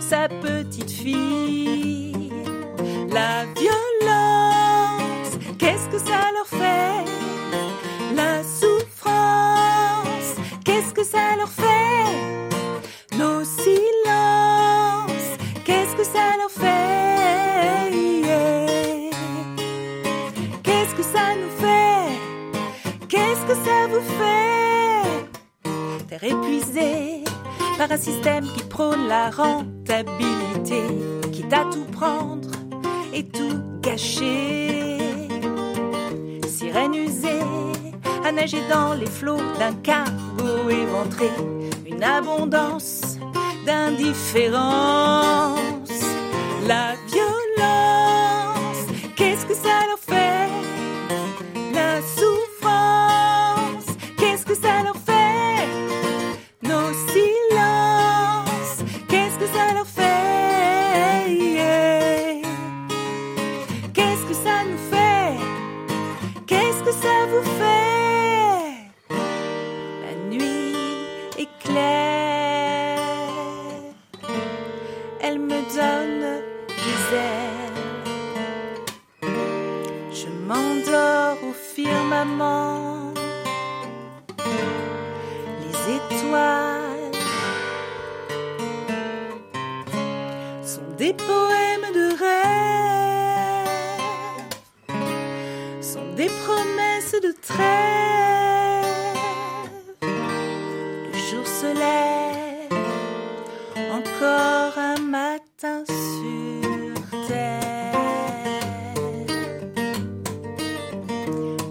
sa 0.00 0.28
petite 0.28 0.90
fille. 0.90 2.32
La 3.10 3.44
violence, 3.60 5.38
qu'est-ce 5.58 5.88
que 5.88 5.98
ça 5.98 6.30
leur 6.36 6.46
fait? 6.46 7.04
La 8.16 8.42
souffrance, 8.42 10.36
qu'est-ce 10.64 10.94
que 10.94 11.04
ça 11.04 11.36
leur 11.36 11.48
fait? 11.48 12.41
Qu'est-ce 20.82 20.96
que 20.96 21.04
ça 21.04 21.36
nous 21.36 21.48
fait? 21.60 22.18
Qu'est-ce 23.08 23.42
que 23.46 23.54
ça 23.54 23.86
vous 23.88 24.02
fait? 24.18 25.28
Terre 26.08 26.24
épuisée 26.24 27.22
par 27.78 27.92
un 27.92 27.96
système 27.96 28.44
qui 28.56 28.64
prône 28.64 29.06
la 29.06 29.30
rentabilité, 29.30 30.82
quitte 31.30 31.52
à 31.52 31.66
tout 31.72 31.84
prendre 31.92 32.48
et 33.14 33.24
tout 33.24 33.60
gâcher. 33.80 34.98
Sirène 36.48 36.94
usée 36.96 37.44
à 38.24 38.32
nager 38.32 38.62
dans 38.68 38.94
les 38.94 39.06
flots 39.06 39.36
d'un 39.60 39.74
cargo 39.84 40.68
éventré, 40.68 41.30
une 41.86 42.02
abondance 42.02 43.18
d'indifférence. 43.64 45.62
La 46.66 46.94
violence, 47.06 47.21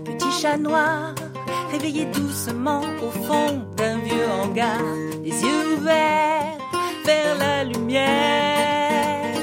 Petit 0.06 0.32
chat 0.42 0.58
noir, 0.58 1.14
réveillé 1.72 2.06
doucement 2.06 2.82
au 3.02 3.12
fond 3.12 3.66
d'un 3.78 3.98
vieux 4.00 4.28
hangar, 4.42 4.82
les 5.24 5.42
yeux 5.42 5.78
ouverts 5.78 6.58
vers 7.06 7.38
la 7.38 7.64
lumière. 7.64 9.36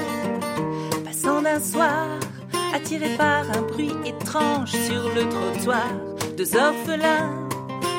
Passant 1.05 1.43
d'un 1.43 1.61
soir, 1.61 2.07
attiré 2.75 3.17
par 3.17 3.51
un 3.57 3.63
bruit 3.63 3.95
étrange 4.05 4.73
sur 4.73 5.15
le 5.15 5.29
trottoir, 5.29 5.89
deux 6.37 6.57
orphelins 6.57 7.49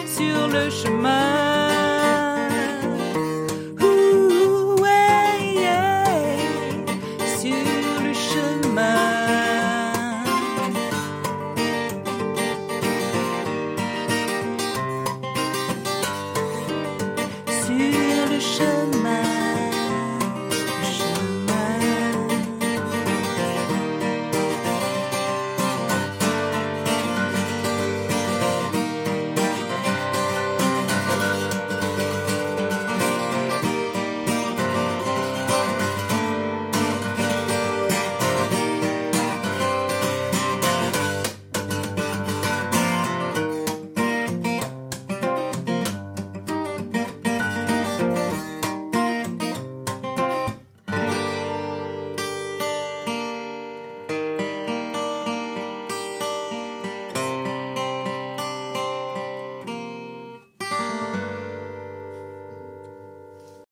sur 0.05 0.47
le 0.47 0.69
chemin. 0.69 1.78